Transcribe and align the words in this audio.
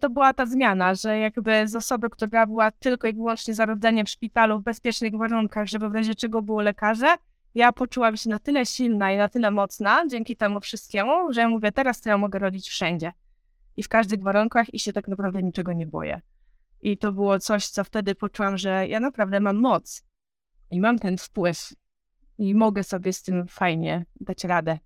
to 0.00 0.10
była 0.10 0.34
ta 0.34 0.46
zmiana, 0.46 0.94
że 0.94 1.18
jakby 1.18 1.68
z 1.68 1.76
osoby, 1.76 2.10
która 2.10 2.46
była 2.46 2.70
tylko 2.70 3.08
i 3.08 3.12
wyłącznie 3.12 3.54
za 3.54 3.66
rodzeniem 3.66 4.06
w 4.06 4.10
szpitalu 4.10 4.60
w 4.60 4.62
bezpiecznych 4.62 5.16
warunkach, 5.16 5.66
żeby 5.66 5.88
w 5.88 5.94
razie 5.94 6.14
czego 6.14 6.42
było 6.42 6.62
lekarze, 6.62 7.16
ja 7.54 7.72
poczułam 7.72 8.16
się 8.16 8.30
na 8.30 8.38
tyle 8.38 8.66
silna 8.66 9.12
i 9.12 9.16
na 9.16 9.28
tyle 9.28 9.50
mocna 9.50 10.06
dzięki 10.06 10.36
temu 10.36 10.60
wszystkiemu, 10.60 11.32
że 11.32 11.40
ja 11.40 11.48
mówię, 11.48 11.72
teraz 11.72 12.00
to 12.00 12.08
ja 12.08 12.18
mogę 12.18 12.38
rodzić 12.38 12.68
wszędzie 12.68 13.12
i 13.76 13.82
w 13.82 13.88
każdych 13.88 14.22
warunkach 14.22 14.74
i 14.74 14.78
się 14.78 14.92
tak 14.92 15.08
naprawdę 15.08 15.42
niczego 15.42 15.72
nie 15.72 15.86
boję. 15.86 16.20
I 16.82 16.98
to 16.98 17.12
było 17.12 17.38
coś, 17.38 17.68
co 17.68 17.84
wtedy 17.84 18.14
poczułam, 18.14 18.58
że 18.58 18.88
ja 18.88 19.00
naprawdę 19.00 19.40
mam 19.40 19.56
moc 19.56 20.04
i 20.70 20.80
mam 20.80 20.98
ten 20.98 21.18
wpływ 21.18 21.72
i 22.38 22.54
mogę 22.54 22.82
sobie 22.82 23.12
z 23.12 23.22
tym 23.22 23.46
fajnie 23.46 24.06
dać 24.20 24.44
radę. 24.44 24.78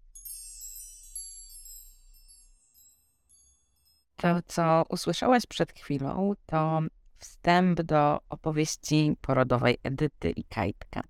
To, 4.25 4.43
co 4.47 4.85
usłyszałaś 4.89 5.47
przed 5.47 5.73
chwilą, 5.73 6.33
to 6.47 6.81
wstęp 7.19 7.83
do 7.83 8.21
opowieści 8.29 9.17
porodowej 9.21 9.79
Edyty 9.83 10.31
i 10.31 10.45
Kajtka. 10.45 11.03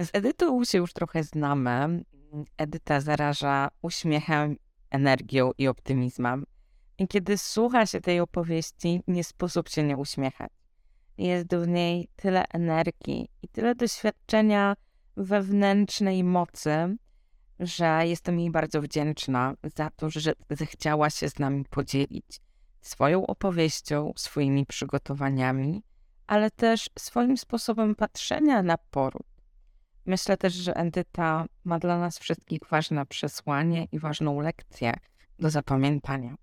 Z 0.00 0.10
Edytą 0.12 0.64
się 0.64 0.78
już 0.78 0.92
trochę 0.92 1.24
znamy. 1.24 2.04
Edyta 2.58 3.00
zaraża 3.00 3.68
uśmiechem, 3.82 4.56
energią 4.90 5.50
i 5.58 5.68
optymizmem. 5.68 6.44
I 6.98 7.08
kiedy 7.08 7.38
słucha 7.38 7.86
się 7.86 8.00
tej 8.00 8.20
opowieści, 8.20 9.00
nie 9.06 9.24
sposób 9.24 9.68
się 9.68 9.82
nie 9.82 9.96
uśmiechać. 9.96 10.50
Jest 11.18 11.54
w 11.54 11.68
niej 11.68 12.08
tyle 12.16 12.44
energii 12.48 13.28
i 13.42 13.48
tyle 13.48 13.74
doświadczenia 13.74 14.74
wewnętrznej 15.16 16.24
mocy, 16.24 16.96
że 17.60 18.00
jestem 18.04 18.40
jej 18.40 18.50
bardzo 18.50 18.82
wdzięczna 18.82 19.54
za 19.76 19.90
to, 19.90 20.10
że 20.10 20.32
zechciała 20.50 21.10
się 21.10 21.28
z 21.28 21.38
nami 21.38 21.64
podzielić 21.70 22.40
swoją 22.80 23.26
opowieścią, 23.26 24.12
swoimi 24.16 24.66
przygotowaniami, 24.66 25.82
ale 26.26 26.50
też 26.50 26.90
swoim 26.98 27.36
sposobem 27.36 27.94
patrzenia 27.94 28.62
na 28.62 28.78
poród. 28.78 29.26
Myślę 30.06 30.36
też, 30.36 30.54
że 30.54 30.76
Edyta 30.76 31.44
ma 31.64 31.78
dla 31.78 31.98
nas 31.98 32.18
wszystkich 32.18 32.60
ważne 32.70 33.06
przesłanie 33.06 33.86
i 33.92 33.98
ważną 33.98 34.40
lekcję 34.40 34.92
do 35.38 35.50
zapamiętania. 35.50 36.34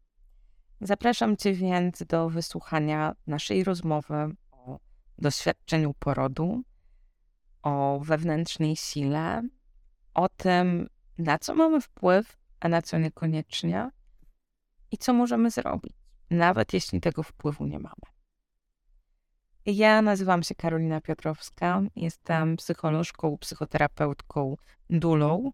Zapraszam 0.82 1.38
Cię 1.38 1.54
więc 1.54 2.04
do 2.04 2.30
wysłuchania 2.30 3.16
naszej 3.28 3.64
rozmowy 3.64 4.16
o 4.52 4.80
doświadczeniu 5.18 5.94
porodu, 5.94 6.62
o 7.64 8.00
wewnętrznej 8.04 8.76
sile, 8.76 9.42
o 10.14 10.30
tym, 10.30 10.88
na 11.18 11.40
co 11.40 11.56
mamy 11.56 11.82
wpływ, 11.82 12.38
a 12.60 12.70
na 12.70 12.82
co 12.82 12.98
niekoniecznie 12.98 13.90
i 14.92 14.98
co 14.98 15.14
możemy 15.14 15.52
zrobić, 15.52 15.94
nawet 16.30 16.74
jeśli 16.74 17.02
tego 17.02 17.24
wpływu 17.24 17.66
nie 17.66 17.80
mamy. 17.80 18.02
Ja 19.66 20.02
nazywam 20.02 20.44
się 20.44 20.56
Karolina 20.56 21.02
Piotrowska, 21.02 21.82
jestem 21.96 22.58
psycholożką, 22.58 23.38
psychoterapeutką, 23.38 24.56
dulą. 24.90 25.52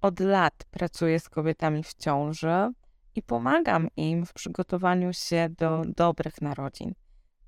Od 0.00 0.20
lat 0.20 0.64
pracuję 0.70 1.20
z 1.20 1.28
kobietami 1.28 1.82
w 1.82 1.94
ciąży 1.94 2.72
i 3.14 3.22
pomagam 3.22 3.88
im 3.96 4.26
w 4.26 4.32
przygotowaniu 4.32 5.12
się 5.12 5.48
do 5.58 5.82
dobrych 5.96 6.40
narodzin. 6.40 6.94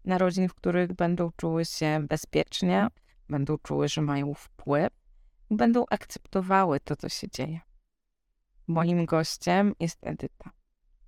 Narodzin, 0.04 0.48
w 0.48 0.54
których 0.54 0.92
będą 0.92 1.30
czuły 1.36 1.64
się 1.64 2.06
bezpiecznie, 2.08 2.88
będą 3.28 3.58
czuły, 3.58 3.88
że 3.88 4.02
mają 4.02 4.34
wpływ 4.34 5.03
będą 5.50 5.84
akceptowały 5.90 6.80
to, 6.80 6.96
co 6.96 7.08
się 7.08 7.28
dzieje. 7.28 7.60
Moim 8.66 9.06
gościem 9.06 9.74
jest 9.80 9.98
Edyta, 10.06 10.50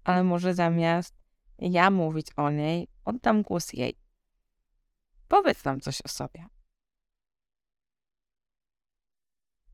ale 0.04 0.24
może 0.24 0.54
zamiast 0.54 1.14
ja 1.58 1.90
mówić 1.90 2.26
o 2.36 2.50
niej, 2.50 2.88
oddam 3.04 3.42
głos 3.42 3.72
jej. 3.72 3.96
Powiedz 5.28 5.64
nam 5.64 5.80
coś 5.80 6.02
o 6.02 6.08
sobie. 6.08 6.46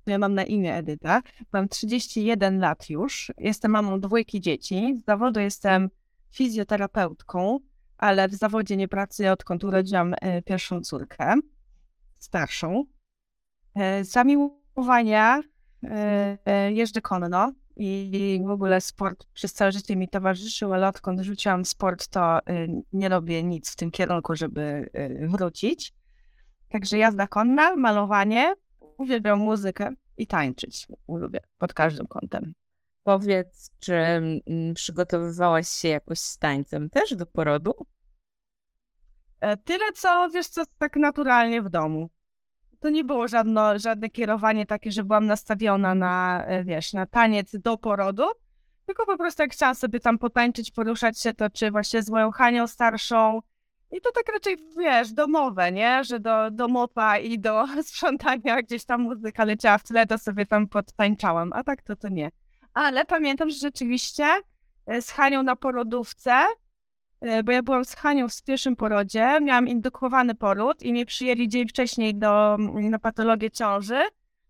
Ja 0.06 0.18
mam 0.18 0.34
na 0.34 0.44
imię 0.44 0.74
Edyta. 0.74 1.22
Mam 1.52 1.68
31 1.68 2.60
lat 2.60 2.90
już. 2.90 3.32
Jestem 3.38 3.70
mamą 3.70 4.00
dwójki 4.00 4.40
dzieci. 4.40 4.94
Z 4.96 5.04
zawodu 5.04 5.40
jestem 5.40 5.90
fizjoterapeutką, 6.30 7.58
ale 7.96 8.28
w 8.28 8.34
zawodzie 8.34 8.76
nie 8.76 8.88
pracuję 8.88 9.32
odkąd 9.32 9.64
urodziłam 9.64 10.14
e, 10.20 10.42
pierwszą 10.42 10.80
córkę, 10.80 11.34
starszą. 12.18 12.84
E, 13.74 14.04
zamiłowania 14.04 15.40
e, 15.82 16.72
jeżdżę 16.72 17.00
konno 17.00 17.52
i 17.76 18.40
w 18.46 18.50
ogóle 18.50 18.80
sport 18.80 19.26
przez 19.34 19.52
całe 19.52 19.72
życie 19.72 19.96
mi 19.96 20.08
towarzyszył, 20.08 20.74
ale 20.74 20.88
odkąd 20.88 21.20
rzuciłam 21.20 21.64
sport, 21.64 22.08
to 22.08 22.38
nie 22.92 23.08
robię 23.08 23.42
nic 23.42 23.72
w 23.72 23.76
tym 23.76 23.90
kierunku, 23.90 24.36
żeby 24.36 24.90
wrócić. 25.28 25.94
Także 26.68 26.98
jazda 26.98 27.26
konna, 27.26 27.76
malowanie, 27.76 28.54
Uwielbiam 29.02 29.38
muzykę 29.38 29.94
i 30.16 30.26
tańczyć. 30.26 30.86
Lubię 31.08 31.40
pod 31.58 31.74
każdym 31.74 32.06
kątem. 32.06 32.54
Powiedz, 33.02 33.70
czy 33.80 33.94
mm, 33.94 34.40
przygotowywałaś 34.74 35.68
się 35.68 35.88
jakoś 35.88 36.18
z 36.18 36.38
tańcem 36.38 36.90
też 36.90 37.16
do 37.16 37.26
porodu? 37.26 37.86
E, 39.40 39.56
tyle 39.56 39.92
co, 39.92 40.30
wiesz 40.30 40.48
co, 40.48 40.62
tak 40.78 40.96
naturalnie 40.96 41.62
w 41.62 41.68
domu. 41.68 42.10
To 42.82 42.90
nie 42.90 43.04
było 43.04 43.28
żadno, 43.28 43.78
żadne 43.78 44.10
kierowanie 44.10 44.66
takie, 44.66 44.92
że 44.92 45.04
byłam 45.04 45.26
nastawiona 45.26 45.94
na, 45.94 46.44
e, 46.46 46.64
wiesz, 46.64 46.92
na 46.92 47.06
taniec 47.06 47.56
do 47.56 47.78
porodu, 47.78 48.24
tylko 48.86 49.06
po 49.06 49.16
prostu 49.16 49.42
jak 49.42 49.52
chciałam 49.52 49.74
sobie 49.74 50.00
tam 50.00 50.18
potańczyć, 50.18 50.70
poruszać 50.70 51.20
się, 51.20 51.34
to 51.34 51.50
czy 51.50 51.70
właśnie 51.70 52.02
z 52.02 52.10
moją 52.10 52.30
Hanią 52.30 52.66
starszą, 52.66 53.40
i 53.92 54.00
to 54.00 54.12
tak 54.12 54.32
raczej, 54.32 54.56
wiesz, 54.78 55.12
domowe, 55.12 55.72
nie? 55.72 56.04
Że 56.04 56.20
do, 56.20 56.50
do 56.50 56.68
mopa 56.68 57.18
i 57.18 57.38
do 57.38 57.64
sprzątania 57.82 58.62
gdzieś 58.62 58.84
tam 58.84 59.00
muzyka 59.00 59.44
leciała 59.44 59.78
w 59.78 59.82
tle, 59.82 60.06
to 60.06 60.18
sobie 60.18 60.46
tam 60.46 60.68
podtańczałam, 60.68 61.52
a 61.52 61.64
tak 61.64 61.82
to 61.82 61.96
to 61.96 62.08
nie. 62.08 62.30
Ale 62.74 63.04
pamiętam, 63.04 63.50
że 63.50 63.56
rzeczywiście 63.56 64.24
e, 64.86 65.02
z 65.02 65.10
Hanią 65.10 65.42
na 65.42 65.56
porodówce, 65.56 66.46
bo 67.44 67.52
ja 67.52 67.62
byłam 67.62 67.84
z 67.84 67.94
Hanią 67.94 68.28
w 68.28 68.42
pierwszym 68.42 68.76
porodzie, 68.76 69.38
miałam 69.42 69.68
indukowany 69.68 70.34
poród 70.34 70.82
i 70.82 70.92
mnie 70.92 71.06
przyjęli 71.06 71.48
dzień 71.48 71.68
wcześniej 71.68 72.14
do, 72.14 72.56
na 72.74 72.98
patologię 72.98 73.50
ciąży, 73.50 74.02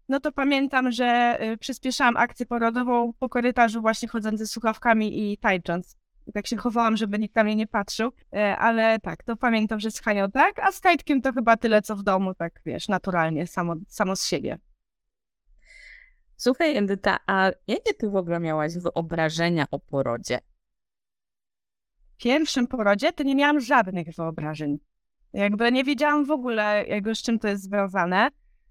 no 0.09 0.21
to 0.21 0.33
pamiętam, 0.33 0.93
że 0.93 1.05
e, 1.05 1.57
przyspieszałam 1.57 2.17
akcję 2.17 2.47
porodową 2.47 3.13
po 3.19 3.29
korytarzu 3.29 3.81
właśnie 3.81 4.09
chodząc 4.09 4.39
ze 4.39 4.47
słuchawkami 4.47 5.33
i 5.33 5.39
tańcząc 5.39 6.03
tak 6.35 6.47
się 6.47 6.57
chowałam, 6.57 6.97
żeby 6.97 7.19
nikt 7.19 7.37
na 7.37 7.45
mnie 7.45 7.57
nie 7.57 7.67
patrzył, 7.67 8.13
e, 8.33 8.57
ale 8.57 8.99
tak, 8.99 9.23
to 9.23 9.37
pamiętam, 9.37 9.81
że 9.81 9.91
z 9.91 10.01
Hanią 10.01 10.31
tak, 10.31 10.59
a 10.59 10.73
z 10.73 10.81
Kajtkiem 10.81 11.23
to 11.23 11.33
chyba 11.33 11.57
tyle, 11.57 11.83
co 11.83 11.97
w 11.97 12.03
domu, 12.03 12.35
tak 12.35 12.61
wiesz, 12.67 12.89
naturalnie, 12.89 13.47
samo, 13.47 13.75
samo 13.89 14.17
z 14.17 14.27
siebie. 14.27 14.59
Słuchaj, 16.37 16.77
Edyta, 16.77 17.19
a 17.27 17.51
jakie 17.67 17.95
ty 17.95 18.11
w 18.11 18.17
ogóle 18.17 18.41
miałaś 18.41 18.73
wyobrażenia 18.79 19.65
o 19.71 19.79
porodzie? 19.79 20.39
Pierwszym 22.19 22.67
porodzie 22.67 23.13
to 23.13 23.23
nie 23.23 23.35
miałam 23.35 23.61
żadnych 23.61 24.09
wyobrażeń. 24.17 24.79
Jakby 25.33 25.73
nie 25.73 25.85
wiedziałam 25.85 26.25
w 26.25 26.31
ogóle, 26.31 26.85
jakby 26.89 27.15
z 27.15 27.23
czym 27.23 27.39
to 27.39 27.49
jest 27.49 27.63
związane 27.63 28.29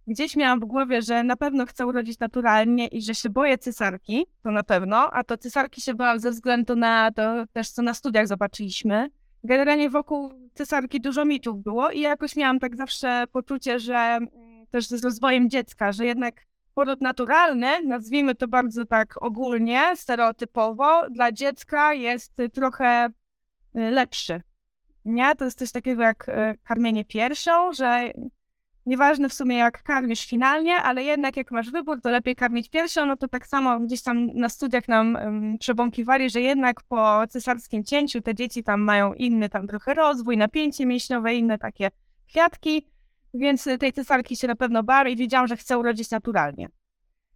gdzieś 0.07 0.35
miałam 0.35 0.59
w 0.59 0.66
głowie, 0.66 1.02
że 1.02 1.24
na 1.24 1.35
pewno 1.35 1.66
chcę 1.66 1.85
urodzić 1.85 2.19
naturalnie 2.19 2.88
i 2.88 3.02
że 3.02 3.16
się 3.16 3.29
boję 3.29 3.57
cesarki, 3.57 4.25
to 4.44 4.52
na 4.52 4.63
pewno, 4.63 5.12
a 5.12 5.24
to 5.24 5.38
cesarki 5.38 5.81
się 5.81 5.94
bałam 5.94 6.19
ze 6.19 6.31
względu 6.31 6.75
na 6.75 7.12
to 7.12 7.46
też, 7.53 7.69
co 7.69 7.81
na 7.81 7.94
studiach 7.94 8.28
zobaczyliśmy. 8.28 9.09
Generalnie 9.44 9.90
wokół 9.90 10.34
cesarki 10.53 11.02
dużo 11.02 11.25
mitów 11.25 11.63
było 11.63 11.91
i 11.91 12.00
jakoś 12.00 12.35
miałam 12.35 12.59
tak 12.59 12.75
zawsze 12.75 13.23
poczucie, 13.31 13.79
że 13.79 13.96
mm, 13.96 14.29
też 14.72 14.88
z 14.88 15.03
rozwojem 15.03 15.50
dziecka, 15.50 15.91
że 15.91 16.06
jednak 16.06 16.35
poród 16.73 17.02
naturalny, 17.02 17.68
nazwijmy 17.85 18.35
to 18.35 18.47
bardzo 18.47 18.85
tak 18.85 19.23
ogólnie, 19.23 19.81
stereotypowo, 19.96 21.09
dla 21.09 21.31
dziecka 21.31 21.94
jest 21.94 22.34
trochę 22.53 23.09
lepszy. 23.73 24.41
Nie? 25.05 25.35
To 25.35 25.46
jest 25.46 25.59
coś 25.59 25.72
takiego 25.72 26.03
jak 26.03 26.29
y, 26.29 26.57
karmienie 26.63 27.05
piersią, 27.05 27.73
że 27.73 28.11
Nieważne 28.85 29.29
w 29.29 29.34
sumie 29.34 29.57
jak 29.57 29.84
karmisz 29.84 30.25
finalnie, 30.25 30.75
ale 30.75 31.03
jednak 31.03 31.37
jak 31.37 31.51
masz 31.51 31.72
wybór, 31.72 32.01
to 32.01 32.09
lepiej 32.09 32.35
karmić 32.35 32.69
piersią, 32.69 33.05
no 33.05 33.17
to 33.17 33.28
tak 33.28 33.47
samo 33.47 33.79
gdzieś 33.79 34.01
tam 34.01 34.28
na 34.28 34.49
studiach 34.49 34.87
nam 34.87 35.16
um, 35.16 35.57
przebąkiwali, 35.57 36.29
że 36.29 36.41
jednak 36.41 36.84
po 36.84 37.28
cesarskim 37.29 37.84
cięciu 37.84 38.22
te 38.22 38.35
dzieci 38.35 38.63
tam 38.63 38.81
mają 38.81 39.13
inny 39.13 39.49
tam 39.49 39.67
trochę 39.67 39.93
rozwój, 39.93 40.37
napięcie 40.37 40.85
mięśniowe, 40.85 41.35
inne 41.35 41.57
takie 41.57 41.91
kwiatki, 42.28 42.87
więc 43.34 43.67
tej 43.79 43.93
cesarki 43.93 44.35
się 44.35 44.47
na 44.47 44.55
pewno 44.55 44.84
bałem 44.84 45.09
i 45.09 45.16
wiedziałam, 45.16 45.47
że 45.47 45.57
chcę 45.57 45.78
urodzić 45.78 46.11
naturalnie. 46.11 46.69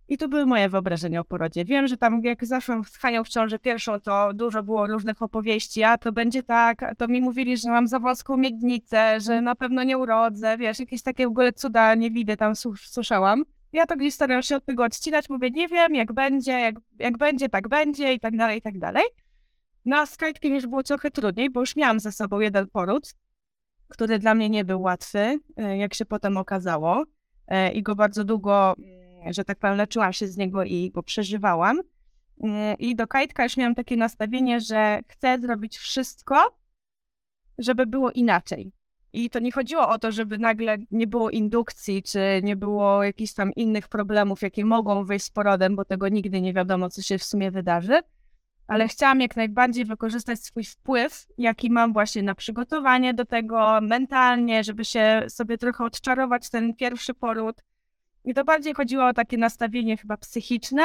I 0.07 0.17
to 0.17 0.27
były 0.27 0.45
moje 0.45 0.69
wyobrażenia 0.69 1.19
o 1.19 1.23
porodzie. 1.23 1.65
Wiem, 1.65 1.87
że 1.87 1.97
tam 1.97 2.21
jak 2.23 2.45
zaszłam 2.45 2.83
z 2.83 2.97
Hanią 2.97 3.23
w 3.23 3.29
ciąży 3.29 3.59
pierwszą, 3.59 3.99
to 3.99 4.33
dużo 4.33 4.63
było 4.63 4.87
różnych 4.87 5.21
opowieści, 5.21 5.83
a 5.83 5.97
to 5.97 6.11
będzie 6.11 6.43
tak, 6.43 6.95
to 6.97 7.07
mi 7.07 7.21
mówili, 7.21 7.57
że 7.57 7.69
mam 7.69 7.87
za 7.87 7.99
włoską 7.99 8.37
miednicę, 8.37 9.19
że 9.19 9.41
na 9.41 9.55
pewno 9.55 9.83
nie 9.83 9.97
urodzę, 9.97 10.57
wiesz, 10.57 10.79
jakieś 10.79 11.01
takie 11.01 11.27
w 11.27 11.29
ogóle 11.29 11.53
cuda 11.53 11.95
nie 11.95 12.11
widzę, 12.11 12.37
tam 12.37 12.53
słyszałam. 12.75 13.43
Ja 13.73 13.85
to 13.85 13.95
gdzieś 13.95 14.13
staram 14.13 14.43
się 14.43 14.55
od 14.55 14.65
tego 14.65 14.83
odcinać, 14.83 15.29
mówię, 15.29 15.51
nie 15.51 15.67
wiem, 15.67 15.95
jak 15.95 16.13
będzie, 16.13 16.51
jak, 16.51 16.75
jak 16.99 17.17
będzie, 17.17 17.49
tak 17.49 17.67
będzie 17.67 18.13
i 18.13 18.19
tak 18.19 18.37
dalej, 18.37 18.57
i 18.57 18.61
tak 18.61 18.79
dalej. 18.79 19.03
No 19.85 19.97
a 19.97 20.05
z 20.05 20.17
Kajtkiem 20.17 20.55
już 20.55 20.67
było 20.67 20.83
trochę 20.83 21.11
trudniej, 21.11 21.49
bo 21.49 21.59
już 21.59 21.75
miałam 21.75 21.99
ze 21.99 22.11
sobą 22.11 22.39
jeden 22.39 22.67
poród, 22.67 23.13
który 23.87 24.19
dla 24.19 24.35
mnie 24.35 24.49
nie 24.49 24.65
był 24.65 24.81
łatwy, 24.81 25.39
e, 25.57 25.77
jak 25.77 25.93
się 25.93 26.05
potem 26.05 26.37
okazało. 26.37 27.03
E, 27.47 27.71
I 27.71 27.83
go 27.83 27.95
bardzo 27.95 28.23
długo, 28.23 28.75
mm, 28.77 29.04
że 29.33 29.45
tak 29.45 29.59
powiem, 29.59 29.77
leczyłam 29.77 30.13
się 30.13 30.27
z 30.27 30.37
niego 30.37 30.63
i 30.63 30.91
go 30.91 31.03
przeżywałam. 31.03 31.81
E, 32.43 32.73
I 32.73 32.95
do 32.95 33.07
Kajtka 33.07 33.43
już 33.43 33.57
miałam 33.57 33.75
takie 33.75 33.97
nastawienie, 33.97 34.61
że 34.61 34.99
chcę 35.07 35.39
zrobić 35.39 35.77
wszystko, 35.77 36.57
żeby 37.57 37.85
było 37.85 38.11
inaczej. 38.11 38.71
I 39.13 39.29
to 39.29 39.39
nie 39.39 39.51
chodziło 39.51 39.89
o 39.89 39.99
to, 39.99 40.11
żeby 40.11 40.37
nagle 40.37 40.77
nie 40.91 41.07
było 41.07 41.29
indukcji, 41.29 42.03
czy 42.03 42.19
nie 42.43 42.55
było 42.55 43.03
jakichś 43.03 43.33
tam 43.33 43.53
innych 43.53 43.87
problemów, 43.87 44.41
jakie 44.41 44.65
mogą 44.65 45.05
wyjść 45.05 45.25
z 45.25 45.29
porodem, 45.29 45.75
bo 45.75 45.85
tego 45.85 46.09
nigdy 46.09 46.41
nie 46.41 46.53
wiadomo, 46.53 46.89
co 46.89 47.01
się 47.01 47.17
w 47.17 47.23
sumie 47.23 47.51
wydarzy. 47.51 48.01
Ale 48.67 48.87
chciałam 48.87 49.21
jak 49.21 49.35
najbardziej 49.35 49.85
wykorzystać 49.85 50.39
swój 50.39 50.63
wpływ, 50.63 51.27
jaki 51.37 51.71
mam 51.71 51.93
właśnie 51.93 52.23
na 52.23 52.35
przygotowanie 52.35 53.13
do 53.13 53.25
tego 53.25 53.79
mentalnie, 53.81 54.63
żeby 54.63 54.85
się 54.85 55.23
sobie 55.27 55.57
trochę 55.57 55.83
odczarować 55.83 56.49
ten 56.49 56.75
pierwszy 56.75 57.13
poród. 57.13 57.61
I 58.25 58.33
to 58.33 58.43
bardziej 58.43 58.73
chodziło 58.73 59.07
o 59.07 59.13
takie 59.13 59.37
nastawienie 59.37 59.97
chyba 59.97 60.17
psychiczne, 60.17 60.83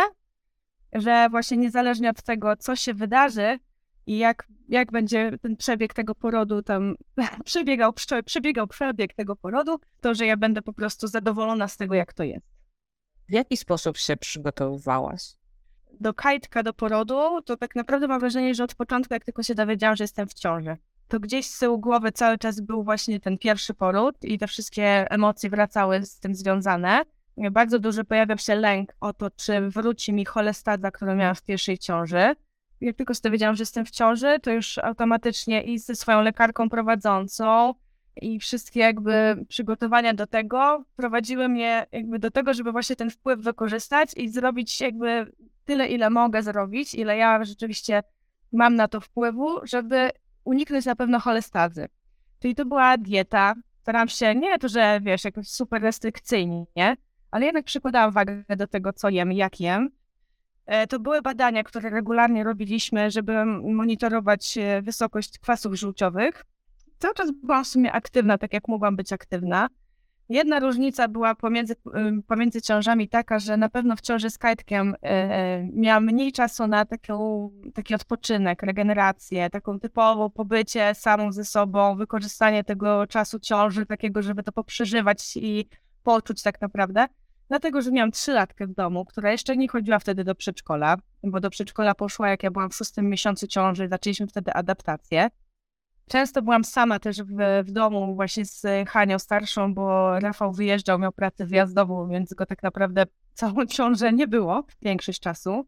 że 0.92 1.28
właśnie 1.31 1.56
niezależnie 1.56 2.10
od 2.10 2.22
tego, 2.22 2.56
co 2.56 2.76
się 2.76 2.94
wydarzy, 2.94 3.58
i 4.06 4.19
jak, 4.19 4.46
jak 4.69 4.92
będzie 4.92 5.38
ten 5.42 5.56
przebieg 5.56 5.94
tego 5.94 6.14
porodu 6.14 6.62
tam 6.62 6.94
przebiegał, 7.44 7.92
przebiegał 8.25 8.66
przebieg 8.66 9.14
tego 9.14 9.37
porodu, 9.37 9.81
to 10.00 10.14
że 10.14 10.26
ja 10.26 10.37
będę 10.37 10.62
po 10.62 10.72
prostu 10.72 11.06
zadowolona 11.06 11.69
z 11.69 11.76
tego, 11.76 11.94
jak 11.94 12.12
to 12.12 12.25
jest. 12.25 12.46
W 13.28 13.32
jaki 13.32 13.56
sposób 13.56 13.96
się 13.96 14.16
przygotowywałaś? 14.16 15.22
Do 16.00 16.14
kajtka, 16.14 16.62
do 16.62 16.72
porodu, 16.72 17.42
to 17.42 17.56
tak 17.56 17.76
naprawdę 17.76 18.08
mam 18.08 18.20
wrażenie, 18.20 18.54
że 18.54 18.64
od 18.64 18.75
początku, 18.75 19.14
jak 19.14 19.25
tylko 19.25 19.42
się 19.42 19.54
dowiedziałam, 19.54 19.96
że 19.96 20.04
jestem 20.04 20.28
w 20.28 20.34
ciąży, 20.34 20.76
to 21.08 21.20
gdzieś 21.20 21.46
z 21.46 21.58
tyłu 21.58 21.78
głowy 21.78 22.12
cały 22.12 22.38
czas 22.38 22.60
był 22.60 22.84
właśnie 22.84 23.20
ten 23.20 23.38
pierwszy 23.38 23.75
poród 23.75 24.16
i 24.22 24.38
te 24.38 24.46
wszystkie 24.46 25.10
emocje 25.10 25.50
wracały 25.50 26.06
z 26.06 26.19
tym 26.19 26.34
związane. 26.34 27.02
Bardzo 27.50 27.78
duży 27.78 28.04
pojawia 28.04 28.37
się 28.37 28.54
lęk 28.54 28.92
o 29.00 29.12
to, 29.12 29.31
czy 29.31 29.60
wróci 29.60 30.12
mi 30.12 30.25
cholestaza, 30.25 30.90
którą 30.90 31.14
miałam 31.14 31.34
w 31.34 31.42
pierwszej 31.42 31.78
ciąży 31.78 32.34
jak 32.81 32.96
tylko 32.96 33.14
się 33.14 33.20
dowiedziałam, 33.22 33.56
że 33.56 33.62
jestem 33.62 33.87
w 33.87 33.90
ciąży, 33.90 34.40
to 34.42 34.50
już 34.50 34.78
automatycznie 34.78 35.62
i 35.62 35.78
ze 35.78 35.94
swoją 35.94 36.22
lekarką 36.22 36.70
prowadzącą 36.70 37.75
i 38.16 38.38
wszystkie 38.38 38.81
jakby 38.81 39.44
przygotowania 39.48 40.14
do 40.14 40.26
tego 40.26 40.84
prowadziły 40.96 41.48
mnie 41.48 41.87
jakby 41.92 42.19
do 42.19 42.31
tego, 42.31 42.54
żeby 42.54 42.72
właśnie 42.72 42.96
ten 42.96 43.10
wpływ 43.10 43.40
wykorzystać 43.40 44.10
i 44.16 44.28
zrobić 44.28 44.81
jakby 44.81 45.32
tyle, 45.64 45.88
ile 45.88 46.10
mogę 46.10 46.42
zrobić, 46.42 46.94
ile 46.94 47.16
ja 47.16 47.44
rzeczywiście 47.44 48.02
mam 48.52 48.75
na 48.75 48.88
to 48.88 49.00
wpływu, 49.00 49.66
żeby 49.66 50.10
uniknąć 50.44 50.84
na 50.84 50.96
pewno 50.96 51.20
cholestazy. 51.20 51.88
Czyli 52.40 52.54
to 52.54 52.64
była 52.64 52.98
dieta. 52.98 53.54
Staram 53.82 54.08
się, 54.08 54.34
nie 54.34 54.58
to, 54.58 54.69
że 54.69 55.00
wiesz, 55.02 55.25
jakoś 55.25 55.48
super 55.48 55.82
restrykcyjnie, 55.82 56.64
nie? 56.76 56.96
Ale 57.30 57.46
jednak 57.46 57.64
przykładałam 57.64 58.10
wagę 58.10 58.44
do 58.56 58.66
tego, 58.66 58.92
co 58.92 59.08
jem, 59.08 59.32
jak 59.32 59.60
jem 59.60 59.90
E, 60.70 60.86
to 60.86 61.00
były 61.00 61.22
badania, 61.22 61.64
które 61.64 61.90
regularnie 61.90 62.44
robiliśmy, 62.44 63.10
żeby 63.10 63.44
monitorować 63.44 64.58
e, 64.58 64.82
wysokość 64.82 65.38
kwasów 65.38 65.74
żółciowych. 65.74 66.44
Cały 66.98 67.14
czas 67.14 67.30
byłam 67.30 67.64
w 67.64 67.68
sumie 67.68 67.92
aktywna, 67.92 68.38
tak 68.38 68.52
jak 68.52 68.68
mogłam 68.68 68.96
być 68.96 69.12
aktywna. 69.12 69.68
Jedna 70.28 70.60
różnica 70.60 71.08
była 71.08 71.34
pomiędzy, 71.34 71.76
pomiędzy 72.26 72.62
ciążami 72.62 73.08
taka, 73.08 73.38
że 73.38 73.56
na 73.56 73.68
pewno 73.68 73.96
w 73.96 74.00
ciąży 74.00 74.30
z 74.30 74.38
kajtkiem 74.38 74.94
e, 75.02 75.68
miałam 75.72 76.04
mniej 76.04 76.32
czasu 76.32 76.66
na 76.66 76.84
taką, 76.84 77.50
taki 77.74 77.94
odpoczynek, 77.94 78.62
regenerację, 78.62 79.50
taką 79.50 79.80
typową 79.80 80.30
pobycie 80.30 80.94
samą 80.94 81.32
ze 81.32 81.44
sobą, 81.44 81.96
wykorzystanie 81.96 82.64
tego 82.64 83.06
czasu 83.06 83.38
ciąży, 83.38 83.86
takiego, 83.86 84.22
żeby 84.22 84.42
to 84.42 84.52
poprzeżywać 84.52 85.36
i 85.36 85.68
poczuć 86.02 86.42
tak 86.42 86.60
naprawdę. 86.60 87.06
Dlatego, 87.50 87.82
że 87.82 87.93
miałam 87.93 88.11
trzylatkę 88.11 88.67
w 88.67 88.75
domu, 88.75 89.05
która 89.05 89.32
jeszcze 89.32 89.56
nie 89.56 89.69
chodziła 89.69 89.99
wtedy 89.99 90.25
do 90.25 90.35
przedszkola, 90.35 90.97
bo 91.23 91.41
do 91.41 91.50
przedszkola 91.50 91.94
poszła, 91.94 92.29
jak 92.29 92.43
ja 92.43 92.50
byłam 92.50 92.70
w 92.70 92.75
szóstym 92.75 93.11
miesiącu 93.11 93.47
ciąży, 93.47 93.88
zaczęliśmy 93.88 94.26
wtedy 94.26 94.52
adaptację. 94.52 95.31
Często 96.08 96.43
byłam 96.43 96.64
sama 96.64 96.99
też 96.99 97.23
w, 97.23 97.62
w 97.64 97.73
domu 97.73 98.14
właśnie 98.14 98.44
z 98.44 98.67
Hanią 98.88 99.19
starszą, 99.19 99.75
bo 99.75 100.20
Rafał 100.20 100.52
wyjeżdżał, 100.52 100.99
miał 100.99 101.12
pracę 101.12 101.47
wyjazdową, 101.47 102.08
więc 102.08 102.35
go 102.35 102.47
tak 102.47 102.62
naprawdę 102.62 103.05
całą 103.35 103.67
ciążę 103.67 104.12
nie 104.12 104.29
było 104.29 104.64
większość 104.82 105.20
czasu. 105.20 105.67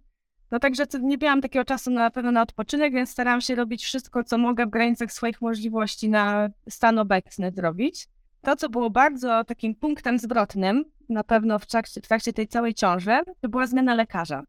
No 0.51 0.59
także 0.59 0.85
nie 1.01 1.17
miałam 1.17 1.41
takiego 1.41 1.65
czasu 1.65 1.91
na 1.91 2.11
pewno 2.11 2.33
na 2.33 2.43
odpoczynek, 2.43 2.93
więc 2.93 3.11
starałam 3.11 3.41
się 3.41 3.55
robić 3.55 3.85
wszystko, 3.85 4.25
co 4.25 4.39
mogę 4.39 4.67
w 4.67 4.71
granicach 4.71 5.13
swoich 5.13 5.41
możliwości 5.41 6.09
na 6.09 6.49
stan 6.69 6.99
obecny 6.99 7.53
zrobić. 7.57 8.09
To, 8.45 8.57
co 8.57 8.69
było 8.69 8.91
bardzo 8.91 9.45
takim 9.45 9.75
punktem 9.75 10.19
zwrotnym, 10.19 10.85
na 11.09 11.25
pewno 11.25 11.59
w 11.59 11.67
trakcie, 11.67 12.01
w 12.01 12.09
trakcie 12.09 12.33
tej 12.33 12.49
całej 12.49 12.75
ciąży, 12.75 13.21
to 13.41 13.49
była 13.49 13.67
zmiana 13.67 13.95
lekarza. 13.95 14.43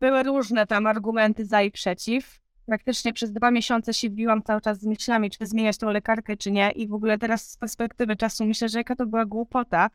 Były 0.00 0.22
różne 0.22 0.66
tam 0.66 0.86
argumenty 0.86 1.44
za 1.44 1.62
i 1.62 1.70
przeciw. 1.70 2.40
Praktycznie 2.66 3.12
przez 3.12 3.32
dwa 3.32 3.50
miesiące 3.50 3.94
się 3.94 4.10
biłam 4.10 4.42
cały 4.42 4.60
czas 4.60 4.80
z 4.80 4.86
myślami, 4.86 5.30
czy 5.30 5.46
zmieniać 5.46 5.78
tą 5.78 5.90
lekarkę, 5.90 6.36
czy 6.36 6.50
nie. 6.50 6.70
I 6.70 6.88
w 6.88 6.94
ogóle 6.94 7.18
teraz 7.18 7.50
z 7.50 7.56
perspektywy 7.56 8.16
czasu 8.16 8.44
myślę, 8.44 8.68
że 8.68 8.78
jaka 8.78 8.96
to 8.96 9.06
była 9.06 9.24
głupota, 9.24 9.90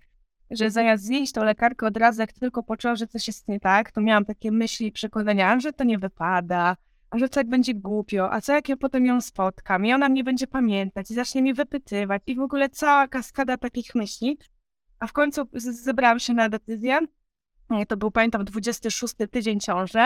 że 0.51 0.71
zamiast 0.71 1.03
zmienić 1.03 1.31
tą 1.31 1.43
lekarkę 1.43 1.87
od 1.87 1.97
razu, 1.97 2.21
jak 2.21 2.33
tylko 2.33 2.63
poczułam, 2.63 2.97
że 2.97 3.07
coś 3.07 3.27
jest 3.27 3.47
nie 3.47 3.59
tak, 3.59 3.91
to 3.91 4.01
miałam 4.01 4.25
takie 4.25 4.51
myśli 4.51 4.87
i 4.87 4.91
przekonania, 4.91 5.59
że 5.59 5.73
to 5.73 5.83
nie 5.83 5.97
wypada, 5.97 6.77
a 7.09 7.17
że 7.17 7.29
tak 7.29 7.49
będzie 7.49 7.73
głupio, 7.73 8.33
a 8.33 8.41
co 8.41 8.53
jak 8.53 8.69
ja 8.69 8.77
potem 8.77 9.05
ją 9.05 9.21
spotkam 9.21 9.85
i 9.85 9.93
ona 9.93 10.09
mnie 10.09 10.23
będzie 10.23 10.47
pamiętać 10.47 11.11
i 11.11 11.13
zacznie 11.13 11.41
mi 11.41 11.53
wypytywać 11.53 12.21
i 12.27 12.35
w 12.35 12.39
ogóle 12.39 12.69
cała 12.69 13.07
kaskada 13.07 13.57
takich 13.57 13.95
myśli. 13.95 14.37
A 14.99 15.07
w 15.07 15.13
końcu 15.13 15.41
zebrałam 15.53 16.19
się 16.19 16.33
na 16.33 16.49
decyzję. 16.49 16.99
To 17.87 17.97
był, 17.97 18.11
pamiętam, 18.11 18.45
26 18.45 19.13
tydzień 19.31 19.59
ciąży. 19.59 19.99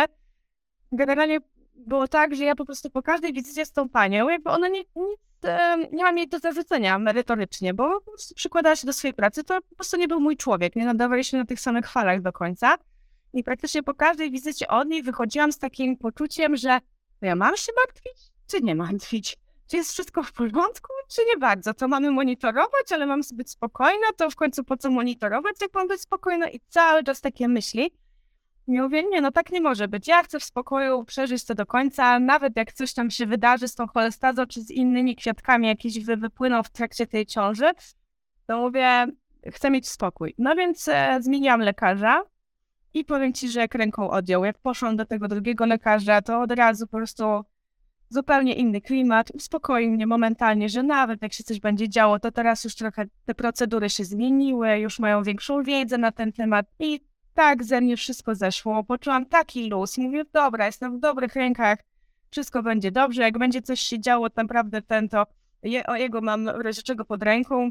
Generalnie 0.92 1.40
było 1.76 2.08
tak, 2.08 2.36
że 2.36 2.44
ja 2.44 2.56
po 2.56 2.66
prostu 2.66 2.90
po 2.90 3.02
każdej 3.02 3.34
wizycie 3.34 3.66
z 3.66 3.72
tą 3.72 3.90
panią, 3.90 4.30
jakby 4.30 4.50
ona 4.50 4.68
nie, 4.68 4.80
nic, 4.80 5.20
nie 5.92 6.04
ma 6.04 6.12
jej 6.12 6.28
do 6.28 6.40
zarzucenia 6.40 7.00
merytorycznie, 7.00 7.74
bo 7.74 8.00
po 8.00 8.12
prostu 8.12 8.36
przykładała 8.36 8.76
się 8.76 8.88
do 8.88 8.94
swojej 8.94 9.14
pracy, 9.14 9.44
to 9.44 9.62
po 9.70 9.76
prostu 9.76 9.98
nie 9.98 10.08
był 10.08 10.20
mój 10.20 10.38
człowiek, 10.38 10.76
nie 10.76 10.86
nadawaliśmy 10.86 11.40
na 11.40 11.46
tych 11.46 11.60
samych 11.60 11.90
falach 11.90 12.22
do 12.22 12.32
końca. 12.32 12.76
I 13.34 13.44
praktycznie 13.44 13.84
po 13.84 13.94
każdej 13.94 14.32
wizycie 14.32 14.68
od 14.68 14.88
niej 14.88 15.04
wychodziłam 15.04 15.52
z 15.52 15.58
takim 15.58 15.98
poczuciem, 15.98 16.56
że 16.56 16.80
ja 17.22 17.36
mam 17.36 17.58
się 17.58 17.72
martwić, 17.86 18.32
czy 18.48 18.62
nie 18.62 18.76
martwić? 18.76 19.38
Czy 19.68 19.78
jest 19.78 19.92
wszystko 19.92 20.24
w 20.24 20.34
porządku, 20.34 20.94
czy 21.10 21.22
nie 21.26 21.38
bardzo? 21.38 21.74
To 21.74 21.88
mamy 21.88 22.12
monitorować, 22.12 22.92
ale 22.92 23.06
mam 23.06 23.22
być 23.34 23.50
spokojna, 23.50 24.08
to 24.18 24.30
w 24.30 24.36
końcu 24.36 24.64
po 24.64 24.78
co 24.78 24.92
monitorować, 24.92 25.56
jak 25.62 25.74
mam 25.74 25.88
być 25.88 26.02
spokojna? 26.02 26.50
I 26.50 26.60
cały 26.70 27.04
czas 27.04 27.22
takie 27.22 27.48
myśli. 27.48 27.92
I 28.68 28.82
mówię, 28.82 29.04
nie, 29.04 29.22
no 29.22 29.32
tak 29.32 29.52
nie 29.52 29.62
może 29.62 29.88
być. 29.88 30.08
Ja 30.08 30.24
chcę 30.24 30.40
w 30.40 30.44
spokoju 30.44 31.04
przeżyć 31.04 31.46
to 31.46 31.56
do 31.56 31.66
końca, 31.66 32.20
nawet 32.20 32.58
jak 32.58 32.74
coś 32.74 32.94
tam 32.94 33.12
się 33.12 33.26
wydarzy 33.26 33.68
z 33.68 33.76
tą 33.76 33.88
cholestazą, 33.88 34.46
czy 34.46 34.62
z 34.62 34.72
innymi 34.72 35.16
kwiatkami 35.16 35.68
jakieś 35.68 36.06
wy, 36.06 36.18
wypłyną 36.18 36.64
w 36.64 36.70
trakcie 36.70 37.08
tej 37.08 37.26
ciąży, 37.26 37.72
to 38.48 38.58
mówię, 38.58 39.08
chcę 39.52 39.70
mieć 39.70 39.90
spokój. 39.90 40.36
No 40.38 40.56
więc 40.56 40.88
e, 40.88 41.18
zmieniłam 41.22 41.62
lekarza, 41.62 42.24
i 42.94 43.06
powiem 43.06 43.34
ci, 43.34 43.50
że 43.50 43.60
jak 43.60 43.76
ręką 43.76 44.10
odjął. 44.10 44.46
Jak 44.46 44.58
poszłam 44.58 44.98
do 44.98 45.06
tego 45.06 45.28
drugiego 45.28 45.66
lekarza, 45.66 46.22
to 46.22 46.42
od 46.42 46.52
razu 46.52 46.88
po 46.88 46.98
prostu 46.98 47.24
zupełnie 48.10 48.54
inny 48.54 48.82
klimat. 48.82 49.32
Uspokoił 49.32 49.92
mnie 49.92 50.08
momentalnie, 50.08 50.70
że 50.70 50.84
nawet 50.84 51.22
jak 51.22 51.34
się 51.34 51.44
coś 51.44 51.60
będzie 51.60 51.90
działo, 51.90 52.20
to 52.20 52.32
teraz 52.32 52.64
już 52.64 52.76
trochę 52.76 53.06
te 53.26 53.36
procedury 53.36 53.90
się 53.90 54.06
zmieniły, 54.06 54.78
już 54.78 55.00
mają 55.00 55.24
większą 55.24 55.64
wiedzę 55.64 55.98
na 55.98 56.12
ten 56.12 56.34
temat 56.34 56.66
i 56.80 57.00
tak 57.34 57.64
ze 57.64 57.82
mnie 57.82 57.98
wszystko 57.98 58.36
zeszło. 58.36 58.84
Poczułam 58.84 59.26
taki 59.26 59.70
luz 59.70 59.98
mówię, 59.98 60.24
dobra, 60.34 60.66
jestem 60.66 60.98
w 60.98 61.00
dobrych 61.00 61.36
rękach, 61.36 61.80
wszystko 62.30 62.64
będzie 62.64 62.92
dobrze. 62.92 63.22
Jak 63.22 63.38
będzie 63.38 63.62
coś 63.62 63.80
się 63.80 64.00
działo, 64.00 64.28
naprawdę 64.36 64.82
ten 64.82 65.10
to, 65.10 65.26
je, 65.64 65.86
o 65.86 65.96
jego 65.96 66.22
mam 66.22 66.46
w 66.46 66.62
razie 66.62 66.82
czego 66.82 67.06
pod 67.06 67.24
ręką, 67.24 67.70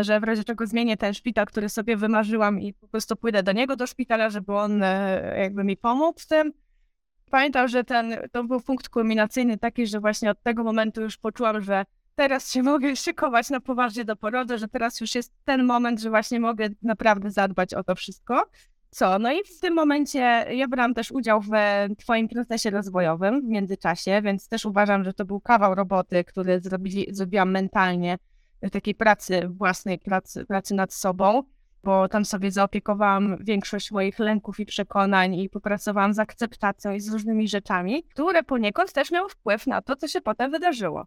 że 0.00 0.20
w 0.20 0.24
razie 0.24 0.44
czego 0.44 0.66
zmienię 0.66 0.96
ten 0.96 1.14
szpital, 1.14 1.46
który 1.46 1.68
sobie 1.68 1.96
wymarzyłam 1.96 2.60
i 2.60 2.74
po 2.74 2.88
prostu 2.88 3.16
pójdę 3.16 3.42
do 3.42 3.52
niego 3.52 3.76
do 3.76 3.86
szpitala, 3.86 4.30
żeby 4.30 4.56
on 4.56 4.82
e, 4.82 5.34
jakby 5.38 5.64
mi 5.64 5.76
pomógł 5.76 6.20
w 6.20 6.26
tym. 6.26 6.52
Pamiętam, 7.30 7.68
że 7.68 7.84
ten, 7.84 8.16
to 8.32 8.44
był 8.44 8.60
punkt 8.60 8.88
kulminacyjny 8.88 9.58
taki, 9.58 9.86
że 9.86 10.00
właśnie 10.00 10.30
od 10.30 10.42
tego 10.42 10.64
momentu 10.64 11.02
już 11.02 11.16
poczułam, 11.16 11.60
że 11.60 11.84
teraz 12.14 12.52
się 12.52 12.62
mogę 12.72 12.96
szykować 12.96 13.50
na 13.50 13.60
poważnie 13.60 14.04
do 14.04 14.16
porodu, 14.16 14.58
że 14.58 14.68
teraz 14.68 15.00
już 15.00 15.14
jest 15.14 15.32
ten 15.44 15.64
moment, 15.64 16.00
że 16.00 16.10
właśnie 16.10 16.40
mogę 16.40 16.68
naprawdę 16.82 17.30
zadbać 17.30 17.74
o 17.74 17.84
to 17.84 17.94
wszystko. 17.94 18.50
Co? 18.90 19.18
No 19.18 19.32
i 19.32 19.44
w 19.44 19.60
tym 19.60 19.74
momencie 19.74 20.18
ja 20.50 20.68
brałam 20.68 20.94
też 20.94 21.10
udział 21.10 21.40
w 21.40 21.48
Twoim 21.98 22.28
procesie 22.28 22.70
rozwojowym 22.70 23.40
w 23.40 23.44
międzyczasie, 23.44 24.22
więc 24.22 24.48
też 24.48 24.64
uważam, 24.64 25.04
że 25.04 25.12
to 25.12 25.24
był 25.24 25.40
kawał 25.40 25.74
roboty, 25.74 26.24
który 26.24 26.60
zrobili, 26.60 27.06
zrobiłam 27.10 27.50
mentalnie 27.50 28.18
takiej 28.70 28.94
pracy 28.94 29.48
własnej, 29.48 29.98
pracy, 29.98 30.44
pracy 30.46 30.74
nad 30.74 30.92
sobą. 30.92 31.42
bo 31.84 32.08
tam 32.08 32.24
sobie 32.24 32.50
zaopiekowałam 32.50 33.36
większość 33.40 33.90
moich 33.90 34.18
lęków 34.18 34.60
i 34.60 34.66
przekonań 34.66 35.34
i 35.34 35.48
popracowałam 35.48 36.14
z 36.14 36.18
akceptacją 36.18 36.92
i 36.92 37.00
z 37.00 37.12
różnymi 37.12 37.48
rzeczami, 37.48 38.04
które 38.04 38.42
poniekąd 38.42 38.92
też 38.92 39.10
miały 39.10 39.28
wpływ 39.28 39.66
na 39.66 39.82
to, 39.82 39.96
co 39.96 40.08
się 40.08 40.20
potem 40.20 40.50
wydarzyło. 40.50 41.06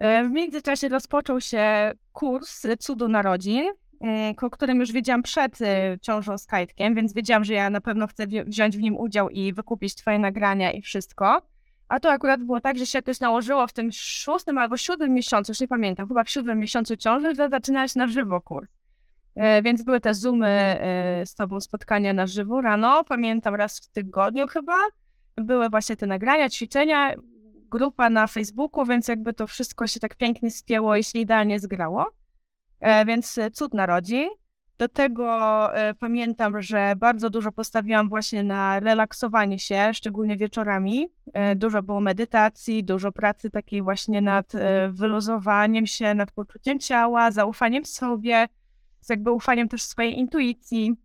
E, 0.00 0.24
w 0.24 0.30
międzyczasie 0.30 0.88
rozpoczął 0.88 1.40
się 1.40 1.92
kurs 2.12 2.66
Cudu 2.78 3.08
Narodzin, 3.08 3.64
e, 4.04 4.34
o 4.42 4.50
którym 4.50 4.80
już 4.80 4.92
wiedziałam 4.92 5.22
przed 5.22 5.62
e, 5.62 5.98
ciążą 6.02 6.38
z 6.38 6.46
Kajtkiem, 6.46 6.94
więc 6.94 7.12
wiedziałam, 7.12 7.44
że 7.44 7.54
ja 7.54 7.70
na 7.70 7.80
pewno 7.80 8.06
chcę 8.06 8.26
wziąć 8.46 8.76
w 8.76 8.80
nim 8.80 8.96
udział 8.96 9.28
i 9.28 9.52
wykupić 9.52 9.94
twoje 9.94 10.18
nagrania 10.18 10.72
i 10.72 10.82
wszystko. 10.82 11.42
A 11.90 12.00
to 12.00 12.10
akurat 12.10 12.42
było 12.42 12.60
tak, 12.60 12.78
że 12.78 12.86
się 12.86 12.98
jakoś 12.98 13.20
nałożyło 13.20 13.66
w 13.66 13.72
tym 13.72 13.92
szóstym 13.92 14.58
albo 14.58 14.76
siódmym 14.76 15.14
miesiącu, 15.14 15.52
już 15.52 15.60
nie 15.60 15.68
pamiętam, 15.68 16.08
chyba 16.08 16.24
w 16.24 16.30
siódmym 16.30 16.58
miesiącu 16.58 16.96
ciąży, 16.96 17.34
że 17.34 17.48
zaczynałeś 17.48 17.94
na 17.94 18.06
żywo 18.06 18.40
kurs. 18.40 18.68
E, 19.34 19.62
więc 19.62 19.82
były 19.82 20.00
te 20.00 20.14
zoomy 20.14 20.48
e, 20.48 21.26
z 21.26 21.34
tobą, 21.34 21.60
spotkania 21.60 22.12
na 22.12 22.26
żywo 22.26 22.60
rano, 22.60 23.04
pamiętam 23.04 23.54
raz 23.54 23.80
w 23.80 23.88
tygodniu 23.88 24.46
chyba. 24.46 24.76
Były 25.36 25.68
właśnie 25.68 25.96
te 25.96 26.06
nagrania, 26.06 26.48
ćwiczenia, 26.48 27.14
grupa 27.70 28.10
na 28.10 28.26
Facebooku, 28.26 28.86
więc 28.86 29.08
jakby 29.08 29.32
to 29.32 29.46
wszystko 29.46 29.86
się 29.86 30.00
tak 30.00 30.16
pięknie 30.16 30.50
spięło 30.50 30.96
i 30.96 31.04
się 31.04 31.18
idealnie 31.18 31.60
zgrało. 31.60 32.06
E, 32.80 33.04
więc 33.04 33.38
cud 33.52 33.74
narodzi. 33.74 34.28
Do 34.80 34.88
tego 34.88 35.28
e, 35.74 35.94
pamiętam, 35.94 36.62
że 36.62 36.94
bardzo 36.96 37.30
dużo 37.30 37.52
postawiłam 37.52 38.08
właśnie 38.08 38.42
na 38.42 38.80
relaksowanie 38.80 39.58
się, 39.58 39.90
szczególnie 39.94 40.36
wieczorami. 40.36 41.08
E, 41.32 41.56
dużo 41.56 41.82
było 41.82 42.00
medytacji, 42.00 42.84
dużo 42.84 43.12
pracy 43.12 43.50
takiej 43.50 43.82
właśnie 43.82 44.20
nad 44.20 44.54
e, 44.54 44.88
wyluzowaniem 44.88 45.86
się, 45.86 46.14
nad 46.14 46.32
poczuciem 46.32 46.78
ciała, 46.78 47.30
zaufaniem 47.30 47.84
sobie, 47.84 48.48
z 49.00 49.10
jakby 49.10 49.30
ufaniem 49.30 49.68
też 49.68 49.82
swojej 49.82 50.18
intuicji. 50.18 50.96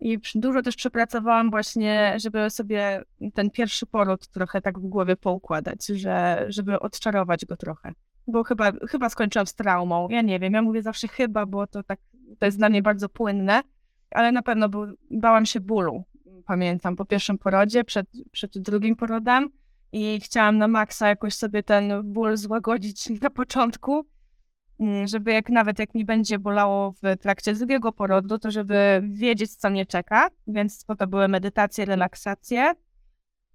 I 0.00 0.18
dużo 0.34 0.62
też 0.62 0.76
przepracowałam 0.76 1.50
właśnie, 1.50 2.16
żeby 2.16 2.50
sobie 2.50 3.02
ten 3.34 3.50
pierwszy 3.50 3.86
poród 3.86 4.28
trochę 4.28 4.60
tak 4.60 4.78
w 4.78 4.88
głowie 4.88 5.16
poukładać, 5.16 5.86
że, 5.86 6.46
żeby 6.48 6.80
odczarować 6.80 7.46
go 7.46 7.56
trochę. 7.56 7.92
Bo 8.26 8.44
chyba, 8.44 8.72
chyba 8.88 9.08
skończyłam 9.08 9.46
z 9.46 9.54
traumą. 9.54 10.08
Ja 10.08 10.22
nie 10.22 10.38
wiem, 10.38 10.52
ja 10.52 10.62
mówię 10.62 10.82
zawsze 10.82 11.08
chyba, 11.08 11.46
bo 11.46 11.66
to 11.66 11.82
tak 11.82 11.98
to 12.38 12.46
jest 12.46 12.58
dla 12.58 12.68
mnie 12.68 12.82
bardzo 12.82 13.08
płynne, 13.08 13.62
ale 14.10 14.32
na 14.32 14.42
pewno 14.42 14.68
był, 14.68 14.86
bałam 15.10 15.46
się 15.46 15.60
bólu. 15.60 16.04
Pamiętam 16.46 16.96
po 16.96 17.04
pierwszym 17.04 17.38
porodzie, 17.38 17.84
przed, 17.84 18.06
przed 18.32 18.58
drugim 18.58 18.96
porodem 18.96 19.48
i 19.92 20.20
chciałam 20.20 20.58
na 20.58 20.68
maksa 20.68 21.08
jakoś 21.08 21.34
sobie 21.34 21.62
ten 21.62 22.12
ból 22.12 22.36
złagodzić 22.36 23.10
na 23.22 23.30
początku, 23.30 24.06
mm, 24.80 25.06
żeby 25.06 25.32
jak 25.32 25.48
nawet 25.48 25.78
jak 25.78 25.94
mi 25.94 26.04
będzie 26.04 26.38
bolało 26.38 26.92
w 26.92 27.18
trakcie 27.20 27.54
drugiego 27.54 27.92
porodu, 27.92 28.38
to 28.38 28.50
żeby 28.50 29.02
wiedzieć, 29.08 29.56
co 29.56 29.70
mnie 29.70 29.86
czeka, 29.86 30.28
więc 30.46 30.84
to 30.84 31.06
były 31.06 31.28
medytacje, 31.28 31.84
relaksacje. 31.84 32.72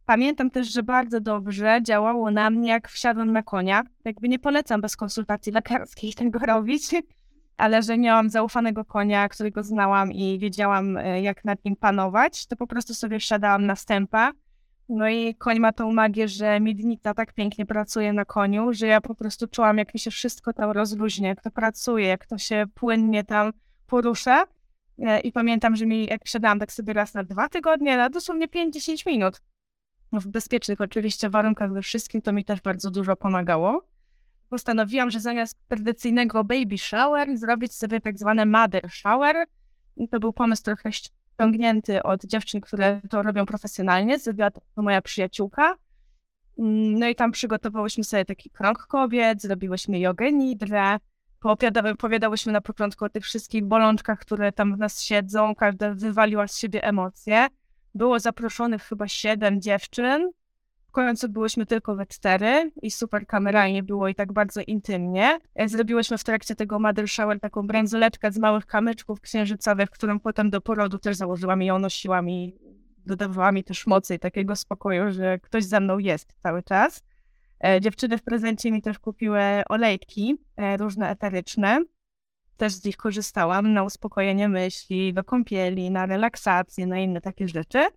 Pamiętam 0.05 0.49
też, 0.49 0.73
że 0.73 0.83
bardzo 0.83 1.19
dobrze 1.19 1.79
działało 1.83 2.31
na 2.31 2.49
mnie, 2.49 2.69
jak 2.69 2.89
wsiadłam 2.89 3.31
na 3.31 3.43
konia. 3.43 3.83
Jakby 4.05 4.29
nie 4.29 4.39
polecam 4.39 4.81
bez 4.81 4.95
konsultacji 4.95 5.51
lekarskiej 5.51 6.13
tego 6.13 6.39
robić, 6.39 6.91
ale 7.57 7.83
że 7.83 7.97
miałam 7.97 8.29
zaufanego 8.29 8.85
konia, 8.85 9.29
którego 9.29 9.63
znałam 9.63 10.11
i 10.11 10.39
wiedziałam, 10.39 10.97
e, 10.97 11.21
jak 11.21 11.45
nad 11.45 11.65
nim 11.65 11.75
panować, 11.75 12.45
to 12.45 12.55
po 12.55 12.67
prostu 12.67 12.93
sobie 12.93 13.19
wsiadałam 13.19 13.65
na 13.65 13.75
stępa. 13.75 14.31
No 14.89 15.09
i 15.09 15.35
koń 15.35 15.59
ma 15.59 15.71
tą 15.71 15.91
magię, 15.91 16.27
że 16.27 16.59
miednica 16.59 17.13
tak 17.13 17.33
pięknie 17.33 17.65
pracuje 17.65 18.13
na 18.13 18.25
koniu, 18.25 18.73
że 18.73 18.87
ja 18.87 19.01
po 19.01 19.15
prostu 19.15 19.47
czułam, 19.47 19.77
jak 19.77 19.93
mi 19.93 19.99
się 19.99 20.11
wszystko 20.11 20.53
tam 20.53 20.71
rozluźnia, 20.71 21.29
jak 21.29 21.41
to 21.41 21.51
pracuje, 21.51 22.07
jak 22.07 22.25
to 22.25 22.37
się 22.37 22.65
płynnie 22.73 23.23
tam 23.23 23.53
porusza. 23.87 24.45
E, 24.99 25.19
I 25.19 25.31
pamiętam, 25.31 25.75
że 25.75 25.85
mi, 25.85 26.05
jak 26.05 26.23
wsiadałam 26.25 26.59
tak 26.59 26.71
sobie 26.71 26.93
raz 26.93 27.13
na 27.13 27.23
dwa 27.23 27.49
tygodnie, 27.49 27.97
na 27.97 28.09
dosłownie 28.09 28.47
5-10 28.47 29.07
minut, 29.07 29.41
w 30.11 30.27
bezpiecznych 30.27 30.81
oczywiście 30.81 31.29
warunkach 31.29 31.73
we 31.73 31.81
wszystkim, 31.81 32.21
to 32.21 32.33
mi 32.33 32.45
też 32.45 32.61
bardzo 32.61 32.91
dużo 32.91 33.15
pomagało 33.15 33.96
postanowiłam, 34.49 35.11
że 35.11 35.19
zamiast 35.19 35.57
tradycyjnego 35.67 36.43
baby 36.43 36.77
shower 36.77 37.37
zrobić 37.37 37.75
sobie 37.75 38.01
tak 38.01 38.19
zwane 38.19 38.45
mother 38.45 38.91
shower. 38.91 39.45
I 39.97 40.07
to 40.07 40.19
był 40.19 40.33
pomysł 40.33 40.63
trochę 40.63 40.91
ściągnięty 40.91 42.03
od 42.03 42.25
dziewczyn, 42.25 42.61
które 42.61 43.01
to 43.09 43.23
robią 43.23 43.45
profesjonalnie. 43.45 44.19
Zrobiła 44.19 44.51
to 44.51 44.61
moja 44.75 45.01
przyjaciółka. 45.01 45.75
Mm, 46.59 46.99
no 46.99 47.07
i 47.07 47.15
tam 47.15 47.31
przygotowałyśmy 47.31 48.03
sobie 48.03 48.25
taki 48.25 48.49
krąg 48.49 48.77
kobiet, 48.77 49.41
zrobiłyśmy 49.41 49.99
jogę 49.99 50.31
nidrę, 50.31 50.97
opowiadałyśmy 51.93 52.51
na 52.51 52.61
początku 52.61 53.05
o 53.05 53.09
tych 53.09 53.23
wszystkich 53.23 53.65
bolączkach, 53.65 54.19
które 54.19 54.51
tam 54.51 54.75
w 54.75 54.77
nas 54.77 55.01
siedzą, 55.01 55.55
każda 55.55 55.93
wywaliła 55.93 56.47
z 56.47 56.57
siebie 56.57 56.83
emocje. 56.83 57.47
Było 57.95 58.19
zaproszonych 58.19 58.83
chyba 58.83 59.07
siedem 59.07 59.61
dziewczyn, 59.61 60.31
końcu 61.05 61.29
byłyśmy 61.29 61.65
tylko 61.65 61.95
we 61.95 62.05
cztery 62.05 62.71
i 62.81 62.91
super 62.91 63.27
kameralnie 63.27 63.83
było 63.83 64.07
i 64.07 64.15
tak 64.15 64.33
bardzo 64.33 64.61
intymnie. 64.61 65.39
E, 65.55 65.69
zrobiłyśmy 65.69 66.17
w 66.17 66.23
trakcie 66.23 66.55
tego 66.55 66.79
mother 66.79 67.09
shower 67.09 67.39
taką 67.39 67.67
bransoletkę 67.67 68.31
z 68.31 68.37
małych 68.37 68.65
kamyczków 68.65 69.21
księżycowych, 69.21 69.89
którą 69.89 70.19
potem 70.19 70.49
do 70.49 70.61
porodu 70.61 70.97
też 70.97 71.15
założyłam 71.15 71.63
i 71.63 71.65
ją 71.65 71.79
nosiłam 71.79 72.29
i 72.29 72.55
dodawała 73.05 73.51
mi 73.51 73.63
też 73.63 73.87
mocy 73.87 74.15
i 74.15 74.19
takiego 74.19 74.55
spokoju, 74.55 75.11
że 75.11 75.39
ktoś 75.39 75.65
ze 75.65 75.79
mną 75.79 75.97
jest 75.97 76.33
cały 76.43 76.63
czas. 76.63 77.03
E, 77.63 77.81
dziewczyny 77.81 78.17
w 78.17 78.23
prezencie 78.23 78.71
mi 78.71 78.81
też 78.81 78.99
kupiły 78.99 79.41
olejki 79.69 80.37
e, 80.55 80.77
różne 80.77 81.09
eteryczne. 81.09 81.81
Też 82.57 82.73
z 82.73 82.85
nich 82.85 82.97
korzystałam 82.97 83.73
na 83.73 83.83
uspokojenie 83.83 84.49
myśli, 84.49 85.13
do 85.13 85.23
kąpieli, 85.23 85.91
na 85.91 86.05
relaksację, 86.05 86.87
na 86.87 86.99
inne 86.99 87.21
takie 87.21 87.47
rzeczy 87.47 87.87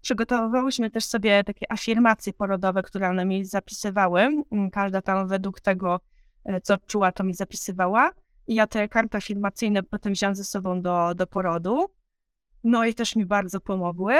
przygotowywałyśmy 0.00 0.90
też 0.90 1.04
sobie 1.04 1.44
takie 1.44 1.72
afirmacje 1.72 2.32
porodowe, 2.32 2.82
które 2.82 3.08
one 3.08 3.24
mi 3.24 3.44
zapisywały. 3.44 4.20
Mm, 4.20 4.70
każda 4.70 5.02
tam 5.02 5.28
według 5.28 5.60
tego, 5.60 6.00
e, 6.44 6.60
co 6.60 6.76
czuła, 6.78 7.12
to 7.12 7.24
mi 7.24 7.34
zapisywała. 7.34 8.10
I 8.46 8.54
ja 8.54 8.66
te 8.66 8.88
karty 8.88 9.16
afirmacyjne 9.16 9.82
potem 9.82 10.12
wziąłam 10.12 10.34
ze 10.34 10.44
sobą 10.44 10.82
do, 10.82 11.14
do 11.14 11.26
porodu. 11.26 11.86
No 12.64 12.84
i 12.84 12.94
też 12.94 13.16
mi 13.16 13.26
bardzo 13.26 13.60
pomogły. 13.60 14.14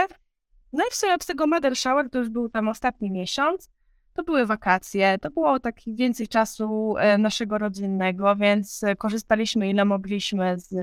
No 0.72 0.84
i 0.84 0.90
w 0.90 0.94
sumie 0.94 1.16
z 1.20 1.26
tego 1.26 1.46
Mother 1.46 1.76
Shower, 1.76 2.10
to 2.10 2.18
już 2.18 2.28
był 2.28 2.48
tam 2.48 2.68
ostatni 2.68 3.10
miesiąc, 3.10 3.70
to 4.14 4.22
były 4.22 4.46
wakacje, 4.46 5.18
to 5.18 5.30
było 5.30 5.60
tak 5.60 5.76
więcej 5.86 6.28
czasu 6.28 6.94
e, 6.98 7.18
naszego 7.18 7.58
rodzinnego, 7.58 8.36
więc 8.36 8.82
e, 8.82 8.96
korzystaliśmy 8.96 9.70
ile 9.70 9.84
mogliśmy 9.84 10.58
z 10.58 10.74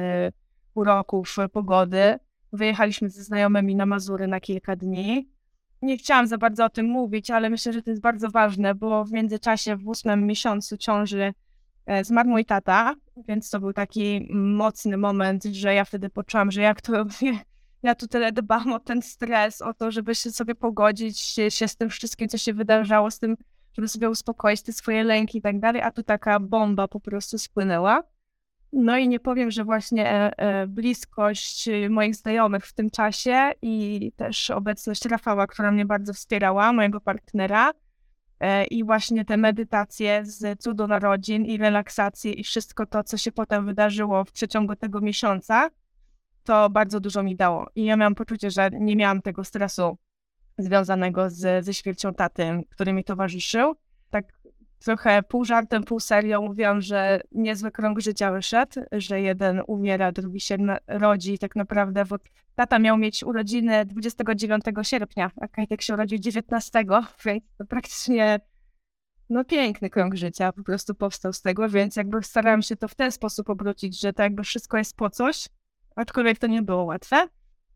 uroków 0.74 1.36
pogody. 1.54 2.20
Wyjechaliśmy 2.56 3.10
ze 3.10 3.24
znajomymi 3.24 3.76
na 3.76 3.86
Mazury 3.86 4.28
na 4.28 4.40
kilka 4.40 4.76
dni. 4.76 5.30
Nie 5.82 5.98
chciałam 5.98 6.28
za 6.28 6.38
bardzo 6.38 6.66
o 6.66 6.70
tym 6.70 6.86
mówić, 6.86 7.32
ale 7.32 7.50
myślę, 7.50 7.74
że 7.74 7.82
to 7.82 7.90
jest 7.90 8.02
bardzo 8.02 8.30
ważne, 8.30 8.76
bo 8.76 9.06
w 9.06 9.12
międzyczasie 9.12 9.76
w 9.76 9.88
ósmym 9.88 10.28
miesiącu 10.28 10.78
ciąży 10.78 11.34
e, 11.86 12.04
zmarł 12.04 12.30
mój 12.30 12.46
tata, 12.46 12.96
więc 13.28 13.50
to 13.50 13.60
był 13.60 13.74
taki 13.74 14.28
mocny 14.34 14.98
moment, 14.98 15.44
że 15.44 15.74
ja 15.74 15.86
wtedy 15.86 16.10
poczułam, 16.10 16.52
że 16.52 16.62
jak 16.62 16.82
to 16.82 17.06
ja 17.86 17.96
tu 17.96 18.08
tyle 18.08 18.32
dbam 18.32 18.74
o 18.74 18.80
ten 18.80 19.02
stres, 19.02 19.62
o 19.62 19.74
to, 19.74 19.92
żeby 19.92 20.16
się 20.16 20.32
sobie 20.32 20.56
pogodzić 20.56 21.20
się, 21.20 21.52
się 21.52 21.68
z 21.68 21.76
tym 21.76 21.90
wszystkim, 21.90 22.28
co 22.28 22.38
się 22.38 22.54
wydarzało, 22.54 23.12
z 23.12 23.20
tym, 23.20 23.38
żeby 23.74 23.88
sobie 23.88 24.10
uspokoić 24.10 24.62
te 24.62 24.74
swoje 24.74 25.04
lęki 25.04 25.38
i 25.38 25.42
tak 25.42 25.60
dalej, 25.60 25.82
a 25.82 25.92
tu 25.92 26.04
taka 26.04 26.40
bomba 26.40 26.88
po 26.88 27.00
prostu 27.00 27.38
spłynęła. 27.38 28.04
No 28.78 28.98
i 28.98 29.08
nie 29.08 29.20
powiem, 29.20 29.52
że 29.52 29.64
właśnie 29.64 30.12
e, 30.12 30.40
e, 30.40 30.68
bliskość 30.68 31.70
moich 31.90 32.16
znajomych 32.16 32.66
w 32.66 32.74
tym 32.74 32.90
czasie 32.90 33.52
i 33.62 34.12
też 34.16 34.50
obecność 34.50 35.06
Rafała, 35.06 35.48
która 35.48 35.72
mnie 35.72 35.86
bardzo 35.86 36.14
wspierała, 36.14 36.74
mojego 36.74 37.02
partnera, 37.02 37.72
e, 38.40 38.66
i 38.66 38.84
właśnie 38.84 39.26
te 39.26 39.38
medytacje 39.38 40.26
z 40.26 40.62
cudu 40.62 40.88
narodzin 40.88 41.46
i 41.46 41.58
relaksacje 41.58 42.32
i 42.32 42.44
wszystko 42.44 42.86
to, 42.86 43.04
co 43.04 43.18
się 43.18 43.32
potem 43.32 43.66
wydarzyło 43.66 44.26
w 44.26 44.32
przeciągu 44.32 44.76
tego 44.76 45.02
miesiąca, 45.02 45.70
to 46.44 46.70
bardzo 46.70 47.00
dużo 47.00 47.24
mi 47.24 47.36
dało. 47.36 47.70
I 47.76 47.86
ja 47.86 47.96
miałam 47.96 48.16
poczucie, 48.16 48.52
że 48.52 48.70
nie 48.72 48.96
miałam 48.96 49.22
tego 49.22 49.44
stresu 49.44 49.98
związanego 50.58 51.30
z, 51.30 51.66
ze 51.66 51.74
śmiercią 51.74 52.14
taty, 52.14 52.64
który 52.70 52.94
mi 52.94 53.04
towarzyszył. 53.04 53.76
Tak 54.10 54.26
trochę 54.86 55.24
pół 55.24 55.46
żartem, 55.46 55.84
pół 55.84 56.00
serią 56.00 56.42
mówiłam, 56.42 56.82
że 56.82 57.22
niezły 57.32 57.72
krąg 57.72 58.00
życia 58.00 58.32
wyszedł, 58.32 58.82
że 58.92 59.22
jeden 59.22 59.62
umiera, 59.68 60.12
drugi 60.12 60.40
się 60.40 60.58
rodzi 60.88 61.40
tak 61.40 61.56
naprawdę 61.56 62.06
bo 62.06 62.16
tata 62.56 62.80
miał 62.80 62.98
mieć 62.98 63.24
urodziny 63.24 63.86
29 63.86 64.64
sierpnia, 64.82 65.32
a 65.42 65.48
Kajtek 65.48 65.82
się 65.82 65.94
urodził 65.94 66.18
19, 66.20 66.80
więc 67.26 67.42
to 67.58 67.66
praktycznie 67.66 68.40
no 69.30 69.46
piękny 69.46 69.90
krąg 69.90 70.16
życia 70.16 70.52
po 70.52 70.64
prostu 70.64 70.96
powstał 70.96 71.34
z 71.34 71.42
tego, 71.42 71.70
więc 71.70 71.96
jakby 71.96 72.24
starałam 72.24 72.62
się 72.62 72.76
to 72.76 72.88
w 72.88 72.96
ten 72.96 73.12
sposób 73.12 73.50
obrócić, 73.50 74.00
że 74.00 74.14
to 74.14 74.24
jakby 74.24 74.44
wszystko 74.44 74.78
jest 74.78 74.96
po 74.96 75.10
coś, 75.10 75.48
aczkolwiek 75.96 76.40
to 76.40 76.48
nie 76.48 76.62
było 76.62 76.84
łatwe. 76.84 77.28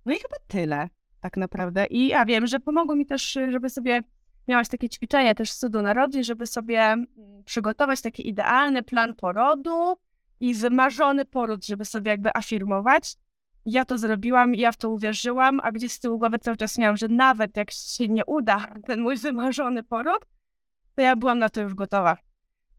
No 0.05 0.13
i 0.13 0.15
chyba 0.15 0.35
tyle 0.47 0.89
tak 1.21 1.37
naprawdę. 1.37 1.85
I 1.85 2.07
ja 2.07 2.25
wiem, 2.25 2.47
że 2.47 2.59
pomogło 2.59 2.95
mi 2.95 3.05
też, 3.05 3.31
żeby 3.31 3.69
sobie 3.69 4.03
miałaś 4.49 4.67
takie 4.67 4.89
ćwiczenie 4.89 5.35
też 5.35 5.51
z 5.51 5.57
cudu 5.59 5.81
narodzin, 5.81 6.23
żeby 6.23 6.47
sobie 6.47 6.81
mm, 6.81 7.07
przygotować 7.45 8.01
taki 8.01 8.27
idealny 8.27 8.83
plan 8.83 9.15
porodu 9.15 9.97
i 10.39 10.53
wymarzony 10.53 11.25
poród, 11.25 11.65
żeby 11.65 11.85
sobie 11.85 12.11
jakby 12.11 12.37
afirmować. 12.37 13.15
ja 13.65 13.85
to 13.85 13.97
zrobiłam, 13.97 14.55
ja 14.55 14.71
w 14.71 14.77
to 14.77 14.89
uwierzyłam, 14.89 15.59
a 15.63 15.71
gdzieś 15.71 15.91
z 15.91 15.99
tyłu 15.99 16.19
głowy 16.19 16.39
cały 16.39 16.57
czas 16.57 16.77
miałam, 16.77 16.97
że 16.97 17.07
nawet 17.07 17.57
jak 17.57 17.71
się 17.71 18.07
nie 18.07 18.25
uda 18.25 18.67
ten 18.87 19.01
mój 19.01 19.17
wymarzony 19.17 19.83
poród, 19.83 20.25
to 20.95 21.01
ja 21.01 21.15
byłam 21.15 21.39
na 21.39 21.49
to 21.49 21.61
już 21.61 21.73
gotowa. 21.73 22.17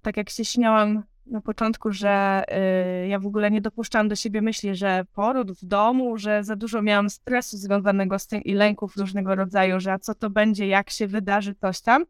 Tak 0.03 0.17
jak 0.17 0.31
się 0.31 0.45
śmiałam 0.45 1.03
na 1.31 1.41
początku, 1.41 1.93
że 1.93 2.43
y, 3.05 3.09
ja 3.09 3.19
w 3.19 3.27
ogóle 3.27 3.51
nie 3.51 3.61
dopuszczałam 3.61 4.09
do 4.09 4.17
siebie 4.17 4.43
myśli, 4.43 4.77
że 4.77 5.05
poród 5.13 5.53
w 5.53 5.65
domu, 5.65 6.19
że 6.19 6.45
za 6.45 6.57
dużo 6.57 6.83
miałam 6.83 7.11
stresu 7.11 7.57
związanego 7.57 8.19
z 8.19 8.27
tym 8.27 8.43
i 8.43 8.55
lęków 8.55 8.97
różnego 8.97 9.35
rodzaju, 9.35 9.81
że 9.81 9.93
a 9.93 9.99
co 9.99 10.15
to 10.15 10.31
będzie, 10.31 10.67
jak 10.67 10.91
się 10.91 11.07
wydarzy 11.07 11.55
coś 11.55 11.81
tam. 11.81 12.05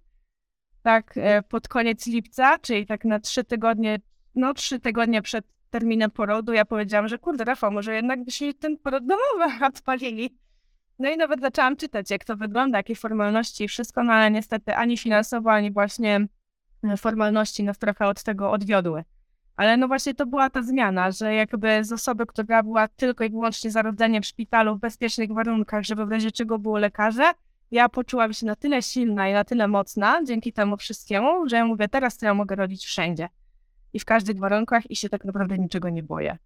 Tak 0.83 1.17
y, 1.17 1.23
pod 1.49 1.69
koniec 1.69 2.07
lipca, 2.07 2.59
czyli 2.59 2.87
tak 2.87 3.05
na 3.05 3.21
trzy 3.21 3.45
tygodnie, 3.45 3.99
no 4.35 4.55
trzy 4.55 4.81
tygodnie 4.81 5.23
przed 5.23 5.45
terminem 5.71 6.11
porodu, 6.11 6.53
ja 6.53 6.65
powiedziałam, 6.65 7.09
że 7.09 7.19
kurde 7.19 7.45
Rafał, 7.45 7.73
może 7.73 7.95
jednak 7.95 8.25
byśmy 8.25 8.55
ten 8.55 8.79
poród 8.79 9.07
domowy 9.07 9.65
odpalili. 9.69 10.39
No 10.99 11.11
i 11.11 11.17
nawet 11.17 11.41
zaczęłam 11.41 11.77
czytać, 11.77 12.11
jak 12.11 12.25
to 12.25 12.37
wygląda, 12.37 12.79
jakie 12.79 12.95
formalności 12.95 13.65
i 13.65 13.69
wszystko, 13.69 14.05
no 14.05 14.13
ale 14.13 14.31
niestety 14.31 14.75
ani 14.75 14.97
finansowo, 14.97 15.53
ani 15.53 15.73
właśnie 15.73 16.27
formalności 16.97 17.65
nas 17.65 17.79
trochę 17.79 18.07
od 18.07 18.23
tego 18.23 18.51
odwiodły. 18.51 19.05
Ale 19.57 19.77
no 19.77 19.89
właśnie 19.89 20.15
to 20.15 20.27
była 20.27 20.51
ta 20.51 20.63
zmiana, 20.63 21.11
że 21.11 21.35
jakby 21.35 21.85
z 21.85 21.93
osoby, 21.93 22.27
która 22.27 22.63
była 22.63 22.89
tylko 22.89 23.25
i 23.25 23.31
wyłącznie 23.31 23.71
za 23.71 23.83
rodzeniem 23.83 24.23
w 24.23 24.27
szpitalu 24.27 24.77
w 24.77 24.81
bezpiecznych 24.81 25.33
warunkach, 25.33 25.85
żeby 25.85 26.07
w 26.07 26.11
razie 26.11 26.33
czego 26.33 26.59
było 26.59 26.79
lekarze, 26.79 27.33
ja 27.71 27.89
poczułam 27.89 28.33
się 28.33 28.47
na 28.47 28.57
tyle 28.57 28.83
silna 28.83 29.29
i 29.29 29.33
na 29.33 29.45
tyle 29.45 29.69
mocna 29.69 30.25
dzięki 30.25 30.53
temu 30.53 30.77
wszystkiemu, 30.77 31.49
że 31.49 31.57
ja 31.57 31.65
mówię, 31.65 31.89
teraz 31.89 32.17
to 32.17 32.27
ja 32.27 32.35
mogę 32.35 32.57
rodzić 32.57 32.85
wszędzie 32.85 33.29
i 33.93 34.01
w 34.01 34.05
każdych 34.05 34.39
warunkach 34.39 34.91
i 34.91 34.97
się 34.97 35.09
tak 35.09 35.25
naprawdę 35.25 35.59
niczego 35.59 35.89
nie 35.89 36.03
boję. 36.03 36.39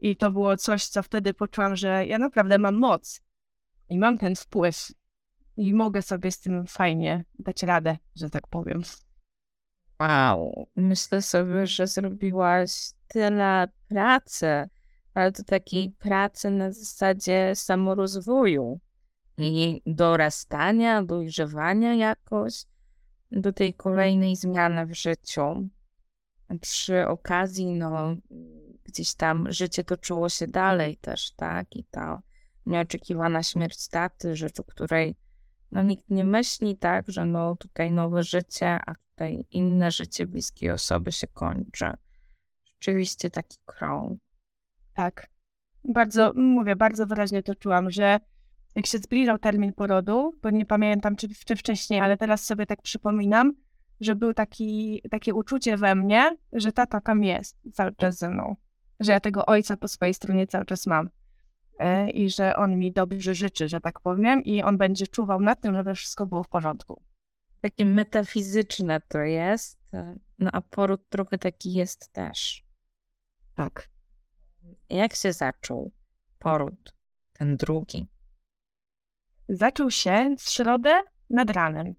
I 0.00 0.16
to 0.16 0.30
było 0.30 0.56
coś, 0.56 0.86
co 0.86 1.02
wtedy 1.02 1.34
poczułam, 1.34 1.76
że 1.76 2.06
ja 2.06 2.18
naprawdę 2.18 2.58
mam 2.58 2.74
moc 2.74 3.22
i 3.88 3.98
mam 3.98 4.18
ten 4.18 4.36
wpływ 4.36 4.92
i 5.56 5.74
mogę 5.74 6.02
sobie 6.02 6.30
z 6.30 6.40
tym 6.40 6.66
fajnie 6.66 7.24
dać 7.38 7.62
radę, 7.62 7.96
że 8.16 8.30
tak 8.30 8.46
powiem. 8.46 8.82
Wow, 10.00 10.66
myślę 10.76 11.22
sobie, 11.22 11.66
że 11.66 11.86
zrobiłaś 11.86 12.90
tyle 13.08 13.68
pracy, 13.88 14.68
ale 15.14 15.32
to 15.32 15.44
takiej 15.44 15.90
pracy 15.90 16.50
na 16.50 16.72
zasadzie 16.72 17.52
samorozwoju 17.54 18.80
i 19.38 19.82
dorastania, 19.86 21.02
dojrzewania 21.02 21.94
jakoś 21.94 22.64
do 23.30 23.52
tej 23.52 23.74
kolejnej 23.74 24.36
zmiany 24.36 24.86
w 24.86 24.94
życiu 24.94 25.68
przy 26.60 27.06
okazji, 27.08 27.66
no, 27.66 28.16
gdzieś 28.84 29.14
tam 29.14 29.52
życie 29.52 29.84
toczyło 29.84 30.28
się 30.28 30.46
dalej 30.46 30.96
też, 30.96 31.32
tak? 31.32 31.76
I 31.76 31.84
ta 31.84 32.22
nieoczekiwana 32.66 33.42
śmierć 33.42 33.88
taty, 33.88 34.36
rzecz, 34.36 34.60
o 34.60 34.64
której 34.64 35.16
no, 35.72 35.82
nikt 35.82 36.10
nie 36.10 36.24
myśli, 36.24 36.76
tak, 36.76 37.04
że 37.08 37.24
no 37.24 37.56
tutaj 37.56 37.92
nowe 37.92 38.22
życie, 38.22 38.78
a 38.86 38.94
tutaj 38.94 39.46
inne 39.50 39.90
życie 39.90 40.26
bliskiej 40.26 40.70
osoby 40.70 41.12
się 41.12 41.26
kończy. 41.26 41.92
Rzeczywiście 42.64 43.30
taki 43.30 43.58
krąg. 43.64 44.20
Tak. 44.94 45.26
Bardzo, 45.84 46.32
mówię, 46.34 46.76
bardzo 46.76 47.06
wyraźnie 47.06 47.42
to 47.42 47.54
czułam, 47.54 47.90
że 47.90 48.20
jak 48.74 48.86
się 48.86 48.98
zbliżał 48.98 49.38
termin 49.38 49.72
porodu, 49.72 50.32
bo 50.42 50.50
nie 50.50 50.66
pamiętam 50.66 51.16
czy, 51.16 51.28
czy 51.46 51.56
wcześniej, 51.56 52.00
ale 52.00 52.16
teraz 52.16 52.44
sobie 52.44 52.66
tak 52.66 52.82
przypominam, 52.82 53.52
że 54.00 54.14
był 54.14 54.34
taki, 54.34 55.02
takie 55.10 55.34
uczucie 55.34 55.76
we 55.76 55.94
mnie, 55.94 56.36
że 56.52 56.72
tata 56.72 57.00
tam 57.00 57.24
jest 57.24 57.56
cały 57.72 57.94
czas 57.94 58.18
ze 58.18 58.30
mną. 58.30 58.56
Że 59.00 59.12
ja 59.12 59.20
tego 59.20 59.46
ojca 59.46 59.76
po 59.76 59.88
swojej 59.88 60.14
stronie 60.14 60.46
cały 60.46 60.64
czas 60.64 60.86
mam. 60.86 61.10
E, 61.82 62.10
I 62.10 62.30
że 62.30 62.56
on 62.56 62.78
mi 62.78 62.92
dobrze 62.92 63.34
życzy, 63.34 63.68
że 63.68 63.80
tak 63.80 64.00
powiem, 64.00 64.44
i 64.44 64.62
on 64.62 64.78
będzie 64.78 65.06
czuwał 65.06 65.40
nad 65.40 65.60
tym, 65.60 65.74
żeby 65.74 65.94
wszystko 65.94 66.26
było 66.26 66.42
w 66.42 66.48
porządku. 66.48 67.02
Takie 67.60 67.84
metafizyczne 67.84 69.00
to 69.08 69.18
jest, 69.18 69.78
no 70.38 70.50
a 70.52 70.60
poród 70.60 71.08
trochę 71.08 71.38
taki 71.38 71.72
jest 71.72 72.12
też. 72.12 72.64
Tak. 73.54 73.88
Jak 74.90 75.14
się 75.14 75.32
zaczął 75.32 75.92
poród, 76.38 76.94
ten 77.32 77.56
drugi? 77.56 78.06
Zaczął 79.48 79.90
się 79.90 80.34
w 80.38 80.42
środę 80.42 81.02
nad 81.30 81.50
ranem 81.50 81.94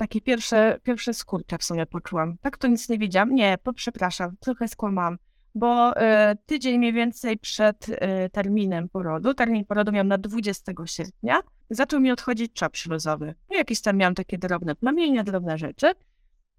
takie 0.00 0.20
pierwsze, 0.20 0.80
pierwsze 0.82 1.14
skurcze 1.14 1.58
w 1.58 1.64
sumie 1.64 1.86
poczułam. 1.86 2.38
Tak 2.38 2.58
to 2.58 2.68
nic 2.68 2.88
nie 2.88 2.98
wiedziałam. 2.98 3.34
Nie, 3.34 3.58
po, 3.58 3.72
przepraszam, 3.72 4.36
trochę 4.36 4.68
skłamałam, 4.68 5.18
bo 5.54 5.96
y, 5.96 6.36
tydzień 6.46 6.78
mniej 6.78 6.92
więcej 6.92 7.38
przed 7.38 7.88
y, 7.88 7.96
terminem 8.32 8.88
porodu, 8.88 9.34
termin 9.34 9.64
porodu 9.64 9.92
miałam 9.92 10.08
na 10.08 10.18
20 10.18 10.72
sierpnia, 10.84 11.40
zaczął 11.70 12.00
mi 12.00 12.10
odchodzić 12.10 12.52
czap 12.52 12.76
śluzowy. 12.76 13.34
No, 13.50 13.56
jakieś 13.56 13.80
tam 13.80 13.96
miałam 13.96 14.14
takie 14.14 14.38
drobne 14.38 14.74
plamienia, 14.74 15.24
drobne 15.24 15.58
rzeczy, 15.58 15.86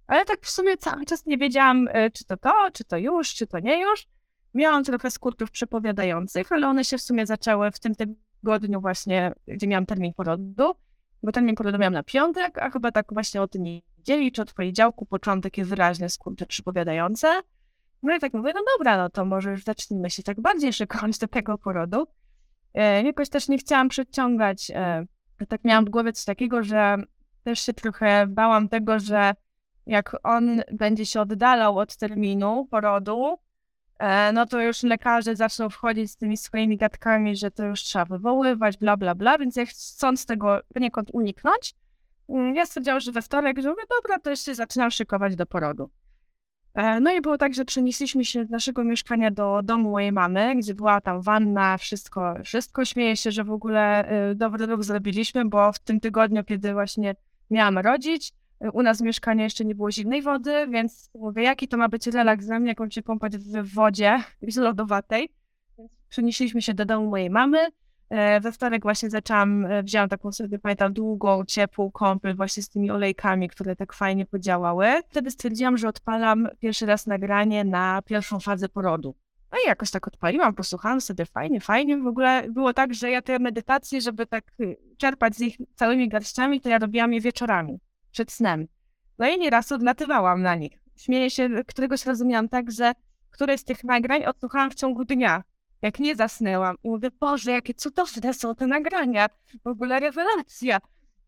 ale 0.08 0.26
tak 0.26 0.42
w 0.42 0.50
sumie 0.50 0.78
cały 0.78 1.06
czas 1.06 1.26
nie 1.26 1.38
wiedziałam, 1.38 1.88
y, 1.88 2.12
czy 2.14 2.26
to 2.26 2.38
to, 2.38 2.54
czy 2.74 2.84
to 2.84 2.98
już, 2.98 3.34
czy 3.34 3.48
to 3.48 3.60
nie 3.60 3.82
już. 3.82 4.08
Miałam 4.54 4.84
trochę 4.84 5.12
skurczów 5.12 5.52
przepowiadających, 5.52 6.52
ale 6.52 6.68
one 6.68 6.86
się 6.86 6.98
w 6.98 7.02
sumie 7.02 7.26
zaczęły 7.26 7.72
w 7.72 7.80
tym 7.80 7.94
tygodniu 7.96 8.82
właśnie, 8.82 9.34
gdzie 9.48 9.68
miałam 9.68 9.86
termin 9.86 10.14
porodu 10.14 10.76
bo 11.24 11.32
ten 11.32 11.46
mi 11.46 11.54
miałam 11.80 11.94
na 11.94 12.04
piątek, 12.04 12.58
a 12.58 12.70
chyba 12.70 12.92
tak 12.92 13.14
właśnie 13.14 13.42
od 13.42 13.56
niedzieli 13.56 14.32
czy 14.32 14.42
od 14.42 14.54
poniedziałku 14.54 15.06
początek 15.06 15.58
jest 15.58 15.70
wyraźnie 15.70 16.10
skurcze 16.10 16.46
przypowiadające. 16.46 17.42
No 18.04 18.16
i 18.16 18.20
tak 18.20 18.34
mówię, 18.34 18.52
no 18.56 18.62
dobra, 18.78 18.98
no 18.98 19.10
to 19.10 19.26
może 19.26 19.52
już 19.52 19.64
zacznijmy 19.64 20.10
się 20.10 20.24
tak 20.24 20.42
bardziej 20.42 20.74
szykować 20.74 21.18
do 21.18 21.28
tego 21.28 21.58
porodu. 21.58 22.08
E, 22.74 23.04
jakoś 23.04 23.30
też 23.30 23.48
nie 23.48 23.58
chciałam 23.58 23.90
przeciągać. 23.90 24.72
E, 24.76 25.06
tak 25.48 25.64
miałam 25.64 25.86
w 25.86 25.90
głowie 25.90 26.14
coś 26.14 26.26
takiego, 26.26 26.64
że 26.64 26.98
też 27.44 27.60
się 27.60 27.74
trochę 27.74 28.28
bałam 28.28 28.70
tego, 28.70 29.00
że 29.00 29.34
jak 29.86 30.18
on 30.24 30.62
będzie 30.72 31.06
się 31.06 31.22
oddalał 31.22 31.78
od 31.78 31.98
terminu 31.98 32.68
porodu, 32.72 33.38
E, 34.02 34.32
no 34.32 34.46
to 34.46 34.62
już 34.62 34.84
lekarze 34.84 35.36
zaczną 35.36 35.70
wchodzić 35.70 36.12
z 36.12 36.18
tymi 36.18 36.38
swoimi 36.38 36.78
gadkami, 36.78 37.36
że 37.36 37.52
to 37.52 37.66
już 37.66 37.84
trzeba 37.84 38.06
wywoływać, 38.06 38.78
bla, 38.78 38.98
bla, 38.98 39.16
bla, 39.16 39.38
więc 39.38 39.56
ja 39.56 39.66
chcąc 39.66 40.26
tego 40.26 40.60
poniekąd 40.74 41.10
uniknąć, 41.14 41.76
mm, 42.30 42.56
ja 42.56 42.66
stwierdziłam, 42.66 43.00
że 43.00 43.12
we 43.12 43.22
wtorek, 43.22 43.62
że 43.62 43.70
mówię, 43.70 43.84
dobra, 43.90 44.20
to 44.20 44.30
jeszcze 44.30 44.56
zaczynam 44.56 44.92
szykować 44.92 45.36
do 45.36 45.46
porodu. 45.46 45.90
E, 46.74 47.00
no 47.00 47.12
i 47.14 47.22
było 47.22 47.38
tak, 47.38 47.54
że 47.54 47.66
przenieśliśmy 47.66 48.26
się 48.26 48.46
z 48.46 48.50
naszego 48.50 48.84
mieszkania 48.84 49.32
do 49.32 49.62
domu 49.64 49.92
mojej 49.92 50.12
mamy, 50.12 50.56
gdzie 50.56 50.74
była 50.74 51.02
tam 51.02 51.22
wanna, 51.22 51.78
wszystko, 51.78 52.36
wszystko. 52.44 52.86
Śmieję 52.86 53.18
się, 53.18 53.32
że 53.32 53.44
w 53.44 53.52
ogóle 53.52 54.12
y, 54.32 54.36
dobry 54.36 54.66
ruch 54.66 54.84
zrobiliśmy, 54.84 55.46
bo 55.46 55.72
w 55.72 55.80
tym 55.80 56.00
tygodniu, 56.00 56.44
kiedy 56.44 56.74
właśnie 56.74 57.16
miałam 57.50 57.78
rodzić, 57.78 58.34
u 58.74 58.82
nas 58.82 58.98
w 58.98 59.02
mieszkaniu 59.02 59.44
jeszcze 59.44 59.66
nie 59.66 59.76
było 59.76 59.92
zimnej 59.92 60.22
wody, 60.22 60.68
więc 60.68 61.10
mówię, 61.16 61.44
jaki 61.44 61.68
to 61.68 61.78
ma 61.78 61.90
być 61.90 62.08
relaks 62.08 62.46
dla 62.46 62.60
mnie, 62.60 62.70
jak 62.70 62.80
mam 62.80 62.92
się 62.92 63.04
kąpać 63.04 63.38
w 63.38 63.74
wodzie 63.74 64.24
lodowatej. 64.58 65.30
Więc 65.78 65.92
przenieśliśmy 66.10 66.62
się 66.62 66.74
do 66.74 66.86
domu 66.86 67.10
mojej 67.10 67.30
mamy. 67.30 67.58
E, 68.12 68.40
we 68.40 68.52
wtorek 68.52 68.84
właśnie 68.84 69.10
zaczęłam, 69.10 69.66
e, 69.66 69.84
wzięłam 69.84 70.10
taką 70.10 70.32
sobie, 70.32 70.60
pamiętam, 70.60 70.94
długą, 70.94 71.46
ciepłą 71.46 71.92
kąpiel 71.92 72.36
właśnie 72.36 72.64
z 72.64 72.70
tymi 72.70 72.92
olejkami, 72.92 73.50
które 73.50 73.76
tak 73.76 73.94
fajnie 73.94 74.26
podziałały. 74.26 74.88
Wtedy 75.10 75.32
stwierdziłam, 75.32 75.78
że 75.78 75.88
odpalam 75.88 76.48
pierwszy 76.60 76.86
raz 76.86 77.08
nagranie 77.08 77.64
na 77.64 78.02
pierwszą 78.02 78.40
fazę 78.40 78.70
porodu. 78.70 79.16
No 79.52 79.58
i 79.66 79.68
jakoś 79.68 79.92
tak 79.92 80.08
odpaliłam, 80.08 80.54
posłuchałam 80.54 81.02
sobie, 81.02 81.26
fajnie, 81.26 81.62
fajnie. 81.62 81.98
W 81.98 82.08
ogóle 82.08 82.44
było 82.50 82.74
tak, 82.74 82.94
że 82.94 83.12
ja 83.12 83.22
te 83.22 83.40
medytacje, 83.40 84.02
żeby 84.02 84.26
tak 84.26 84.44
y, 84.60 84.78
czerpać 84.98 85.36
z 85.36 85.40
nich 85.40 85.58
całymi 85.76 86.10
garściami, 86.10 86.62
to 86.62 86.70
ja 86.70 86.80
robiłam 86.80 87.14
je 87.14 87.22
wieczorami 87.22 87.80
przed 88.12 88.32
snem. 88.32 88.68
No 89.20 89.30
i 89.30 89.40
nieraz 89.40 89.72
odlatywałam 89.72 90.42
na 90.42 90.56
nich. 90.56 90.84
Śmieję 90.96 91.30
się, 91.30 91.50
któregoś 91.68 92.06
razu 92.06 92.26
miałam 92.26 92.50
tak, 92.50 92.72
że 92.72 92.92
któreś 93.30 93.62
z 93.62 93.64
tych 93.64 93.84
nagrań 93.84 94.26
odsłuchałam 94.26 94.72
w 94.72 94.76
ciągu 94.76 95.06
dnia. 95.06 95.44
Jak 95.82 96.00
nie 96.00 96.16
zasnęłam. 96.16 96.76
Mówię, 96.84 97.10
Boże, 97.20 97.52
jakie 97.52 97.74
cudowne 97.74 98.34
są 98.34 98.56
te 98.56 98.68
nagrania. 98.68 99.28
W 99.64 99.68
ogóle 99.68 100.00
rewelacja. 100.00 100.80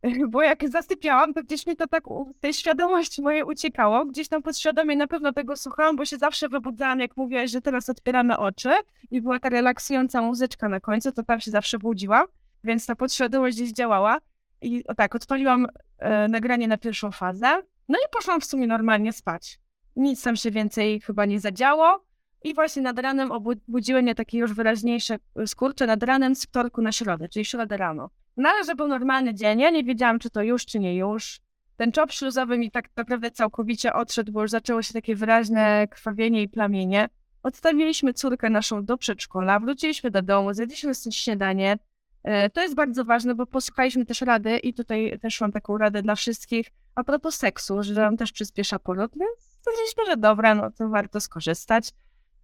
Bo 0.30 0.42
jak 0.42 0.70
zasypiałam, 0.70 1.34
to 1.34 1.44
gdzieś 1.44 1.68
mi 1.68 1.76
to 1.76 1.88
tak 1.88 2.04
tej 2.40 2.54
świadomości 2.54 3.22
mojej 3.22 3.44
uciekało. 3.44 4.06
Gdzieś 4.06 4.28
tam 4.28 4.44
podświadomie 4.44 4.96
na 4.96 5.08
pewno 5.08 5.34
tego 5.34 5.56
słuchałam, 5.56 5.96
bo 5.96 6.06
się 6.06 6.18
zawsze 6.18 6.50
wybudzałam, 6.50 7.00
jak 7.00 7.18
mówiłaś, 7.18 7.52
że 7.52 7.62
teraz 7.62 7.90
otwieramy 7.90 8.38
oczy 8.38 8.70
i 9.12 9.22
była 9.22 9.40
ta 9.40 9.50
relaksująca 9.50 10.22
muzyczka 10.22 10.70
na 10.70 10.80
końcu, 10.80 11.12
to 11.12 11.24
tam 11.24 11.40
się 11.40 11.52
zawsze 11.52 11.80
budziłam, 11.80 12.26
więc 12.64 12.86
ta 12.86 12.96
podświadomość 12.96 13.58
gdzieś 13.58 13.72
działała. 13.72 14.18
I 14.62 14.88
o 14.88 14.96
tak, 14.96 15.16
odpaliłam 15.16 15.68
e, 15.98 16.28
nagranie 16.28 16.68
na 16.68 16.78
pierwszą 16.78 17.12
fazę, 17.12 17.62
no 17.90 17.98
i 17.98 18.10
poszłam 18.12 18.42
w 18.42 18.46
sumie 18.46 18.68
normalnie 18.68 19.14
spać. 19.14 19.60
Nic 19.96 20.24
tam 20.24 20.36
się 20.36 20.52
więcej 20.52 21.02
chyba 21.02 21.26
nie 21.26 21.40
zadziało. 21.40 22.06
I 22.44 22.54
właśnie 22.54 22.82
nad 22.82 23.00
ranem 23.00 23.32
obudziły 23.32 24.02
mnie 24.02 24.16
takie 24.16 24.38
już 24.38 24.54
wyraźniejsze 24.54 25.18
e, 25.36 25.48
skurcze 25.48 25.88
nad 25.88 26.04
ranem 26.04 26.36
z 26.36 26.44
wtorku 26.44 26.82
na 26.82 26.92
środę, 26.92 27.30
czyli 27.30 27.46
środę 27.46 27.78
rano. 27.78 28.10
No 28.38 28.50
ale 28.50 28.64
że 28.64 28.76
był 28.76 28.88
normalny 28.88 29.34
dzień, 29.34 29.60
ja 29.60 29.70
nie 29.70 29.84
wiedziałam, 29.84 30.20
czy 30.20 30.30
to 30.30 30.42
już, 30.42 30.66
czy 30.66 30.80
nie 30.80 30.96
już. 30.96 31.40
Ten 31.78 31.92
czop 31.92 32.12
śluzowy 32.12 32.58
mi 32.58 32.72
tak 32.72 32.90
naprawdę 32.96 33.32
całkowicie 33.32 33.94
odszedł, 33.94 34.32
bo 34.32 34.42
już 34.42 34.52
zaczęło 34.52 34.82
się 34.82 34.94
takie 34.94 35.16
wyraźne 35.16 35.88
krwawienie 35.88 36.42
i 36.42 36.50
plamienie. 36.50 37.10
Odstawiliśmy 37.44 38.14
córkę 38.14 38.50
naszą 38.50 38.86
do 38.86 38.98
przedszkola, 38.98 39.60
wróciliśmy 39.60 40.12
do 40.12 40.22
domu, 40.22 40.54
zjedliśmy 40.54 40.92
śniadanie. 41.12 41.78
E, 42.24 42.50
to 42.50 42.62
jest 42.62 42.76
bardzo 42.76 43.06
ważne, 43.06 43.36
bo 43.36 43.46
posłuchaliśmy 43.46 44.06
też 44.06 44.22
rady 44.22 44.58
i 44.58 44.74
tutaj 44.74 45.20
też 45.22 45.42
mam 45.42 45.52
taką 45.52 45.78
radę 45.78 46.02
dla 46.02 46.16
wszystkich 46.16 46.68
a 46.96 47.04
propos 47.04 47.36
seksu, 47.36 47.84
że 47.84 48.08
on 48.08 48.18
też 48.18 48.32
przyspiesza 48.32 48.80
poród, 48.80 49.12
więc 49.20 49.40
stwierdziliśmy, 49.60 50.06
że 50.06 50.18
dobra, 50.18 50.56
no 50.56 50.72
to 50.72 50.90
warto 50.90 51.20
skorzystać. 51.20 51.90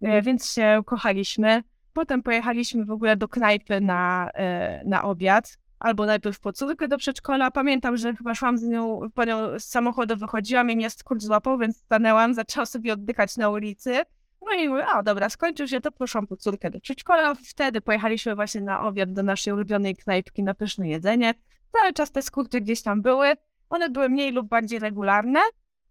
E, 0.02 0.22
więc 0.22 0.52
się 0.52 0.82
kochaliśmy. 0.86 1.62
Potem 1.92 2.22
pojechaliśmy 2.22 2.84
w 2.84 2.90
ogóle 2.90 3.16
do 3.16 3.28
knajpy 3.28 3.80
na, 3.80 4.30
e, 4.34 4.82
na 4.84 5.02
obiad, 5.02 5.58
albo 5.78 6.06
najpierw 6.06 6.40
po 6.40 6.52
córkę 6.52 6.88
do 6.88 6.98
przedszkola. 6.98 7.50
Pamiętam, 7.50 7.96
że 7.96 8.14
chyba 8.14 8.34
szłam 8.34 8.58
z 8.58 8.62
nią, 8.62 9.00
po 9.14 9.24
nią 9.24 9.58
z 9.58 9.64
samochodu 9.64 10.16
wychodziłam 10.16 10.70
i 10.70 10.76
mnie 10.76 10.90
skurcz 10.90 11.22
złapał, 11.22 11.58
więc 11.58 11.76
stanęłam, 11.76 12.34
zaczęła 12.34 12.66
sobie 12.66 12.92
oddychać 12.92 13.36
na 13.36 13.48
ulicy. 13.48 14.02
No 14.42 14.52
i 14.52 14.68
mówię, 14.68 14.86
a 14.86 15.02
dobra, 15.02 15.28
skończył 15.28 15.68
się, 15.68 15.80
to 15.80 15.92
poszłam 15.92 16.26
po 16.26 16.36
córkę 16.36 16.70
do 16.70 16.80
przedszkola. 16.80 17.34
Wtedy 17.34 17.80
pojechaliśmy 17.80 18.34
właśnie 18.34 18.60
na 18.60 18.82
obiad 18.82 19.12
do 19.12 19.22
naszej 19.22 19.52
ulubionej 19.52 19.96
knajpki 19.96 20.42
na 20.42 20.54
pyszne 20.54 20.88
jedzenie. 20.88 21.34
Cały 21.72 21.92
czas 21.92 22.12
te 22.12 22.22
skurcze 22.22 22.60
gdzieś 22.60 22.82
tam 22.82 23.02
były. 23.02 23.32
One 23.70 23.90
były 23.90 24.08
mniej 24.08 24.32
lub 24.32 24.48
bardziej 24.48 24.78
regularne, 24.78 25.40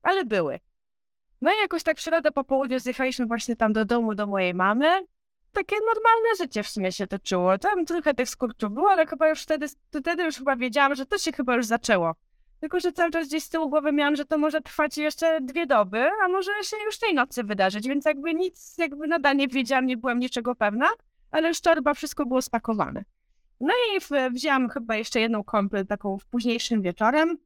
ale 0.03 0.25
były. 0.25 0.59
No 1.41 1.51
i 1.51 1.61
jakoś 1.61 1.83
tak 1.83 1.97
w 1.97 2.01
środę 2.01 2.31
po 2.31 2.43
południu 2.43 2.79
zjechaliśmy 2.79 3.25
właśnie 3.25 3.55
tam 3.55 3.73
do 3.73 3.85
domu, 3.85 4.15
do 4.15 4.27
mojej 4.27 4.53
mamy. 4.53 5.05
Takie 5.51 5.75
normalne 5.75 6.35
życie 6.37 6.63
w 6.63 6.69
sumie 6.69 6.91
się 6.91 7.07
toczyło. 7.07 7.57
Tam 7.57 7.85
trochę 7.85 8.13
tych 8.13 8.29
skurczów 8.29 8.73
było, 8.73 8.91
ale 8.91 9.05
chyba 9.07 9.29
już 9.29 9.41
wtedy, 9.41 9.65
wtedy 10.01 10.23
już 10.23 10.35
chyba 10.35 10.55
wiedziałam, 10.55 10.95
że 10.95 11.05
to 11.05 11.17
się 11.17 11.31
chyba 11.31 11.55
już 11.55 11.65
zaczęło. 11.65 12.15
Tylko, 12.59 12.79
że 12.79 12.91
cały 12.91 13.11
czas 13.11 13.27
gdzieś 13.27 13.43
z 13.43 13.49
tyłu 13.49 13.69
głowy 13.69 13.91
miałam, 13.91 14.15
że 14.15 14.25
to 14.25 14.37
może 14.37 14.61
trwać 14.61 14.97
jeszcze 14.97 15.41
dwie 15.41 15.65
doby, 15.65 16.09
a 16.25 16.27
może 16.27 16.51
się 16.63 16.77
już 16.85 16.99
tej 16.99 17.13
nocy 17.13 17.43
wydarzyć, 17.43 17.87
więc 17.87 18.05
jakby 18.05 18.33
nic, 18.33 18.77
jakby 18.77 19.07
nadal 19.07 19.35
nie 19.35 19.47
wiedziałam, 19.47 19.85
nie 19.85 19.97
byłam 19.97 20.19
niczego 20.19 20.55
pewna, 20.55 20.87
ale 21.31 21.47
już 21.47 21.61
torba, 21.61 21.93
wszystko 21.93 22.25
było 22.25 22.41
spakowane. 22.41 23.03
No 23.59 23.73
i 23.73 23.99
wzięłam 24.33 24.69
chyba 24.69 24.95
jeszcze 24.95 25.19
jedną 25.19 25.43
kąpiel 25.43 25.87
taką 25.87 26.17
w 26.17 26.25
późniejszym 26.25 26.81
wieczorem, 26.81 27.37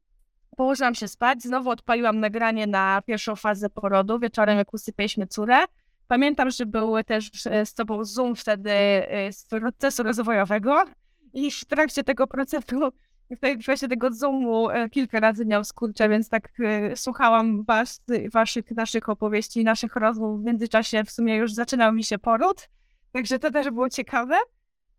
położyłam 0.54 0.96
się 0.96 1.08
spać, 1.08 1.44
znowu 1.44 1.70
odpaliłam 1.70 2.20
nagranie 2.20 2.68
na 2.68 3.02
pierwszą 3.06 3.36
fazę 3.36 3.70
porodu, 3.70 4.20
wieczorem 4.20 4.58
jak 4.58 4.74
usypialiśmy 4.74 5.28
córę. 5.28 5.66
Pamiętam, 6.08 6.52
że 6.52 6.66
był 6.66 7.04
też 7.04 7.32
e, 7.46 7.66
z 7.66 7.74
tobą 7.74 8.06
Zoom 8.06 8.36
wtedy 8.36 8.72
e, 8.72 9.34
z 9.34 9.46
procesu 9.46 10.04
rozwojowego 10.04 10.84
i 11.34 11.52
w 11.52 11.66
trakcie 11.66 12.04
tego 12.04 12.28
procesu, 12.28 12.92
w 13.30 13.64
trakcie 13.66 13.88
tego 13.88 14.12
Zoomu 14.12 14.70
e, 14.70 14.90
kilka 14.90 15.20
razy 15.20 15.46
miał 15.46 15.64
skurcze, 15.64 16.10
więc 16.10 16.30
tak 16.30 16.50
słuchałam 16.96 17.64
was, 17.64 18.02
waszych, 18.34 18.72
naszych 18.72 19.10
opowieści, 19.10 19.64
naszych 19.64 19.96
rozmów. 19.96 20.42
W 20.42 20.44
międzyczasie 20.44 21.04
w 21.04 21.12
sumie 21.12 21.36
już 21.36 21.54
zaczynał 21.54 21.94
mi 21.94 22.04
się 22.04 22.20
poród, 22.20 22.70
także 23.12 23.40
to 23.40 23.52
też 23.52 23.70
było 23.70 23.90
ciekawe. 23.90 24.36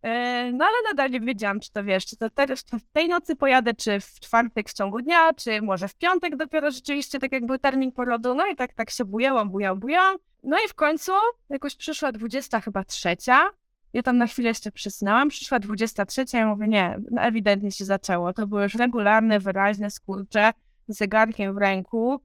E, 0.01 0.51
no 0.51 0.65
ale 0.65 0.75
nadal 0.89 1.11
nie 1.11 1.19
wiedziałam, 1.19 1.59
czy 1.59 1.71
to 1.71 1.83
wiesz, 1.83 2.05
czy 2.05 2.17
to 2.17 2.29
teraz 2.29 2.61
w 2.61 2.91
tej 2.93 3.07
nocy 3.07 3.35
pojadę, 3.35 3.73
czy 3.73 3.99
w 3.99 4.19
czwartek 4.19 4.69
w 4.69 4.73
ciągu 4.73 5.01
dnia, 5.01 5.33
czy 5.33 5.61
może 5.61 5.87
w 5.87 5.95
piątek 5.95 6.35
dopiero 6.35 6.71
rzeczywiście 6.71 7.19
tak 7.19 7.31
jak 7.31 7.45
był 7.45 7.57
termin 7.57 7.91
porodu. 7.91 8.35
No 8.35 8.47
i 8.47 8.55
tak, 8.55 8.73
tak 8.73 8.89
się 8.89 9.05
bujałam, 9.05 9.49
bujałam, 9.49 9.79
bujałam. 9.79 10.17
No 10.43 10.57
i 10.65 10.67
w 10.69 10.73
końcu 10.73 11.11
jakoś 11.49 11.75
przyszła 11.75 12.11
20 12.11 12.61
chyba 12.61 12.83
trzecia. 12.83 13.49
Ja 13.93 14.03
tam 14.03 14.17
na 14.17 14.27
chwilę 14.27 14.49
jeszcze 14.49 14.71
przysnęłam, 14.71 15.29
przyszła 15.29 15.59
23, 15.59 16.25
ja 16.33 16.47
mówię, 16.47 16.67
nie, 16.67 16.99
no 17.11 17.21
ewidentnie 17.21 17.71
się 17.71 17.85
zaczęło. 17.85 18.33
To 18.33 18.47
były 18.47 18.63
już 18.63 18.75
regularne, 18.75 19.39
wyraźne 19.39 19.91
skurcze 19.91 20.51
z 20.87 20.97
zegarkiem 20.97 21.53
w 21.53 21.57
ręku. 21.57 22.21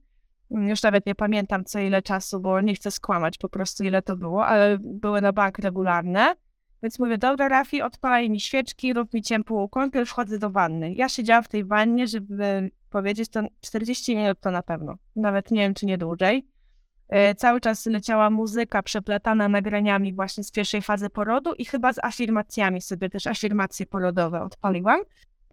Już 0.51 0.83
nawet 0.83 1.05
nie 1.05 1.15
pamiętam 1.15 1.65
co 1.65 1.79
ile 1.79 2.01
czasu, 2.01 2.39
bo 2.39 2.61
nie 2.61 2.75
chcę 2.75 2.91
skłamać 2.91 3.37
po 3.37 3.49
prostu 3.49 3.83
ile 3.83 4.01
to 4.01 4.15
było, 4.15 4.45
ale 4.45 4.77
były 4.79 5.21
na 5.21 5.33
bank 5.33 5.59
regularne. 5.59 6.35
Więc 6.83 6.99
mówię, 6.99 7.17
dobra 7.17 7.47
Rafi, 7.49 7.81
odpalaj 7.81 8.29
mi 8.29 8.39
świeczki, 8.39 8.93
rób 8.93 9.13
mi 9.13 9.21
ciepłą 9.21 9.69
kąpiel, 9.69 10.05
wchodzę 10.05 10.39
do 10.39 10.49
wanny. 10.49 10.93
Ja 10.93 11.09
siedziałam 11.09 11.43
w 11.43 11.47
tej 11.47 11.65
wannie, 11.65 12.07
żeby 12.07 12.71
powiedzieć, 12.89 13.29
to 13.29 13.41
40 13.61 14.15
minut 14.15 14.39
to 14.39 14.51
na 14.51 14.63
pewno. 14.63 14.95
Nawet 15.15 15.51
nie 15.51 15.61
wiem, 15.61 15.73
czy 15.73 15.85
nie 15.85 15.97
dłużej. 15.97 16.47
E, 17.09 17.35
cały 17.35 17.61
czas 17.61 17.85
leciała 17.85 18.29
muzyka 18.29 18.83
przeplatana 18.83 19.49
nagraniami 19.49 20.13
właśnie 20.13 20.43
z 20.43 20.51
pierwszej 20.51 20.81
fazy 20.81 21.09
porodu 21.09 21.53
i 21.53 21.65
chyba 21.65 21.93
z 21.93 21.99
afirmacjami 22.03 22.81
sobie 22.81 23.09
też 23.09 23.27
afirmacje 23.27 23.85
porodowe 23.85 24.41
odpaliłam. 24.41 24.99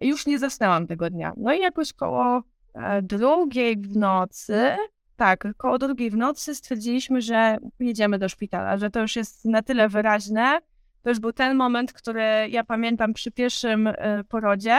Już 0.01 0.25
nie 0.25 0.39
zasnęłam 0.39 0.87
tego 0.87 1.09
dnia. 1.09 1.33
No 1.37 1.53
i 1.53 1.59
jakoś 1.59 1.93
koło 1.93 2.43
e, 2.73 3.01
drugiej 3.01 3.77
w 3.77 3.97
nocy, 3.97 4.75
tak, 5.15 5.47
koło 5.57 5.77
drugiej 5.77 6.09
w 6.11 6.17
nocy 6.17 6.55
stwierdziliśmy, 6.55 7.21
że 7.21 7.57
jedziemy 7.79 8.19
do 8.19 8.29
szpitala, 8.29 8.77
że 8.77 8.89
to 8.89 9.01
już 9.01 9.15
jest 9.15 9.45
na 9.45 9.61
tyle 9.61 9.89
wyraźne, 9.89 10.59
to 11.01 11.09
już 11.09 11.19
był 11.19 11.33
ten 11.33 11.57
moment, 11.57 11.93
który 11.93 12.23
ja 12.49 12.63
pamiętam 12.63 13.13
przy 13.13 13.31
pierwszym 13.31 13.87
e, 13.87 14.23
porodzie, 14.23 14.77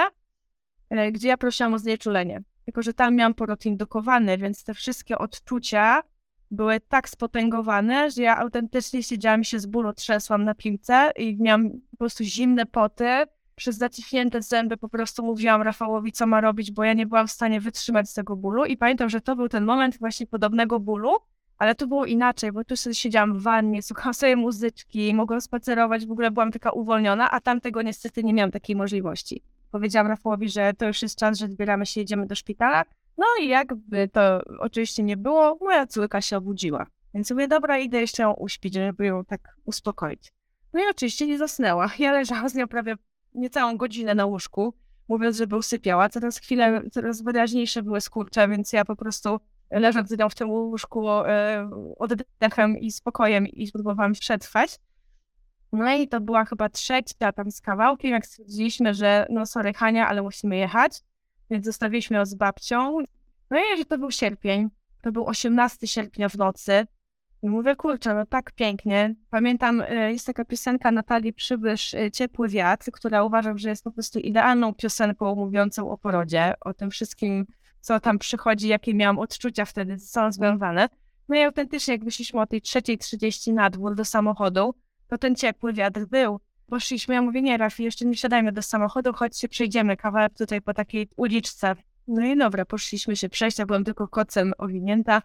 e, 0.91 1.13
gdzie 1.13 1.29
ja 1.29 1.37
prosiłam 1.37 1.75
o 1.75 1.79
znieczulenie. 1.79 2.43
Tylko, 2.65 2.83
że 2.83 2.95
tam 2.95 3.15
miałam 3.15 3.35
poród 3.35 3.67
indukowany, 3.67 4.39
więc 4.39 4.65
te 4.65 4.75
wszystkie 4.75 5.19
odczucia 5.19 6.03
były 6.51 6.81
tak 6.81 7.09
spotęgowane, 7.09 8.11
że 8.11 8.23
ja 8.23 8.37
autentycznie 8.37 9.03
siedziałam 9.03 9.45
się 9.45 9.59
z 9.59 9.67
bólu, 9.67 9.93
trzesłam 9.93 10.45
na 10.45 10.55
piłce 10.55 11.11
i 11.17 11.37
miałam 11.41 11.71
po 11.91 11.97
prostu 11.97 12.25
zimne 12.25 12.67
poty. 12.67 13.09
Przez 13.55 13.77
zaciśnięte 13.77 14.43
zęby 14.43 14.77
po 14.77 14.89
prostu 14.89 15.23
mówiłam 15.23 15.63
Rafałowi, 15.63 16.13
co 16.13 16.27
ma 16.27 16.41
robić, 16.41 16.73
bo 16.73 16.85
ja 16.85 16.93
nie 16.93 17.07
byłam 17.07 17.27
w 17.27 17.31
stanie 17.31 17.61
wytrzymać 17.61 18.15
tego 18.15 18.37
bólu. 18.37 18.65
I 18.65 18.77
pamiętam, 18.77 19.09
że 19.09 19.21
to 19.21 19.37
był 19.37 19.49
ten 19.49 19.65
moment 19.65 19.99
właśnie 19.99 20.27
podobnego 20.27 20.81
bólu, 20.81 21.17
ale 21.61 21.75
to 21.75 21.87
było 21.87 22.07
inaczej, 22.07 22.53
bo 22.53 22.65
tu 22.65 22.75
siedziałam 22.93 23.39
w 23.39 23.43
wannie, 23.43 23.83
słuchałam 23.83 24.15
sobie 24.15 24.37
muzyczki, 24.37 25.15
mogłam 25.15 25.41
spacerować, 25.41 26.07
w 26.07 26.11
ogóle 26.11 26.31
byłam 26.31 26.53
taka 26.53 26.71
uwolniona, 26.71 27.31
a 27.31 27.41
tam 27.41 27.61
tego 27.61 27.83
niestety 27.83 28.25
nie 28.25 28.35
miałam 28.35 28.51
takiej 28.51 28.77
możliwości. 28.77 29.43
Powiedziałam 29.71 30.07
Rafałowi, 30.07 30.49
że 30.49 30.73
to 30.75 30.87
już 30.87 31.03
jest 31.03 31.19
czas, 31.19 31.39
że 31.39 31.49
zbieramy 31.49 31.87
się, 31.87 32.01
jedziemy 32.01 32.27
do 32.27 32.35
szpitala. 32.35 32.85
No 33.19 33.25
i 33.41 33.49
jakby 33.49 34.09
to 34.09 34.41
oczywiście 34.59 35.03
nie 35.03 35.17
było, 35.17 35.59
moja 35.61 35.87
córka 35.87 36.21
się 36.21 36.37
obudziła. 36.37 36.87
Więc 37.15 37.31
mówię, 37.31 37.49
dobra, 37.49 37.79
idę 37.79 38.01
jeszcze 38.01 38.23
ją 38.23 38.33
uśpić, 38.33 38.75
żeby 38.75 39.07
ją 39.07 39.25
tak 39.25 39.41
uspokoić. 39.65 40.33
No 40.73 40.81
i 40.81 40.83
oczywiście 40.91 41.27
nie 41.27 41.39
zasnęła. 41.39 41.91
Ja 41.99 42.13
leżałam 42.13 42.49
z 42.49 42.55
nią 42.55 42.69
prawie 42.69 42.95
niecałą 43.35 43.77
godzinę 43.77 44.15
na 44.15 44.27
łóżku, 44.27 44.75
mówiąc, 45.09 45.37
żeby 45.37 45.57
usypiała. 45.57 46.09
Coraz 46.09 46.39
chwilę, 46.39 46.83
coraz 46.93 47.23
wyraźniejsze 47.23 47.83
były 47.83 48.01
skurcze, 48.01 48.49
więc 48.49 48.73
ja 48.73 48.85
po 48.85 48.97
prostu 48.97 49.41
leżąc 49.71 50.09
z 50.09 50.19
nią 50.19 50.29
w 50.29 50.35
tym 50.35 50.51
łóżku 50.51 51.09
e, 51.11 51.71
oddechem 51.99 52.79
i 52.79 52.91
spokojem 52.93 53.47
i 53.47 53.67
spróbowałam 53.67 54.13
przetrwać. 54.13 54.79
No 55.73 55.95
i 55.95 56.09
to 56.09 56.21
była 56.21 56.45
chyba 56.45 56.69
trzecia 56.69 57.33
tam 57.33 57.51
z 57.51 57.61
kawałkiem, 57.61 58.11
jak 58.11 58.27
stwierdziliśmy, 58.27 58.95
że 58.95 59.27
no 59.31 59.47
sorry 59.47 59.73
Hania, 59.73 60.09
ale 60.09 60.23
musimy 60.23 60.57
jechać, 60.57 61.01
więc 61.51 61.65
zostawiliśmy 61.65 62.17
ją 62.17 62.27
z 62.27 62.35
babcią. 62.35 62.99
No 63.51 63.59
i 63.59 63.87
to 63.87 63.99
był 63.99 64.11
sierpień, 64.11 64.69
to 65.03 65.13
był 65.13 65.27
18 65.27 65.87
sierpnia 65.87 66.29
w 66.29 66.35
nocy. 66.35 66.87
I 67.43 67.49
mówię, 67.49 67.77
kurczę, 67.77 68.15
no 68.15 68.27
tak 68.27 68.53
pięknie. 68.53 69.15
Pamiętam, 69.31 69.81
e, 69.81 70.13
jest 70.13 70.27
taka 70.27 70.45
piosenka 70.45 70.91
Natalii 70.91 71.33
Przybysz, 71.33 71.95
e, 71.95 72.11
Ciepły 72.11 72.49
Wiatr, 72.49 72.91
która 72.91 73.25
uważam, 73.25 73.59
że 73.59 73.69
jest 73.69 73.85
po 73.85 73.93
prostu 73.93 74.19
idealną 74.19 74.75
piosenką 74.75 75.35
mówiącą 75.35 75.91
o 75.91 75.99
porodzie, 75.99 76.55
o 76.61 76.75
tym 76.75 76.91
wszystkim, 76.91 77.47
co 77.81 78.01
tam 78.01 78.19
przychodzi, 78.19 78.69
jakie 78.69 78.95
miałam 78.95 79.19
odczucia 79.19 79.65
wtedy, 79.65 79.99
są 79.99 80.33
związane. 80.33 80.89
No 81.29 81.37
i 81.37 81.43
autentycznie, 81.43 81.95
jak 81.95 82.05
wyszliśmy 82.05 82.41
o 82.41 82.47
tej 82.47 82.63
trzeciej 82.63 82.99
trzydzieści 82.99 83.53
na 83.53 83.71
dwór 83.71 83.95
do 83.95 84.05
samochodu, 84.05 84.75
to 85.09 85.19
ten 85.19 85.37
ciepły 85.37 85.73
wiatr 85.73 86.07
był. 86.07 86.41
Poszliśmy, 86.67 87.15
ja 87.15 87.23
mówię, 87.23 87.43
nie 87.43 87.57
Rafi, 87.57 87.85
jeszcze 87.85 88.05
nie 88.05 88.15
wsiadajmy 88.15 88.53
do 88.53 88.63
samochodu, 88.63 89.13
chodźcie, 89.13 89.49
przejdziemy 89.49 89.97
kawałek 89.97 90.35
tutaj 90.35 90.63
po 90.63 90.75
takiej 90.75 91.09
uliczce. 91.17 91.75
No 92.09 92.27
i 92.27 92.39
dobra, 92.39 92.65
poszliśmy 92.65 93.17
się 93.17 93.29
przejść, 93.29 93.59
ja 93.59 93.67
byłam 93.67 93.85
tylko 93.85 94.09
kocem 94.09 94.53
owinięta. 94.59 95.23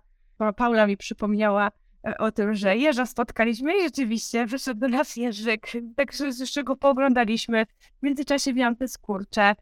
Paula 0.56 0.88
mi 0.88 0.98
przypomniała 0.98 1.72
e, 2.08 2.18
o 2.18 2.32
tym, 2.32 2.56
że 2.56 2.78
jeża 2.78 3.06
spotkaliśmy 3.06 3.78
i 3.78 3.82
rzeczywiście 3.82 4.46
wyszedł 4.46 4.80
do 4.80 4.88
nas 4.88 5.15
jeżyk, 5.15 5.68
także 5.96 6.32
z 6.32 6.52
czego 6.52 6.76
pooglądaliśmy. 6.76 7.65
W 8.00 8.04
międzyczasie 8.04 8.54
miałam 8.54 8.76
te 8.76 8.88
skurcze, 8.88 9.56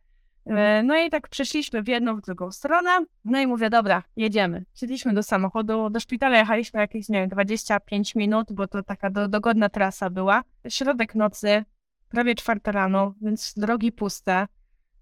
no 0.84 0.98
i 0.98 1.10
tak 1.10 1.28
przeszliśmy 1.28 1.84
w 1.84 1.88
jedną, 1.88 2.16
w 2.16 2.22
drugą 2.22 2.52
stronę. 2.52 2.90
No 3.26 3.40
i 3.40 3.48
mówię, 3.48 3.70
dobra, 3.70 4.04
jedziemy. 4.16 4.66
Siedliśmy 4.76 5.14
do 5.14 5.24
samochodu, 5.24 5.90
do 5.90 6.00
szpitala 6.00 6.38
jechaliśmy 6.38 6.80
jakieś, 6.80 7.10
nie 7.10 7.20
wiem, 7.20 7.30
25 7.30 8.16
minut, 8.16 8.54
bo 8.54 8.68
to 8.68 8.84
taka 8.84 9.10
do, 9.10 9.28
dogodna 9.28 9.70
trasa 9.70 10.10
była. 10.10 10.44
Środek 10.70 11.16
nocy, 11.16 11.66
prawie 12.10 12.36
czwarta 12.36 12.72
rano, 12.72 13.14
więc 13.22 13.54
drogi 13.58 13.92
puste. 13.92 14.48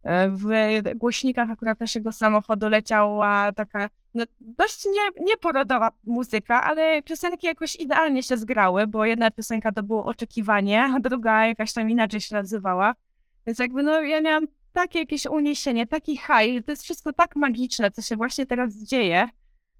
E, 0.04 0.30
w 0.30 0.45
głośnikach 0.95 1.49
akurat 1.49 1.80
naszego 1.80 2.12
samochodu 2.12 2.69
leciała 2.69 3.51
taka 3.51 3.89
no, 4.13 4.23
dość 4.39 4.86
nie, 4.86 5.25
nieporodowa 5.25 5.91
muzyka, 6.04 6.63
ale 6.63 7.01
piosenki 7.01 7.47
jakoś 7.47 7.75
idealnie 7.75 8.23
się 8.23 8.38
zgrały, 8.38 8.88
bo 8.88 9.06
jedna 9.06 9.32
piosenka 9.32 9.71
to 9.71 9.84
było 9.84 10.06
Oczekiwanie, 10.06 10.84
a 10.84 10.99
druga 10.99 11.47
jakaś 11.47 11.73
tam 11.73 11.89
inaczej 11.89 12.21
się 12.21 12.36
nazywała. 12.36 12.95
Więc 13.47 13.60
jakby 13.60 13.84
no 13.84 14.01
ja 14.01 14.21
miałam 14.21 14.47
takie 14.73 14.99
jakieś 14.99 15.25
uniesienie, 15.25 15.88
taki 15.88 16.17
haj, 16.17 16.63
to 16.63 16.71
jest 16.71 16.84
wszystko 16.84 17.13
tak 17.13 17.36
magiczne, 17.36 17.91
co 17.91 18.01
się 18.01 18.15
właśnie 18.15 18.45
teraz 18.45 18.75
dzieje, 18.75 19.29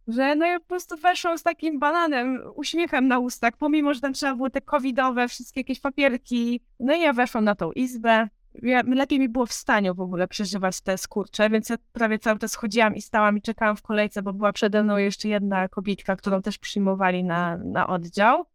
że 0.08 0.36
no 0.36 0.46
ja 0.46 0.60
po 0.60 0.66
prostu 0.66 0.98
weszłam 0.98 1.38
z 1.38 1.44
takim 1.44 1.80
bananem, 1.80 2.42
uśmiechem 2.56 3.08
na 3.08 3.20
ustach, 3.20 3.58
pomimo, 3.58 3.94
że 3.94 4.02
tam 4.02 4.14
trzeba 4.14 4.36
było 4.36 4.50
te 4.50 4.62
covidowe, 4.62 5.28
wszystkie 5.28 5.60
jakieś 5.60 5.80
papierki. 5.80 6.62
No 6.80 6.96
i 6.96 7.02
ja 7.02 7.14
weszłam 7.14 7.44
na 7.44 7.56
tą 7.56 7.72
izbę. 7.72 8.28
Ja, 8.54 8.82
lepiej 8.88 9.20
mi 9.20 9.30
było 9.30 9.46
w 9.46 9.54
stanie 9.54 9.94
w 9.94 10.02
ogóle 10.02 10.28
przeżywać 10.28 10.82
te 10.82 10.98
skurcze, 10.98 11.50
więc 11.50 11.70
ja 11.70 11.76
prawie 11.94 12.20
cały 12.20 12.40
czas 12.40 12.56
chodziłam 12.56 12.96
i 12.96 13.02
stałam 13.02 13.38
i 13.38 13.42
czekałam 13.42 13.76
w 13.76 13.82
kolejce, 13.82 14.22
bo 14.22 14.34
była 14.34 14.54
przede 14.54 14.84
mną 14.84 14.98
jeszcze 14.98 15.28
jedna 15.28 15.68
kobietka, 15.68 16.16
którą 16.16 16.42
też 16.42 16.58
przyjmowali 16.58 17.24
na, 17.24 17.58
na 17.58 17.88
oddział. 17.88 18.46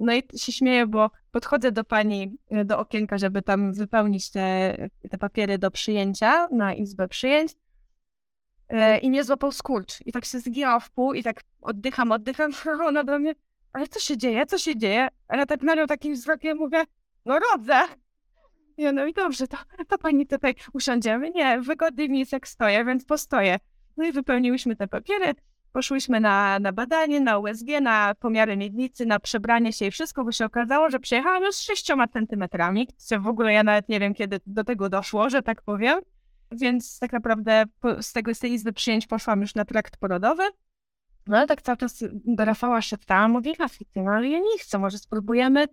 No 0.00 0.14
i 0.14 0.22
się 0.38 0.52
śmieję, 0.52 0.86
bo 0.86 1.10
podchodzę 1.30 1.72
do 1.72 1.84
pani 1.84 2.38
e, 2.50 2.64
do 2.64 2.78
okienka, 2.78 3.18
żeby 3.18 3.42
tam 3.42 3.72
wypełnić 3.72 4.30
te, 4.30 4.76
te 5.10 5.18
papiery 5.18 5.58
do 5.58 5.70
przyjęcia 5.70 6.48
na 6.52 6.74
izbę 6.74 7.08
przyjęć. 7.08 7.52
E, 8.68 8.98
I 8.98 9.10
mnie 9.10 9.24
złapał 9.24 9.52
skurcz. 9.52 10.06
I 10.06 10.12
tak 10.12 10.24
się 10.24 10.40
zginęła 10.40 10.80
w 10.80 10.90
pół 10.90 11.14
i 11.14 11.22
tak 11.22 11.40
oddycham, 11.60 12.12
oddycham. 12.12 12.50
Ona 12.88 13.04
do 13.04 13.18
mnie, 13.18 13.34
ale 13.72 13.88
co 13.88 14.00
się 14.00 14.16
dzieje, 14.16 14.46
co 14.46 14.58
się 14.58 14.76
dzieje? 14.76 15.08
A 15.28 15.36
ja 15.36 15.46
tak 15.46 15.62
na 15.62 15.74
nią 15.74 15.86
takim 15.86 16.14
wzrokiem 16.14 16.58
mówię, 16.58 16.84
no 17.24 17.38
rodzę. 17.38 17.80
Ja, 18.76 18.92
no 18.92 19.06
i 19.06 19.12
dobrze, 19.12 19.48
to, 19.48 19.56
to 19.88 19.98
pani 19.98 20.26
tutaj 20.26 20.54
usiądziemy. 20.72 21.30
Nie, 21.30 21.60
wygodniej 21.60 22.10
mi 22.10 22.18
jest 22.18 22.32
jak 22.32 22.48
stoję, 22.48 22.84
więc 22.84 23.04
postoję. 23.04 23.58
No 23.96 24.04
i 24.04 24.12
wypełniłyśmy 24.12 24.76
te 24.76 24.88
papiery, 24.88 25.34
poszłyśmy 25.76 26.20
na, 26.20 26.58
na 26.58 26.72
badanie, 26.72 27.20
na 27.20 27.38
USG, 27.38 27.66
na 27.82 28.14
pomiary 28.14 28.56
miednicy, 28.56 29.06
na 29.06 29.18
przebranie 29.18 29.72
się 29.72 29.86
i 29.86 29.90
wszystko, 29.90 30.24
bo 30.24 30.32
się 30.32 30.44
okazało, 30.44 30.90
że 30.90 31.00
przyjechałam 31.00 31.42
już 31.42 31.54
z 31.54 31.60
sześcioma 31.60 32.08
centymetrami. 32.08 32.88
W 33.20 33.26
ogóle 33.26 33.52
ja 33.52 33.62
nawet 33.62 33.88
nie 33.88 34.00
wiem, 34.00 34.14
kiedy 34.14 34.40
do 34.46 34.64
tego 34.64 34.88
doszło, 34.88 35.30
że 35.30 35.42
tak 35.42 35.62
powiem. 35.62 36.00
Więc 36.52 36.98
tak 36.98 37.12
naprawdę 37.12 37.64
z, 38.00 38.12
tego, 38.12 38.34
z 38.34 38.38
tej 38.38 38.52
izby 38.52 38.72
przyjęć 38.72 39.06
poszłam 39.06 39.40
już 39.40 39.54
na 39.54 39.64
trakt 39.64 39.96
porodowy. 39.96 40.42
No 41.26 41.36
ale 41.36 41.46
tak 41.46 41.62
cały 41.62 41.76
czas 41.76 42.04
do 42.24 42.44
Rafała 42.44 42.82
szeptałam, 42.82 43.30
mówię, 43.30 43.52
Rafiki, 43.58 44.00
no 44.00 44.10
ale 44.10 44.28
ja 44.28 44.38
nie 44.38 44.58
chcę, 44.58 44.78
może 44.78 44.98
spróbujemy 44.98 45.66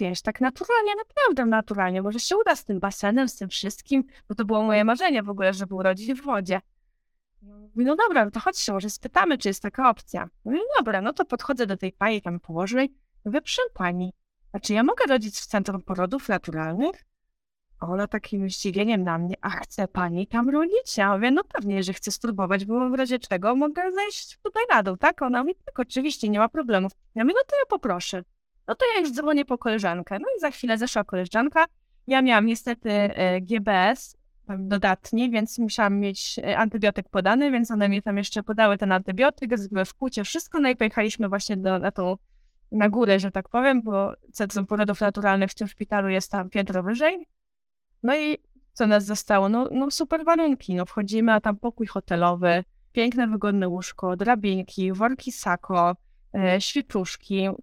wiesz, 0.00 0.22
tak 0.22 0.40
naturalnie, 0.40 0.92
naprawdę 0.96 1.46
naturalnie, 1.46 2.02
może 2.02 2.20
się 2.20 2.36
uda 2.36 2.56
z 2.56 2.64
tym 2.64 2.80
basenem, 2.80 3.28
z 3.28 3.36
tym 3.36 3.48
wszystkim, 3.48 4.04
bo 4.28 4.34
to 4.34 4.44
było 4.44 4.62
moje 4.62 4.84
marzenie 4.84 5.22
w 5.22 5.30
ogóle, 5.30 5.54
żeby 5.54 5.74
urodzić 5.74 6.12
w 6.20 6.24
wodzie. 6.24 6.60
Mówi, 7.42 7.84
no 7.84 7.96
dobra, 7.96 8.24
no 8.24 8.30
to 8.30 8.40
chodźcie, 8.40 8.72
może 8.72 8.90
spytamy, 8.90 9.38
czy 9.38 9.48
jest 9.48 9.62
taka 9.62 9.90
opcja. 9.90 10.28
Mówię, 10.44 10.58
dobra, 10.76 11.00
no 11.00 11.12
to 11.12 11.24
podchodzę 11.24 11.66
do 11.66 11.76
tej 11.76 11.92
pani 11.92 12.22
tam 12.22 12.40
położnej. 12.40 12.94
Mówię, 13.24 13.40
proszę 13.40 13.62
pani, 13.74 14.12
a 14.52 14.60
czy 14.60 14.74
ja 14.74 14.82
mogę 14.82 15.06
rodzić 15.06 15.36
w 15.36 15.46
Centrum 15.46 15.82
Porodów 15.82 16.28
Naturalnych? 16.28 17.04
Ona 17.80 18.06
takim 18.06 18.50
zdziwieniem 18.50 19.04
na 19.04 19.18
mnie, 19.18 19.34
a 19.40 19.50
chce 19.50 19.88
pani 19.88 20.26
tam 20.26 20.50
rodzić? 20.50 20.96
Ja 20.96 21.14
mówię, 21.14 21.30
no 21.30 21.44
pewnie, 21.44 21.82
że 21.82 21.92
chcę 21.92 22.10
spróbować, 22.10 22.64
bo 22.64 22.90
w 22.90 22.94
razie 22.94 23.18
czego 23.18 23.56
mogę 23.56 23.92
zejść 23.92 24.38
tutaj 24.42 24.62
na 24.70 24.82
dół, 24.82 24.96
tak? 24.96 25.22
Ona 25.22 25.42
mówi, 25.42 25.54
tak, 25.64 25.80
oczywiście, 25.80 26.28
nie 26.28 26.38
ma 26.38 26.48
problemów. 26.48 26.92
Ja 27.14 27.24
mówię, 27.24 27.34
no 27.36 27.42
to 27.46 27.56
ja 27.56 27.66
poproszę. 27.68 28.22
No 28.66 28.74
to 28.74 28.84
ja 28.94 29.00
już 29.00 29.12
dzwonię 29.12 29.44
po 29.44 29.58
koleżankę. 29.58 30.18
No 30.18 30.26
i 30.36 30.40
za 30.40 30.50
chwilę 30.50 30.78
zeszła 30.78 31.04
koleżanka. 31.04 31.66
Ja 32.06 32.22
miałam 32.22 32.46
niestety 32.46 32.90
e, 32.90 33.40
GBS 33.40 34.16
dodatni, 34.58 35.30
więc 35.30 35.58
musiałam 35.58 36.00
mieć 36.00 36.38
e, 36.38 36.58
antybiotyk 36.58 37.08
podany, 37.08 37.50
więc 37.50 37.70
one 37.70 37.88
mi 37.88 38.02
tam 38.02 38.18
jeszcze 38.18 38.42
podały 38.42 38.78
ten 38.78 38.92
antybiotyk, 38.92 39.58
zrobiły 39.58 39.84
w 39.84 39.94
płucie 39.94 40.24
wszystko, 40.24 40.60
no 40.60 40.68
i 40.68 40.76
pojechaliśmy 40.76 41.28
właśnie 41.28 41.56
do, 41.56 41.78
na 41.78 41.90
tą, 41.90 42.16
na 42.72 42.88
górę, 42.88 43.20
że 43.20 43.30
tak 43.30 43.48
powiem, 43.48 43.82
bo 43.82 44.12
Centrum 44.32 44.66
Porodów 44.66 45.00
Naturalnych 45.00 45.50
w 45.50 45.54
tym 45.54 45.68
szpitalu 45.68 46.08
jest 46.08 46.30
tam 46.30 46.50
piętro 46.50 46.82
wyżej. 46.82 47.26
No 48.02 48.16
i 48.16 48.38
co 48.72 48.86
nas 48.86 49.04
zostało? 49.04 49.48
No, 49.48 49.68
no 49.72 49.90
super 49.90 50.24
warunki, 50.24 50.74
no 50.74 50.86
wchodzimy, 50.86 51.32
a 51.32 51.40
tam 51.40 51.56
pokój 51.56 51.86
hotelowy, 51.86 52.64
piękne, 52.92 53.28
wygodne 53.28 53.68
łóżko, 53.68 54.16
drabinki, 54.16 54.92
worki 54.92 55.32
sako, 55.32 55.96
e, 56.34 56.58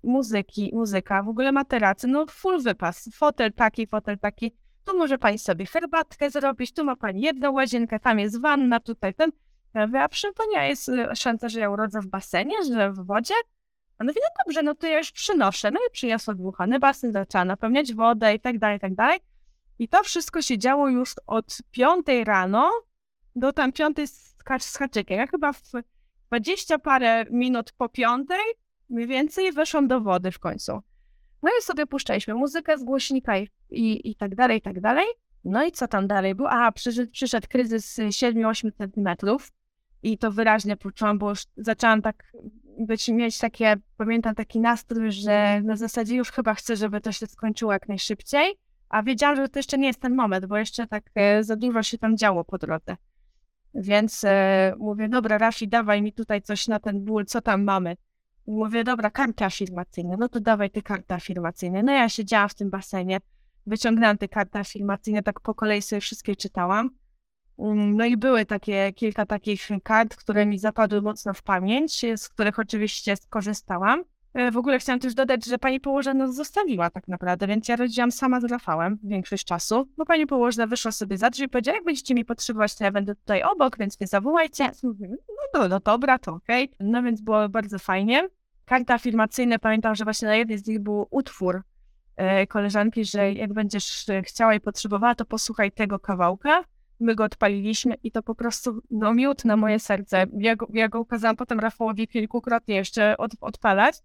muzyki, 0.03 0.71
muzyka, 0.73 1.23
w 1.23 1.29
ogóle 1.29 1.51
materacy, 1.51 2.07
no 2.07 2.25
full 2.29 2.61
wypas, 2.61 3.09
fotel 3.13 3.53
taki, 3.53 3.87
fotel 3.87 4.19
taki, 4.19 4.51
tu 4.85 4.97
może 4.97 5.17
pani 5.17 5.39
sobie 5.39 5.65
herbatkę 5.65 6.29
zrobić, 6.29 6.73
tu 6.73 6.83
ma 6.83 6.95
pani 6.95 7.21
jedną 7.21 7.51
łazienkę, 7.51 7.99
tam 7.99 8.19
jest 8.19 8.41
wanna, 8.41 8.79
tutaj 8.79 9.13
ten, 9.13 9.31
ja 9.73 9.87
mówię, 9.87 10.01
a 10.01 10.09
proszę 10.09 10.33
pani, 10.33 10.69
jest 10.69 10.89
e, 10.89 11.15
szansa, 11.15 11.49
że 11.49 11.59
ja 11.59 11.69
urodzę 11.69 12.01
w 12.01 12.07
basenie, 12.07 12.63
że 12.73 12.91
w 12.91 13.05
wodzie? 13.05 13.33
A 13.97 14.03
no 14.03 14.13
no 14.15 14.29
dobrze, 14.45 14.63
no 14.63 14.75
to 14.75 14.87
ja 14.87 14.97
już 14.97 15.11
przynoszę, 15.11 15.71
no 15.71 15.79
i 15.89 15.91
przyniosła 15.91 16.33
dmuchany 16.33 16.79
basen, 16.79 17.13
zaczęła 17.13 17.45
napełniać 17.45 17.93
wodę 17.93 18.35
i 18.35 18.39
tak 18.39 18.59
dalej, 18.59 18.77
i 18.77 18.79
tak 18.79 18.95
dalej. 18.95 19.19
I 19.79 19.87
to 19.87 20.03
wszystko 20.03 20.41
się 20.41 20.57
działo 20.57 20.89
już 20.89 21.13
od 21.27 21.57
piątej 21.71 22.23
rano 22.23 22.71
do 23.35 23.53
tam 23.53 23.71
piątej 23.71 24.07
z 24.07 24.77
haczykiem. 24.77 25.17
Ja 25.17 25.27
chyba 25.27 25.53
w 25.53 25.61
dwadzieścia 26.27 26.79
parę 26.79 27.25
minut 27.31 27.71
po 27.71 27.89
piątej 27.89 28.43
mniej 28.89 29.07
więcej 29.07 29.51
weszłam 29.51 29.87
do 29.87 30.01
wody 30.01 30.31
w 30.31 30.39
końcu. 30.39 30.81
No 31.43 31.49
i 31.59 31.61
sobie 31.61 31.85
puszczaliśmy 31.85 32.33
muzykę 32.33 32.77
z 32.77 32.83
głośnika 32.83 33.37
i, 33.37 33.49
i, 33.69 34.11
i 34.11 34.15
tak 34.15 34.35
dalej, 34.35 34.57
i 34.57 34.61
tak 34.61 34.81
dalej. 34.81 35.05
No 35.43 35.65
i 35.65 35.71
co 35.71 35.87
tam 35.87 36.07
dalej 36.07 36.35
było? 36.35 36.49
A, 36.49 36.71
przyszedł, 36.71 37.11
przyszedł 37.11 37.47
kryzys 37.49 37.99
7-8 37.99 38.71
centymetrów 38.77 39.51
i 40.03 40.17
to 40.17 40.31
wyraźnie 40.31 40.77
poczułam, 40.77 41.17
bo 41.17 41.29
już 41.29 41.43
zaczęłam 41.57 42.01
tak 42.01 42.31
być, 42.79 43.07
mieć 43.07 43.37
takie, 43.37 43.75
pamiętam 43.97 44.35
taki 44.35 44.59
nastrój, 44.59 45.11
że 45.11 45.61
na 45.61 45.75
zasadzie 45.75 46.15
już 46.15 46.31
chyba 46.31 46.53
chcę, 46.53 46.75
żeby 46.75 47.01
to 47.01 47.11
się 47.11 47.27
skończyło 47.27 47.73
jak 47.73 47.87
najszybciej. 47.87 48.55
A 48.89 49.03
wiedziałam, 49.03 49.35
że 49.35 49.49
to 49.49 49.59
jeszcze 49.59 49.77
nie 49.77 49.87
jest 49.87 49.99
ten 50.01 50.15
moment, 50.15 50.45
bo 50.45 50.57
jeszcze 50.57 50.87
tak 50.87 51.03
e, 51.15 51.43
za 51.43 51.55
dużo 51.55 51.83
się 51.83 51.97
tam 51.97 52.17
działo 52.17 52.43
po 52.43 52.57
drodze. 52.57 52.97
Więc 53.73 54.23
e, 54.23 54.73
mówię, 54.77 55.09
dobra, 55.09 55.37
Rafi, 55.37 55.67
dawaj 55.67 56.01
mi 56.01 56.13
tutaj 56.13 56.41
coś 56.41 56.67
na 56.67 56.79
ten 56.79 57.05
ból, 57.05 57.25
co 57.25 57.41
tam 57.41 57.63
mamy. 57.63 57.95
Mówię, 58.47 58.83
dobra, 58.83 59.09
karty 59.09 59.45
afirmacyjne, 59.45 60.15
no 60.19 60.29
to 60.29 60.39
dawaj 60.39 60.69
te 60.69 60.81
karty 60.81 61.13
afirmacyjne. 61.13 61.83
No 61.83 61.91
ja 61.91 62.09
siedziałam 62.09 62.49
w 62.49 62.55
tym 62.55 62.69
basenie, 62.69 63.17
wyciągnęłam 63.65 64.17
te 64.17 64.27
karty 64.27 64.59
afirmacyjne, 64.59 65.23
tak 65.23 65.39
po 65.39 65.53
kolei 65.53 65.81
sobie 65.81 65.99
wszystkie 65.99 66.35
czytałam. 66.35 66.89
Mm, 67.59 67.97
no 67.97 68.05
i 68.05 68.17
były 68.17 68.45
takie, 68.45 68.93
kilka 68.93 69.25
takich 69.25 69.69
kart, 69.83 70.15
które 70.15 70.45
mi 70.45 70.59
zapadły 70.59 71.01
mocno 71.01 71.33
w 71.33 71.43
pamięć, 71.43 72.05
z 72.15 72.29
których 72.29 72.59
oczywiście 72.59 73.15
skorzystałam. 73.15 74.03
E, 74.33 74.51
w 74.51 74.57
ogóle 74.57 74.79
chciałam 74.79 74.99
też 74.99 75.13
dodać, 75.13 75.45
że 75.45 75.57
pani 75.57 75.79
położna 75.79 76.13
nas 76.13 76.35
zostawiła 76.35 76.89
tak 76.89 77.07
naprawdę, 77.07 77.47
więc 77.47 77.67
ja 77.67 77.75
rodziłam 77.75 78.11
sama 78.11 78.41
z 78.41 78.43
Rafałem 78.43 78.99
większość 79.03 79.45
czasu, 79.45 79.87
bo 79.97 80.05
pani 80.05 80.27
położna 80.27 80.67
wyszła 80.67 80.91
sobie 80.91 81.17
za 81.17 81.29
drzwi 81.29 81.45
i 81.45 81.49
powiedziała, 81.49 81.75
jak 81.75 81.85
będziecie 81.85 82.15
mi 82.15 82.25
potrzebować, 82.25 82.75
to 82.75 82.83
ja 82.83 82.91
będę 82.91 83.15
tutaj 83.15 83.43
obok, 83.43 83.77
więc 83.77 83.99
nie 83.99 84.07
zawołajcie. 84.07 84.71
No, 85.69 85.79
dobra, 85.79 86.19
to 86.19 86.33
okej. 86.33 86.65
Okay. 86.65 86.77
No 86.79 87.03
więc 87.03 87.21
było 87.21 87.49
bardzo 87.49 87.79
fajnie. 87.79 88.27
Karta 88.65 88.93
afirmacyjna, 88.93 89.59
pamiętam, 89.59 89.95
że 89.95 90.03
właśnie 90.03 90.27
na 90.27 90.35
jednej 90.35 90.57
z 90.57 90.67
nich 90.67 90.79
był 90.79 91.07
utwór 91.09 91.61
e, 92.15 92.47
koleżanki, 92.47 93.05
że 93.05 93.33
jak 93.33 93.53
będziesz 93.53 94.05
chciała 94.23 94.53
i 94.53 94.59
potrzebowała, 94.59 95.15
to 95.15 95.25
posłuchaj 95.25 95.71
tego 95.71 95.99
kawałka. 95.99 96.63
My 96.99 97.15
go 97.15 97.23
odpaliliśmy 97.23 97.95
i 98.03 98.11
to 98.11 98.23
po 98.23 98.35
prostu 98.35 98.81
no, 98.91 99.13
miód 99.13 99.45
na 99.45 99.57
moje 99.57 99.79
serce. 99.79 100.25
Ja 100.37 100.55
go, 100.55 100.67
ja 100.73 100.89
go 100.89 100.99
ukazałam 100.99 101.35
potem 101.35 101.59
Rafałowi 101.59 102.07
kilkukrotnie 102.07 102.75
jeszcze 102.75 103.17
od, 103.17 103.31
odpalać 103.41 103.95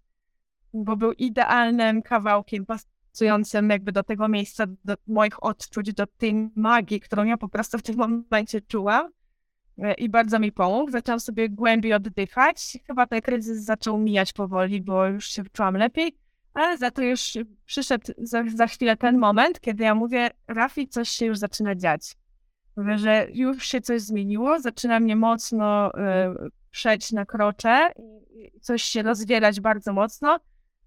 bo 0.73 0.95
był 0.95 1.11
idealnym 1.11 2.01
kawałkiem 2.01 2.65
pasującym 2.65 3.69
jakby 3.69 3.91
do 3.91 4.03
tego 4.03 4.27
miejsca, 4.27 4.65
do 4.85 4.95
moich 5.07 5.43
odczuć, 5.43 5.93
do 5.93 6.07
tej 6.07 6.49
magii, 6.55 6.99
którą 6.99 7.23
ja 7.23 7.37
po 7.37 7.49
prostu 7.49 7.77
w 7.77 7.83
tym 7.83 7.95
momencie 7.97 8.61
czułam 8.61 9.11
i 9.97 10.09
bardzo 10.09 10.39
mi 10.39 10.51
pomógł. 10.51 10.91
Zaczęłam 10.91 11.19
sobie 11.19 11.49
głębiej 11.49 11.93
oddychać. 11.93 12.77
Chyba 12.87 13.07
ten 13.07 13.21
kryzys 13.21 13.63
zaczął 13.63 13.97
mijać 13.97 14.33
powoli, 14.33 14.81
bo 14.81 15.05
już 15.05 15.27
się 15.27 15.43
czułam 15.53 15.77
lepiej, 15.77 16.17
ale 16.53 16.77
za 16.77 16.91
to 16.91 17.01
już 17.01 17.37
przyszedł 17.65 18.13
za, 18.17 18.43
za 18.55 18.67
chwilę 18.67 18.97
ten 18.97 19.17
moment, 19.17 19.59
kiedy 19.59 19.83
ja 19.83 19.95
mówię, 19.95 20.29
Rafi, 20.47 20.87
coś 20.87 21.09
się 21.09 21.25
już 21.25 21.37
zaczyna 21.37 21.75
dziać. 21.75 22.15
Mówię, 22.77 22.97
że 22.97 23.27
już 23.33 23.65
się 23.65 23.81
coś 23.81 24.01
zmieniło, 24.01 24.59
zaczyna 24.59 24.99
mnie 24.99 25.15
mocno 25.15 25.91
y, 25.91 26.49
przeć 26.71 27.11
na 27.11 27.25
krocze, 27.25 27.91
coś 28.61 28.83
się 28.83 29.01
rozwierać 29.01 29.59
bardzo 29.59 29.93
mocno 29.93 30.39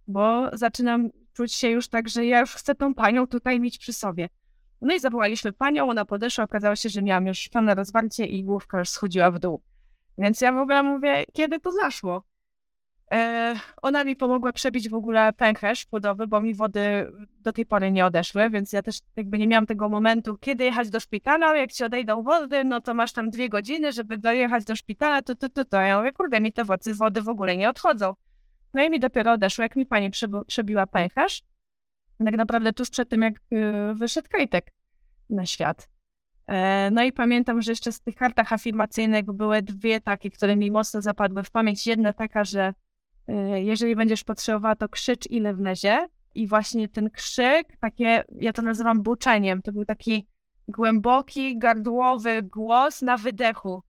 bo 0.08 0.50
zaczynam 0.52 1.10
czuć 1.32 1.52
się 1.52 1.68
już 1.68 1.88
tak, 1.88 2.08
że 2.08 2.26
ja 2.26 2.40
już 2.40 2.54
chcę 2.54 2.74
tą 2.74 2.94
panią 2.94 3.26
tutaj 3.26 3.60
mieć 3.60 3.78
przy 3.78 3.92
sobie. 3.92 4.28
No 4.84 4.94
i 4.94 5.00
zawołaliśmy 5.00 5.52
panią, 5.52 5.90
ona 5.90 6.04
podeszła, 6.04 6.44
okazało 6.44 6.76
się, 6.76 6.88
że 6.88 7.02
miałam 7.02 7.26
już 7.26 7.48
pełne 7.48 7.74
rozwarcie 7.74 8.26
i 8.26 8.44
główka 8.44 8.78
już 8.78 8.88
schodziła 8.88 9.30
w 9.30 9.38
dół. 9.38 9.62
Więc 10.18 10.40
ja 10.40 10.52
w 10.52 10.58
ogóle 10.58 10.82
mówię, 10.82 11.24
kiedy 11.32 11.60
to 11.60 11.72
zaszło? 11.72 12.22
E, 13.12 13.54
ona 13.82 14.04
mi 14.04 14.16
pomogła 14.16 14.52
przebić 14.52 14.88
w 14.88 14.94
ogóle 14.94 15.32
pęcherz 15.32 15.86
płodowy, 15.86 16.26
bo 16.26 16.40
mi 16.40 16.54
wody 16.54 17.12
do 17.40 17.52
tej 17.52 17.66
pory 17.66 17.90
nie 17.90 18.06
odeszły, 18.06 18.50
więc 18.50 18.72
ja 18.72 18.82
też 18.82 18.98
jakby 19.16 19.38
nie 19.38 19.46
miałam 19.46 19.66
tego 19.66 19.88
momentu, 19.88 20.38
kiedy 20.38 20.64
jechać 20.64 20.90
do 20.90 21.00
szpitala, 21.00 21.56
jak 21.56 21.72
ci 21.72 21.84
odejdą 21.84 22.22
wody, 22.22 22.64
no 22.64 22.80
to 22.80 22.94
masz 22.94 23.12
tam 23.12 23.30
dwie 23.30 23.48
godziny, 23.48 23.92
żeby 23.92 24.18
dojechać 24.18 24.64
do 24.64 24.76
szpitala, 24.76 25.22
to, 25.22 25.34
to, 25.34 25.48
to, 25.48 25.64
to. 25.64 25.80
Ja 25.80 25.98
mówię, 25.98 26.12
kurde, 26.12 26.40
mi 26.40 26.52
te 26.52 26.64
wody, 26.64 26.94
wody 26.94 27.22
w 27.22 27.28
ogóle 27.28 27.56
nie 27.56 27.68
odchodzą. 27.68 28.14
No 28.74 28.84
i 28.84 28.90
mi 28.90 29.00
dopiero 29.00 29.32
odeszło, 29.32 29.62
jak 29.62 29.76
mi 29.76 29.86
pani 29.86 30.10
przebiła 30.46 30.86
pęcherz. 30.86 31.42
Tak 32.24 32.36
naprawdę 32.36 32.72
tuż 32.72 32.90
przed 32.90 33.08
tym, 33.08 33.22
jak 33.22 33.34
y, 33.36 33.94
wyszedł 33.94 34.28
Kajtek 34.30 34.72
na 35.30 35.46
świat. 35.46 35.88
E, 36.46 36.90
no 36.90 37.02
i 37.02 37.12
pamiętam, 37.12 37.62
że 37.62 37.72
jeszcze 37.72 37.92
z 37.92 38.00
tych 38.00 38.14
kartach 38.14 38.52
afirmacyjnych 38.52 39.24
były 39.24 39.62
dwie 39.62 40.00
takie, 40.00 40.30
które 40.30 40.56
mi 40.56 40.70
mocno 40.70 41.02
zapadły 41.02 41.42
w 41.42 41.50
pamięć. 41.50 41.86
Jedna 41.86 42.12
taka, 42.12 42.44
że 42.44 42.74
e, 43.28 43.62
jeżeli 43.62 43.96
będziesz 43.96 44.24
potrzebowała, 44.24 44.76
to 44.76 44.88
krzycz 44.88 45.26
ile 45.30 45.54
wlezie. 45.54 46.08
I 46.34 46.46
właśnie 46.46 46.88
ten 46.88 47.10
krzyk, 47.10 47.76
takie, 47.80 48.24
ja 48.40 48.52
to 48.52 48.62
nazywam 48.62 49.02
buczeniem, 49.02 49.62
to 49.62 49.72
był 49.72 49.84
taki 49.84 50.26
głęboki, 50.68 51.58
gardłowy 51.58 52.42
głos 52.42 53.02
na 53.02 53.16
wydechu. 53.16 53.82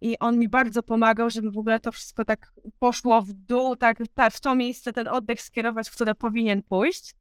I 0.00 0.18
on 0.18 0.38
mi 0.38 0.48
bardzo 0.48 0.82
pomagał, 0.82 1.30
żeby 1.30 1.50
w 1.50 1.58
ogóle 1.58 1.80
to 1.80 1.92
wszystko 1.92 2.24
tak 2.24 2.52
poszło 2.78 3.22
w 3.22 3.32
dół, 3.32 3.76
tak, 3.76 3.98
tak 4.14 4.32
w 4.32 4.40
to 4.40 4.54
miejsce 4.54 4.92
ten 4.92 5.08
oddech 5.08 5.40
skierować, 5.42 5.88
w 5.88 5.92
które 5.92 6.14
powinien 6.14 6.62
pójść. 6.62 7.14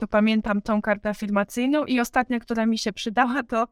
To 0.00 0.08
pamiętam 0.08 0.62
tą 0.62 0.82
kartę 0.82 1.08
afirmacyjną. 1.08 1.84
I 1.84 2.00
ostatnia, 2.00 2.40
która 2.40 2.66
mi 2.66 2.78
się 2.78 2.92
przydała, 2.92 3.42
to 3.42 3.66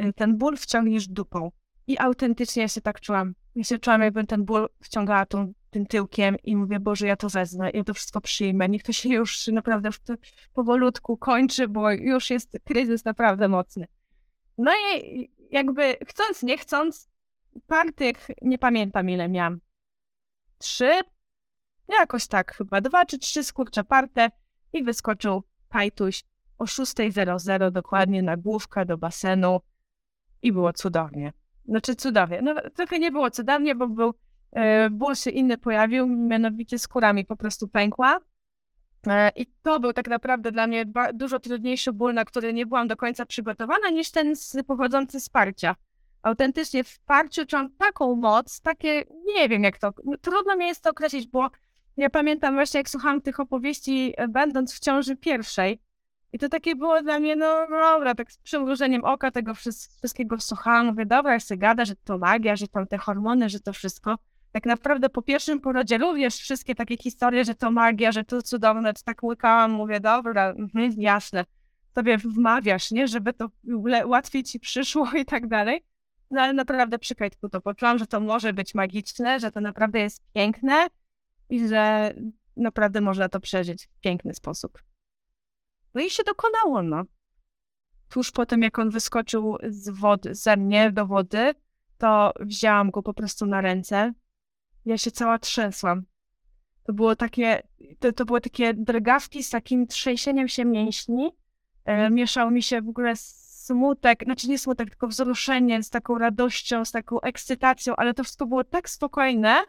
y, 0.00 0.12
ten 0.12 0.38
ból 0.38 0.56
wciągniesz 0.56 1.08
dupą. 1.08 1.50
I 1.86 1.98
autentycznie 1.98 2.62
ja 2.62 2.68
się 2.68 2.80
tak 2.80 3.00
czułam. 3.00 3.34
Ja 3.54 3.64
się 3.64 3.78
czułam, 3.78 4.02
jakbym 4.02 4.26
ten 4.26 4.44
ból 4.44 4.68
wciągała 4.82 5.26
tą, 5.26 5.52
tym 5.70 5.86
tyłkiem 5.86 6.36
i 6.42 6.56
mówię, 6.56 6.80
Boże, 6.80 7.06
ja 7.06 7.16
to 7.16 7.28
wezmę, 7.28 7.70
ja 7.70 7.84
to 7.84 7.94
wszystko 7.94 8.20
przyjmę. 8.20 8.68
Niech 8.68 8.82
to 8.82 8.92
się 8.92 9.08
już 9.08 9.46
naprawdę 9.46 9.90
powolutku 10.54 11.16
kończy, 11.16 11.68
bo 11.68 11.90
już 11.90 12.30
jest 12.30 12.58
kryzys 12.64 13.04
naprawdę 13.04 13.48
mocny. 13.48 13.86
No 14.58 14.72
i 14.94 15.30
jakby 15.50 15.96
chcąc, 16.08 16.42
nie 16.42 16.58
chcąc, 16.58 17.10
partych 17.66 18.26
nie 18.42 18.58
pamiętam 18.58 19.10
ile 19.10 19.28
miałam. 19.28 19.60
Trzy? 20.58 21.00
Jakoś 21.88 22.26
tak 22.26 22.54
chyba. 22.54 22.80
Dwa 22.80 23.06
czy 23.06 23.18
trzy 23.18 23.44
skurcze 23.44 23.84
parte 23.84 24.30
i 24.72 24.82
wyskoczył 24.82 25.42
Kajtuś 25.72 26.24
o 26.58 26.64
6.00 26.64 27.70
dokładnie 27.70 28.22
na 28.22 28.36
główkę 28.36 28.86
do 28.86 28.98
basenu 28.98 29.60
i 30.42 30.52
było 30.52 30.72
cudownie. 30.72 31.32
Znaczy 31.64 31.96
cudownie. 31.96 32.42
No 32.42 32.54
trochę 32.74 32.98
nie 32.98 33.12
było 33.12 33.30
cudownie, 33.30 33.74
bo 33.74 33.88
był, 33.88 34.14
e, 34.52 34.90
ból 34.90 35.14
się 35.14 35.30
inny 35.30 35.58
pojawił, 35.58 36.06
mianowicie 36.06 36.78
skórami 36.78 37.24
po 37.24 37.36
prostu 37.36 37.68
pękła. 37.68 38.20
E, 39.06 39.30
I 39.36 39.46
to 39.62 39.80
był 39.80 39.92
tak 39.92 40.08
naprawdę 40.08 40.52
dla 40.52 40.66
mnie 40.66 40.84
dużo 41.14 41.40
trudniejszy 41.40 41.92
ból, 41.92 42.14
na 42.14 42.24
który 42.24 42.52
nie 42.52 42.66
byłam 42.66 42.88
do 42.88 42.96
końca 42.96 43.26
przygotowana, 43.26 43.90
niż 43.90 44.10
ten 44.10 44.34
pochodzący 44.66 45.20
z 45.20 45.28
parcia. 45.28 45.76
Autentycznie 46.22 46.84
w 46.84 47.00
parciu 47.00 47.46
czułam 47.46 47.70
taką 47.78 48.16
moc, 48.16 48.60
takie, 48.60 49.04
nie 49.36 49.48
wiem 49.48 49.62
jak 49.62 49.78
to, 49.78 49.92
no, 50.04 50.16
trudno 50.16 50.56
mi 50.56 50.66
jest 50.66 50.82
to 50.82 50.90
określić, 50.90 51.26
bo 51.26 51.50
ja 51.96 52.10
pamiętam 52.10 52.54
właśnie 52.54 52.78
jak 52.78 52.90
słuchałam 52.90 53.20
tych 53.20 53.40
opowieści, 53.40 54.14
e, 54.16 54.28
będąc 54.28 54.74
w 54.74 54.80
ciąży 54.80 55.16
pierwszej, 55.16 55.80
i 56.32 56.38
to 56.38 56.48
takie 56.48 56.76
było 56.76 57.02
dla 57.02 57.18
mnie, 57.18 57.36
no 57.36 57.66
dobra, 57.70 58.14
tak 58.14 58.32
z 58.32 58.38
przymrużeniem 58.38 59.04
oka 59.04 59.30
tego 59.30 59.54
wszystkiego 59.54 60.40
słuchałam, 60.40 60.86
mówię, 60.86 61.06
dobra, 61.06 61.32
jak 61.32 61.42
się 61.42 61.56
gada, 61.56 61.84
że 61.84 61.96
to 62.04 62.18
magia, 62.18 62.56
że 62.56 62.68
tam 62.68 62.86
te 62.86 62.98
hormony, 62.98 63.48
że 63.48 63.60
to 63.60 63.72
wszystko. 63.72 64.18
Tak 64.52 64.66
naprawdę 64.66 65.08
po 65.08 65.22
pierwszym 65.22 65.60
porodzie 65.60 65.98
również 65.98 66.36
wszystkie 66.36 66.74
takie 66.74 66.96
historie, 66.96 67.44
że 67.44 67.54
to 67.54 67.70
magia, 67.70 68.12
że 68.12 68.24
to 68.24 68.42
cudowne, 68.42 68.92
tak 69.04 69.22
łykałam, 69.22 69.70
mówię, 69.70 70.00
dobra, 70.00 70.50
mhm, 70.50 70.92
jasne, 70.96 71.44
sobie 71.94 72.18
wmawiasz, 72.18 72.90
nie, 72.90 73.08
żeby 73.08 73.32
to 73.32 73.48
łatwiej 74.04 74.42
ci 74.42 74.60
przyszło 74.60 75.10
i 75.20 75.24
tak 75.24 75.46
dalej. 75.46 75.84
No 76.30 76.40
ale 76.40 76.52
naprawdę 76.52 76.98
przy 76.98 77.14
Kajtku 77.14 77.48
to 77.48 77.60
poczułam, 77.60 77.98
że 77.98 78.06
to 78.06 78.20
może 78.20 78.52
być 78.52 78.74
magiczne, 78.74 79.40
że 79.40 79.50
to 79.50 79.60
naprawdę 79.60 80.00
jest 80.00 80.22
piękne 80.34 80.86
i 81.52 81.68
że 81.68 82.14
naprawdę 82.56 83.00
można 83.00 83.28
to 83.28 83.40
przeżyć 83.40 83.86
w 83.86 84.00
piękny 84.00 84.34
sposób. 84.34 84.82
No 85.94 86.00
i 86.00 86.10
się 86.10 86.22
dokonało, 86.22 86.82
no. 86.82 87.02
Tuż 88.08 88.30
po 88.30 88.46
tym, 88.46 88.62
jak 88.62 88.78
on 88.78 88.90
wyskoczył 88.90 89.56
z 89.68 89.88
wody, 89.88 90.34
ze 90.34 90.56
mnie 90.56 90.92
do 90.92 91.06
wody, 91.06 91.54
to 91.98 92.32
wzięłam 92.40 92.90
go 92.90 93.02
po 93.02 93.14
prostu 93.14 93.46
na 93.46 93.60
ręce, 93.60 94.12
ja 94.84 94.98
się 94.98 95.10
cała 95.10 95.38
trzęsłam. 95.38 96.02
To 96.84 96.92
było 96.92 97.16
takie, 97.16 97.62
to, 97.98 98.12
to 98.12 98.24
były 98.24 98.40
takie 98.40 98.74
drgawki 98.74 99.42
z 99.42 99.50
takim 99.50 99.86
trzęsieniem 99.86 100.48
się 100.48 100.64
mięśni. 100.64 101.26
E, 101.26 101.92
mhm. 101.92 102.14
mieszał 102.14 102.50
mi 102.50 102.62
się 102.62 102.82
w 102.82 102.88
ogóle 102.88 103.12
smutek, 103.16 104.24
znaczy 104.24 104.48
nie 104.48 104.58
smutek, 104.58 104.90
tylko 104.90 105.08
wzruszenie 105.08 105.82
z 105.82 105.90
taką 105.90 106.18
radością, 106.18 106.84
z 106.84 106.90
taką 106.90 107.20
ekscytacją, 107.20 107.96
ale 107.96 108.14
to 108.14 108.24
wszystko 108.24 108.46
było 108.46 108.64
tak 108.64 108.90
spokojne. 108.90 109.64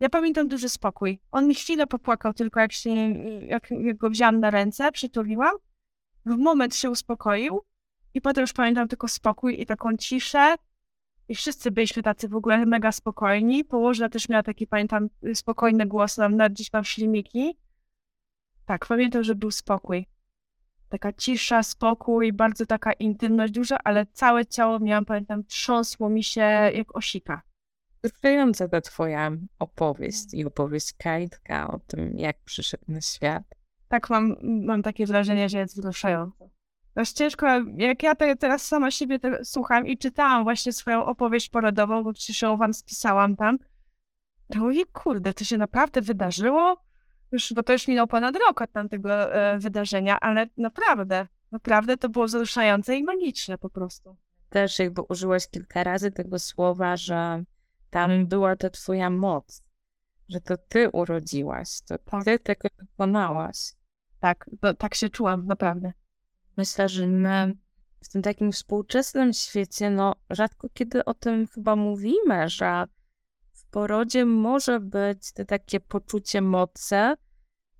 Ja 0.00 0.08
pamiętam 0.08 0.48
duży 0.48 0.68
spokój. 0.68 1.20
On 1.30 1.48
mi 1.48 1.54
chwilę 1.54 1.86
popłakał 1.86 2.34
tylko, 2.34 2.60
jak, 2.60 2.72
się, 2.72 2.90
jak, 3.46 3.70
jak 3.70 3.96
go 3.96 4.10
wziąłem 4.10 4.40
na 4.40 4.50
ręce, 4.50 4.92
przytuliłam. 4.92 5.52
W 6.26 6.36
moment 6.36 6.76
się 6.76 6.90
uspokoił 6.90 7.60
i 8.14 8.20
potem 8.20 8.42
już 8.42 8.52
pamiętam 8.52 8.88
tylko 8.88 9.08
spokój 9.08 9.60
i 9.60 9.66
taką 9.66 9.96
ciszę, 9.96 10.56
i 11.30 11.34
wszyscy 11.34 11.70
byliśmy 11.70 12.02
tacy 12.02 12.28
w 12.28 12.36
ogóle 12.36 12.66
mega 12.66 12.92
spokojni. 12.92 13.64
Położna 13.64 14.08
też 14.08 14.28
miała 14.28 14.42
taki, 14.42 14.66
pamiętam, 14.66 15.08
spokojny 15.34 15.86
głos, 15.86 16.16
nam 16.18 16.36
nawet 16.36 16.52
gdzieś 16.52 16.72
mam 16.72 16.84
filmiki. 16.84 17.58
Tak, 18.66 18.86
pamiętam, 18.86 19.22
że 19.22 19.34
był 19.34 19.50
spokój. 19.50 20.06
Taka 20.88 21.12
cisza, 21.12 21.62
spokój, 21.62 22.32
bardzo 22.32 22.66
taka 22.66 22.92
intymność 22.92 23.52
duża, 23.52 23.78
ale 23.84 24.06
całe 24.06 24.46
ciało 24.46 24.78
miałam, 24.78 25.04
pamiętam, 25.04 25.44
trząsło 25.44 26.08
mi 26.08 26.24
się 26.24 26.40
jak 26.74 26.96
osika. 26.96 27.42
Wzruszająca 28.02 28.68
ta 28.68 28.80
twoja 28.80 29.30
opowieść 29.58 30.34
i 30.34 30.44
opowieść 30.44 30.92
Kajtka 30.98 31.68
o 31.68 31.78
tym, 31.78 32.18
jak 32.18 32.36
przyszedł 32.44 32.84
na 32.88 33.00
świat. 33.00 33.42
Tak, 33.88 34.10
mam, 34.10 34.36
mam 34.42 34.82
takie 34.82 35.06
wrażenie, 35.06 35.48
że 35.48 35.58
jest 35.58 35.76
wzruszająca. 35.76 36.44
Dość 36.94 37.12
ciężko, 37.12 37.46
jak 37.76 38.02
ja 38.02 38.14
te, 38.14 38.36
teraz 38.36 38.66
sama 38.66 38.90
siebie 38.90 39.18
te, 39.18 39.44
słucham 39.44 39.86
i 39.86 39.98
czytałam 39.98 40.44
właśnie 40.44 40.72
swoją 40.72 41.04
opowieść 41.04 41.48
porodową, 41.48 42.04
bo 42.04 42.12
przecież 42.12 42.42
ją 42.42 42.56
wam 42.56 42.74
spisałam 42.74 43.36
tam, 43.36 43.58
to 44.52 44.58
mówię, 44.58 44.86
kurde, 44.92 45.34
to 45.34 45.44
się 45.44 45.58
naprawdę 45.58 46.00
wydarzyło? 46.00 46.82
Już, 47.32 47.52
bo 47.52 47.62
to 47.62 47.72
już 47.72 47.88
minął 47.88 48.06
ponad 48.06 48.36
rok 48.36 48.62
od 48.62 48.72
tamtego 48.72 49.34
e, 49.34 49.58
wydarzenia, 49.58 50.20
ale 50.20 50.46
naprawdę, 50.56 51.26
naprawdę 51.52 51.96
to 51.96 52.08
było 52.08 52.26
wzruszające 52.26 52.96
i 52.96 53.04
magiczne 53.04 53.58
po 53.58 53.70
prostu. 53.70 54.16
Też 54.48 54.78
jakby 54.78 55.02
użyłaś 55.02 55.48
kilka 55.48 55.84
razy 55.84 56.10
tego 56.10 56.38
słowa, 56.38 56.96
że 56.96 57.44
tam 57.90 58.26
była 58.26 58.56
to 58.56 58.70
twoja 58.70 59.10
moc, 59.10 59.62
że 60.28 60.40
to 60.40 60.56
ty 60.56 60.90
urodziłaś, 60.90 61.80
to 61.80 61.98
tak. 61.98 62.24
ty 62.24 62.38
tego 62.38 62.68
dokonałaś. 62.78 63.72
Tak, 64.20 64.50
tak 64.78 64.94
się 64.94 65.08
czułam, 65.08 65.46
naprawdę. 65.46 65.92
Myślę, 66.56 66.88
że 66.88 67.06
my 67.06 67.54
w 68.04 68.08
tym 68.08 68.22
takim 68.22 68.52
współczesnym 68.52 69.32
świecie, 69.32 69.90
no 69.90 70.14
rzadko 70.30 70.68
kiedy 70.74 71.04
o 71.04 71.14
tym 71.14 71.46
chyba 71.46 71.76
mówimy, 71.76 72.48
że 72.48 72.84
w 73.52 73.64
porodzie 73.64 74.24
może 74.24 74.80
być 74.80 75.32
to 75.32 75.44
takie 75.44 75.80
poczucie 75.80 76.40
mocy, 76.40 77.14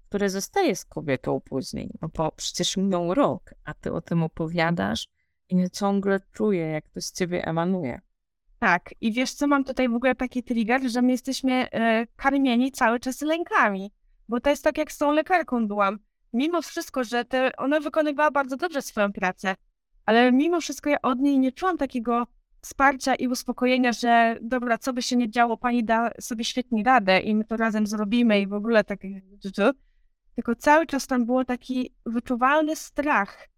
które 0.08 0.30
zostaje 0.30 0.76
z 0.76 0.84
kobietą 0.84 1.40
później. 1.40 1.90
No 2.02 2.08
bo 2.08 2.32
przecież 2.32 2.76
minął 2.76 3.14
rok, 3.14 3.54
a 3.64 3.74
ty 3.74 3.92
o 3.92 4.00
tym 4.00 4.22
opowiadasz 4.22 5.08
i 5.48 5.56
nie 5.56 5.70
ciągle 5.70 6.20
czuję, 6.32 6.66
jak 6.66 6.88
to 6.88 7.00
z 7.00 7.12
ciebie 7.12 7.44
emanuje. 7.44 8.00
Tak, 8.60 8.94
i 9.00 9.12
wiesz 9.12 9.32
co, 9.32 9.46
mam 9.46 9.64
tutaj 9.64 9.88
w 9.88 9.94
ogóle 9.94 10.14
taki 10.14 10.42
trigger, 10.42 10.90
że 10.90 11.02
my 11.02 11.12
jesteśmy 11.12 11.70
e, 11.70 12.06
karmieni 12.16 12.72
cały 12.72 13.00
czas 13.00 13.22
lękami, 13.22 13.92
bo 14.28 14.40
to 14.40 14.50
jest 14.50 14.64
tak, 14.64 14.78
jak 14.78 14.92
z 14.92 14.98
tą 14.98 15.12
lekarką 15.12 15.68
byłam 15.68 15.98
mimo 16.32 16.62
wszystko, 16.62 17.04
że 17.04 17.24
te, 17.24 17.56
ona 17.56 17.80
wykonywała 17.80 18.30
bardzo 18.30 18.56
dobrze 18.56 18.82
swoją 18.82 19.12
pracę, 19.12 19.54
ale 20.06 20.32
mimo 20.32 20.60
wszystko 20.60 20.90
ja 20.90 21.02
od 21.02 21.18
niej 21.18 21.38
nie 21.38 21.52
czułam 21.52 21.78
takiego 21.78 22.26
wsparcia 22.60 23.14
i 23.14 23.28
uspokojenia, 23.28 23.92
że 23.92 24.38
dobra, 24.42 24.78
co 24.78 24.92
by 24.92 25.02
się 25.02 25.16
nie 25.16 25.30
działo, 25.30 25.56
pani 25.56 25.84
da 25.84 26.10
sobie 26.20 26.44
świetnie 26.44 26.82
radę 26.82 27.20
i 27.20 27.34
my 27.34 27.44
to 27.44 27.56
razem 27.56 27.86
zrobimy 27.86 28.40
i 28.40 28.46
w 28.46 28.52
ogóle 28.52 28.84
tak. 28.84 29.00
Tylko 30.34 30.54
cały 30.54 30.86
czas 30.86 31.06
tam 31.06 31.26
było 31.26 31.44
taki 31.44 31.94
wyczuwalny 32.06 32.76
strach, 32.76 33.48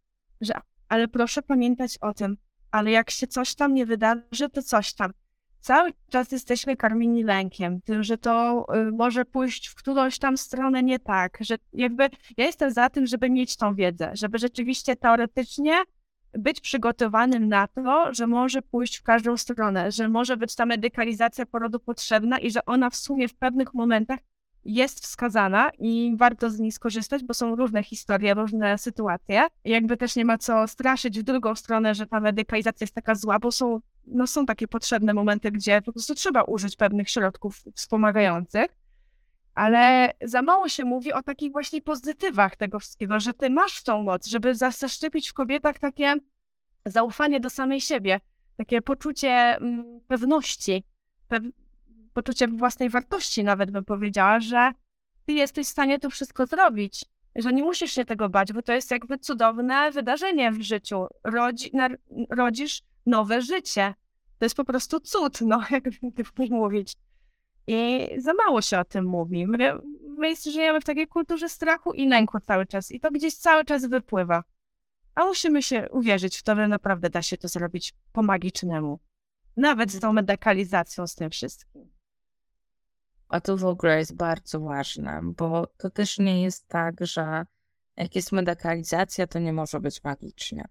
że 0.41 0.55
ale 0.89 1.09
proszę 1.09 1.43
pamiętać 1.43 1.99
o 2.01 2.15
tym, 2.15 2.37
ale 2.73 2.91
jak 2.91 3.11
się 3.11 3.27
coś 3.27 3.55
tam 3.55 3.75
nie 3.75 3.87
wydarzy, 3.87 4.49
to 4.53 4.63
coś 4.63 4.95
tam. 4.95 5.13
Cały 5.61 5.91
czas 6.11 6.33
jesteśmy 6.33 6.77
karmieni 6.77 7.25
lękiem, 7.25 7.81
tym, 7.81 8.03
że 8.03 8.19
to 8.19 8.67
y, 8.89 8.93
może 8.93 9.25
pójść 9.25 9.69
w 9.69 9.75
którąś 9.75 10.19
tam 10.19 10.37
stronę 10.37 10.83
nie 10.83 10.99
tak, 10.99 11.39
że 11.41 11.57
jakby 11.73 12.09
ja 12.37 12.47
jestem 12.47 12.71
za 12.71 12.91
tym, 12.91 13.07
żeby 13.07 13.31
mieć 13.31 13.57
tą 13.57 13.75
wiedzę, 13.75 14.11
żeby 14.15 14.39
rzeczywiście 14.39 14.97
teoretycznie 14.97 15.83
być 16.33 16.61
przygotowanym 16.61 17.49
na 17.49 17.69
to, 17.69 18.15
że 18.15 18.27
może 18.27 18.63
pójść 18.63 18.97
w 18.97 19.03
każdą 19.03 19.37
stronę, 19.37 19.93
że 19.93 20.09
może 20.09 20.37
być 20.37 20.55
ta 20.55 20.67
medykalizacja 20.67 21.47
porodu 21.47 21.81
potrzebna 21.81 22.39
i 22.39 22.51
że 22.51 22.65
ona 22.65 22.91
w 22.91 22.97
sumie 22.97 23.29
w 23.29 23.35
pewnych 23.35 23.75
momentach 23.75 24.19
jest 24.65 25.01
wskazana 25.01 25.71
i 25.79 26.15
warto 26.17 26.51
z 26.51 26.59
niej 26.59 26.73
skorzystać, 26.73 27.25
bo 27.25 27.35
są 27.35 27.57
różne 27.57 27.83
historie, 27.83 28.35
różne 28.35 28.79
sytuacje. 28.79 29.47
jakby 29.65 29.97
też 29.97 30.17
nie 30.17 30.25
ma 30.25 30.39
co 30.39 30.69
straszyć 30.69 31.21
w 31.21 31.23
drugą 31.23 31.55
stronę, 31.55 31.95
że 31.95 32.07
ta 32.07 32.21
medykalizacja 32.21 32.85
jest 32.85 32.95
taka 32.95 33.15
zła, 33.15 33.39
bo 33.39 33.53
są 33.53 33.81
no 34.07 34.27
są 34.27 34.47
takie 34.47 34.69
potrzebne 34.69 35.15
momenty, 35.15 35.51
gdzie 35.51 35.83
po 35.83 35.93
prostu 35.93 36.15
trzeba 36.15 36.43
użyć 36.43 36.77
pewnych 36.77 37.11
środków 37.11 37.65
wspomagających, 37.75 38.77
ale 39.55 40.13
za 40.25 40.43
mało 40.43 40.69
się 40.69 40.85
mówi 40.85 41.13
o 41.13 41.23
takich 41.23 41.53
właśnie 41.53 41.83
pozytywach 41.83 42.57
tego 42.57 42.79
wszystkiego, 42.79 43.21
że 43.21 43.35
ty 43.35 43.51
masz 43.51 43.83
tą 43.83 44.03
moc, 44.03 44.27
żeby 44.27 44.55
zaszczepić 44.55 45.31
w 45.31 45.35
kobietach 45.35 45.79
takie 45.79 46.15
zaufanie 46.87 47.41
do 47.41 47.51
samej 47.51 47.81
siebie, 47.81 48.21
takie 48.57 48.83
poczucie 48.83 49.29
mm, 49.31 50.01
pewności, 50.09 50.85
poczucie 52.13 52.49
własnej 52.49 52.91
wartości 52.91 53.45
nawet 53.45 53.71
bym 53.71 53.85
powiedziała, 53.85 54.41
że 54.41 54.73
ty 55.27 55.33
jesteś 55.33 55.67
w 55.67 55.71
stanie 55.71 55.99
to 55.99 56.11
wszystko 56.11 56.47
zrobić, 56.47 57.05
że 57.37 57.53
nie 57.53 57.63
musisz 57.63 57.93
się 57.93 58.05
tego 58.05 58.29
bać, 58.29 58.53
bo 58.53 58.63
to 58.63 58.73
jest 58.73 58.91
jakby 58.91 59.19
cudowne 59.19 59.91
wydarzenie 59.91 60.53
w 60.53 60.63
życiu. 60.63 61.07
Rodzi, 61.25 61.73
rodzisz 62.31 62.83
nowe 63.07 63.43
życie. 63.43 63.95
To 64.39 64.45
jest 64.45 64.57
po 64.57 64.65
prostu 64.65 65.01
cud, 65.01 65.41
no, 65.41 65.63
jakby 65.71 65.91
mówić. 66.51 66.97
I 67.67 68.09
za 68.19 68.33
mało 68.35 68.63
się 68.63 68.79
o 68.79 68.85
tym 68.85 69.05
mówi. 69.05 69.47
My, 69.47 69.79
my 70.19 70.37
żyjemy 70.37 70.81
w 70.81 70.85
takiej 70.85 71.09
kulturze 71.09 71.49
strachu 71.49 71.93
i 71.93 72.09
lęku 72.09 72.41
cały 72.41 72.67
czas 72.67 72.91
i 72.91 73.01
to 73.01 73.11
gdzieś 73.11 73.35
cały 73.35 73.65
czas 73.65 73.87
wypływa. 73.87 74.45
A 75.15 75.25
musimy 75.25 75.63
się 75.63 75.89
uwierzyć 75.91 76.37
w 76.39 76.43
to, 76.43 76.57
że 76.57 76.69
naprawdę 76.69 77.11
da 77.11 77.23
się 77.23 77.37
to 77.37 77.49
zrobić 77.49 77.95
po 78.13 78.23
magicznemu. 78.23 78.99
Nawet 79.57 79.93
z 79.93 80.01
tą 80.01 80.13
medykalizacją, 80.13 81.07
z 81.07 81.15
tym 81.15 81.31
wszystkim. 81.31 81.91
A 83.33 83.41
to 83.41 83.57
w 83.57 83.65
ogóle 83.65 83.99
jest 83.99 84.17
bardzo 84.17 84.61
ważne, 84.61 85.21
bo 85.37 85.67
to 85.79 85.91
też 85.91 86.19
nie 86.19 86.43
jest 86.43 86.69
tak, 86.69 87.07
że 87.07 87.47
jak 87.97 88.17
jest 88.17 88.33
medykalizacja, 88.33 89.27
to 89.27 89.39
nie 89.39 89.53
może 89.53 89.81
być 89.81 90.05
magicznie. 90.05 90.65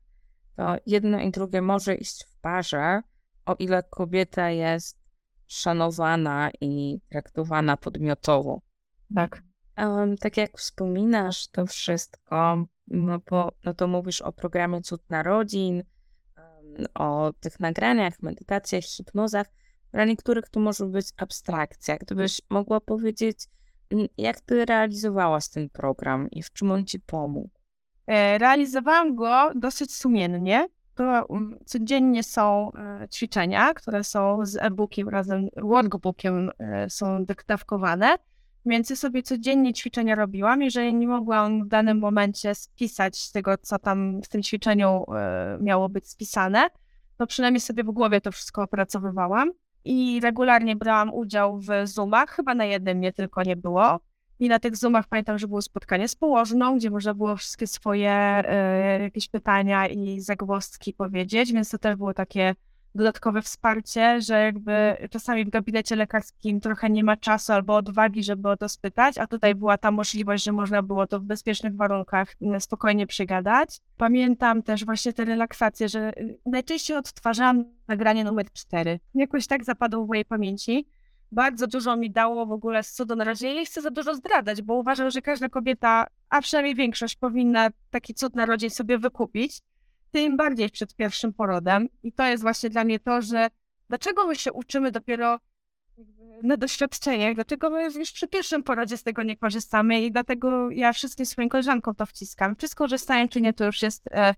To 0.55 0.75
jedno 0.85 1.19
i 1.19 1.31
drugie 1.31 1.61
może 1.61 1.95
iść 1.95 2.25
w 2.25 2.39
parze, 2.41 3.01
o 3.45 3.55
ile 3.55 3.83
kobieta 3.83 4.49
jest 4.49 4.97
szanowana 5.47 6.51
i 6.61 6.99
traktowana 7.09 7.77
podmiotowo. 7.77 8.61
Tak. 9.15 9.43
Um, 9.77 10.17
tak 10.17 10.37
jak 10.37 10.57
wspominasz 10.57 11.47
to 11.47 11.65
wszystko, 11.65 12.65
no, 12.87 13.19
bo, 13.29 13.51
no 13.65 13.73
to 13.73 13.87
mówisz 13.87 14.21
o 14.21 14.33
programie 14.33 14.81
Cud 14.81 15.09
Narodzin, 15.09 15.83
um, 16.37 16.85
o 16.93 17.33
tych 17.39 17.59
nagraniach, 17.59 18.21
medytacjach, 18.21 18.83
hipnozach. 18.83 19.47
Dla 19.91 20.05
niektórych 20.05 20.49
to 20.49 20.59
może 20.59 20.85
być 20.85 21.07
abstrakcja. 21.17 21.97
Gdybyś 21.97 22.41
mogła 22.49 22.79
powiedzieć, 22.79 23.37
jak 24.17 24.41
ty 24.41 24.65
realizowałaś 24.65 25.49
ten 25.49 25.69
program 25.69 26.29
i 26.31 26.43
w 26.43 26.53
czym 26.53 26.71
on 26.71 26.85
ci 26.85 26.99
pomógł? 26.99 27.49
E, 28.07 28.37
realizowałam 28.37 29.15
go 29.15 29.51
dosyć 29.55 29.95
sumiennie. 29.95 30.67
To 30.95 31.27
codziennie 31.65 32.23
są 32.23 32.71
e, 32.71 33.07
ćwiczenia, 33.09 33.73
które 33.73 34.03
są 34.03 34.45
z 34.45 34.55
e-bookiem 34.55 35.09
razem, 35.09 35.47
workbookiem 35.57 36.51
e, 36.59 36.89
są 36.89 37.25
dyktawkowane. 37.25 38.15
Więc 38.65 38.99
sobie 38.99 39.23
codziennie 39.23 39.73
ćwiczenia 39.73 40.15
robiłam. 40.15 40.61
Jeżeli 40.61 40.93
nie 40.93 41.07
mogłam 41.07 41.63
w 41.63 41.67
danym 41.67 41.99
momencie 41.99 42.55
spisać 42.55 43.31
tego, 43.31 43.57
co 43.57 43.79
tam 43.79 44.21
w 44.21 44.27
tym 44.27 44.43
ćwiczeniu 44.43 45.05
miało 45.59 45.89
być 45.89 46.09
spisane, 46.09 46.67
to 47.17 47.27
przynajmniej 47.27 47.61
sobie 47.61 47.83
w 47.83 47.91
głowie 47.91 48.21
to 48.21 48.31
wszystko 48.31 48.63
opracowywałam 48.63 49.51
i 49.85 50.19
regularnie 50.23 50.75
brałam 50.75 51.13
udział 51.13 51.59
w 51.59 51.67
Zoomach, 51.83 52.29
chyba 52.29 52.55
na 52.55 52.65
jednym 52.65 53.01
nie 53.01 53.13
tylko 53.13 53.43
nie 53.43 53.55
było. 53.55 53.99
I 54.39 54.49
na 54.49 54.59
tych 54.59 54.75
Zoomach 54.77 55.07
pamiętam, 55.07 55.37
że 55.37 55.47
było 55.47 55.61
spotkanie 55.61 56.07
z 56.07 56.15
położną, 56.15 56.77
gdzie 56.77 56.89
można 56.89 57.13
było 57.13 57.35
wszystkie 57.35 57.67
swoje 57.67 58.43
y, 58.99 59.01
jakieś 59.01 59.29
pytania 59.29 59.87
i 59.87 60.21
zagwozdki 60.21 60.93
powiedzieć, 60.93 61.53
więc 61.53 61.69
to 61.69 61.77
też 61.77 61.95
było 61.95 62.13
takie 62.13 62.55
dodatkowe 62.95 63.41
wsparcie, 63.41 64.21
że 64.21 64.41
jakby 64.41 64.97
czasami 65.09 65.45
w 65.45 65.49
gabinecie 65.49 65.95
lekarskim 65.95 66.59
trochę 66.59 66.89
nie 66.89 67.03
ma 67.03 67.17
czasu 67.17 67.53
albo 67.53 67.75
odwagi, 67.75 68.23
żeby 68.23 68.49
o 68.49 68.57
to 68.57 68.69
spytać, 68.69 69.17
a 69.17 69.27
tutaj 69.27 69.55
była 69.55 69.77
ta 69.77 69.91
możliwość, 69.91 70.43
że 70.43 70.51
można 70.51 70.81
było 70.81 71.07
to 71.07 71.19
w 71.19 71.23
bezpiecznych 71.23 71.75
warunkach 71.75 72.35
mm, 72.41 72.61
spokojnie 72.61 73.07
przygadać. 73.07 73.79
Pamiętam 73.97 74.63
też 74.63 74.85
właśnie 74.85 75.13
te 75.13 75.25
relaksacje, 75.25 75.89
że 75.89 76.19
y, 76.19 76.39
najczęściej 76.45 76.97
odtwarzałam 76.97 77.65
nagranie 77.87 78.23
numer 78.23 78.51
4. 78.53 78.99
Jakoś 79.15 79.47
tak 79.47 79.63
zapadło 79.63 80.05
w 80.05 80.07
mojej 80.07 80.25
pamięci. 80.25 80.87
Bardzo 81.31 81.67
dużo 81.67 81.97
mi 81.97 82.11
dało 82.11 82.45
w 82.45 82.51
ogóle 82.51 82.83
z 82.83 82.91
cudu 82.91 83.15
na 83.15 83.23
razie. 83.23 83.47
Ja 83.47 83.53
nie 83.53 83.65
chcę 83.65 83.81
za 83.81 83.89
dużo 83.91 84.15
zdradzać, 84.15 84.61
bo 84.61 84.75
uważam, 84.75 85.11
że 85.11 85.21
każda 85.21 85.49
kobieta, 85.49 86.07
a 86.29 86.41
przynajmniej 86.41 86.75
większość, 86.75 87.15
powinna 87.15 87.69
taki 87.89 88.13
cud 88.13 88.35
narodzin 88.35 88.69
sobie 88.69 88.97
wykupić 88.97 89.61
tym 90.11 90.37
bardziej 90.37 90.69
przed 90.69 90.95
pierwszym 90.95 91.33
porodem. 91.33 91.87
I 92.03 92.13
to 92.13 92.25
jest 92.25 92.43
właśnie 92.43 92.69
dla 92.69 92.83
mnie 92.83 92.99
to, 92.99 93.21
że 93.21 93.49
dlaczego 93.89 94.27
my 94.27 94.35
się 94.35 94.53
uczymy 94.53 94.91
dopiero 94.91 95.39
na 96.43 96.57
doświadczeniach, 96.57 97.35
dlaczego 97.35 97.69
my 97.69 97.83
już 97.83 98.11
przy 98.11 98.27
pierwszym 98.27 98.63
porodzie 98.63 98.97
z 98.97 99.03
tego 99.03 99.23
nie 99.23 99.37
korzystamy 99.37 100.01
i 100.01 100.11
dlatego 100.11 100.71
ja 100.71 100.93
wszystkim 100.93 101.25
swoim 101.25 101.49
koleżankom 101.49 101.95
to 101.95 102.05
wciskam. 102.05 102.55
Czy 102.55 102.67
skorzystają, 102.67 103.27
czy 103.27 103.41
nie, 103.41 103.53
to 103.53 103.65
już 103.65 103.81
jest 103.81 104.07
e, 104.11 104.35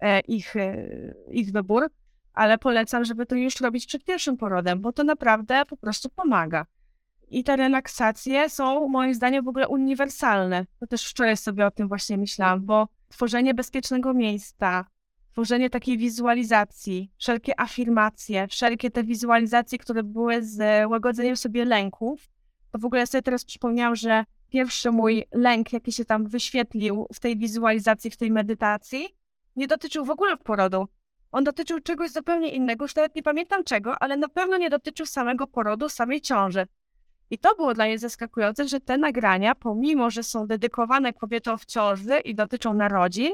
e, 0.00 0.20
ich, 0.20 0.56
e, 0.56 0.88
ich 1.30 1.52
wybór, 1.52 1.90
ale 2.32 2.58
polecam, 2.58 3.04
żeby 3.04 3.26
to 3.26 3.34
już 3.34 3.60
robić 3.60 3.86
przed 3.86 4.04
pierwszym 4.04 4.36
porodem, 4.36 4.80
bo 4.80 4.92
to 4.92 5.04
naprawdę 5.04 5.62
po 5.66 5.76
prostu 5.76 6.08
pomaga. 6.08 6.66
I 7.28 7.44
te 7.44 7.56
relaksacje 7.56 8.50
są 8.50 8.88
moim 8.88 9.14
zdaniem 9.14 9.44
w 9.44 9.48
ogóle 9.48 9.68
uniwersalne. 9.68 10.66
To 10.80 10.86
też 10.86 11.10
wczoraj 11.10 11.36
sobie 11.36 11.66
o 11.66 11.70
tym 11.70 11.88
właśnie 11.88 12.18
myślałam, 12.18 12.66
bo 12.66 12.88
tworzenie 13.08 13.54
bezpiecznego 13.54 14.14
miejsca, 14.14 14.84
tworzenie 15.36 15.70
takiej 15.70 15.98
wizualizacji, 15.98 17.10
wszelkie 17.18 17.60
afirmacje, 17.60 18.48
wszelkie 18.48 18.90
te 18.90 19.04
wizualizacje, 19.04 19.78
które 19.78 20.02
były 20.02 20.42
z 20.42 20.86
łagodzeniem 20.90 21.36
sobie 21.36 21.64
lęków, 21.64 22.28
to 22.72 22.78
w 22.78 22.84
ogóle 22.84 23.00
ja 23.00 23.06
sobie 23.06 23.22
teraz 23.22 23.44
przypomniałam, 23.44 23.96
że 23.96 24.24
pierwszy 24.48 24.90
mój 24.90 25.24
lęk, 25.32 25.72
jaki 25.72 25.92
się 25.92 26.04
tam 26.04 26.26
wyświetlił 26.26 27.06
w 27.14 27.20
tej 27.20 27.36
wizualizacji, 27.36 28.10
w 28.10 28.16
tej 28.16 28.30
medytacji, 28.30 29.08
nie 29.56 29.66
dotyczył 29.66 30.04
w 30.04 30.10
ogóle 30.10 30.36
porodu. 30.36 30.86
On 31.32 31.44
dotyczył 31.44 31.80
czegoś 31.80 32.10
zupełnie 32.10 32.48
innego, 32.48 32.84
już 32.84 32.94
nawet 32.94 33.14
nie 33.14 33.22
pamiętam 33.22 33.64
czego, 33.64 33.98
ale 33.98 34.16
na 34.16 34.28
pewno 34.28 34.56
nie 34.56 34.70
dotyczył 34.70 35.06
samego 35.06 35.46
porodu, 35.46 35.88
samej 35.88 36.20
ciąży. 36.20 36.66
I 37.30 37.38
to 37.38 37.54
było 37.54 37.74
dla 37.74 37.84
mnie 37.84 37.98
zaskakujące, 37.98 38.68
że 38.68 38.80
te 38.80 38.98
nagrania, 38.98 39.54
pomimo 39.54 40.10
że 40.10 40.22
są 40.22 40.46
dedykowane 40.46 41.12
kobietom 41.12 41.58
w 41.58 41.66
ciąży 41.66 42.20
i 42.20 42.34
dotyczą 42.34 42.74
narodzin, 42.74 43.32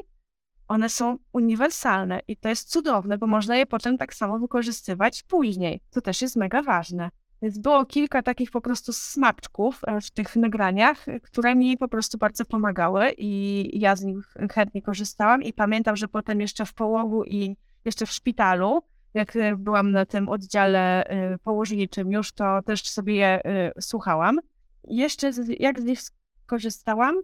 one 0.73 0.89
są 0.89 1.18
uniwersalne 1.33 2.20
i 2.29 2.37
to 2.37 2.49
jest 2.49 2.70
cudowne, 2.70 3.18
bo 3.18 3.27
można 3.27 3.57
je 3.57 3.66
potem 3.66 3.99
tak 3.99 4.14
samo 4.14 4.39
wykorzystywać 4.39 5.23
później. 5.23 5.81
To 5.91 6.01
też 6.01 6.23
jest 6.23 6.37
mega 6.37 6.62
ważne. 6.62 7.11
Więc 7.43 7.59
było 7.59 7.87
kilka 7.87 8.23
takich 8.23 8.51
po 8.51 8.61
prostu 8.61 8.93
smaczków 8.93 9.81
e, 9.87 10.01
w 10.01 10.11
tych 10.11 10.37
nagraniach, 10.37 11.07
które 11.23 11.55
mi 11.55 11.79
po 11.79 11.89
prostu 11.89 12.18
bardzo 12.18 12.45
pomagały 12.45 13.14
i 13.18 13.70
ja 13.81 13.97
z 13.97 14.03
nich 14.03 14.35
chętnie 14.53 14.83
korzystałam 14.83 15.43
i 15.43 15.53
pamiętam, 15.53 15.97
że 15.97 16.09
potem 16.09 16.41
jeszcze 16.41 16.66
w 16.66 16.75
połogu 16.75 17.25
i 17.25 17.57
jeszcze 17.85 18.07
w 18.07 18.12
szpitalu, 18.12 18.83
jak 19.14 19.37
e, 19.37 19.57
byłam 19.57 19.91
na 19.91 20.07
tym 20.07 20.29
oddziale 20.29 21.05
e, 21.05 21.39
położniczym 21.39 22.12
już, 22.12 22.33
to 22.33 22.62
też 22.62 22.89
sobie 22.89 23.14
je 23.14 23.41
słuchałam. 23.81 24.39
Jeszcze 24.85 25.31
jak 25.59 25.81
z 25.81 25.85
nich 25.85 26.01
skorzystałam? 26.45 27.14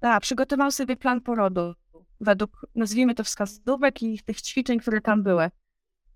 Tak, 0.00 0.22
przygotowałam 0.22 0.72
sobie 0.72 0.96
plan 0.96 1.20
porodu 1.20 1.74
według, 2.20 2.66
nazwijmy 2.74 3.14
to, 3.14 3.24
wskazówek 3.24 4.02
i 4.02 4.18
tych 4.18 4.42
ćwiczeń, 4.42 4.80
które 4.80 5.00
tam 5.00 5.22
były. 5.22 5.50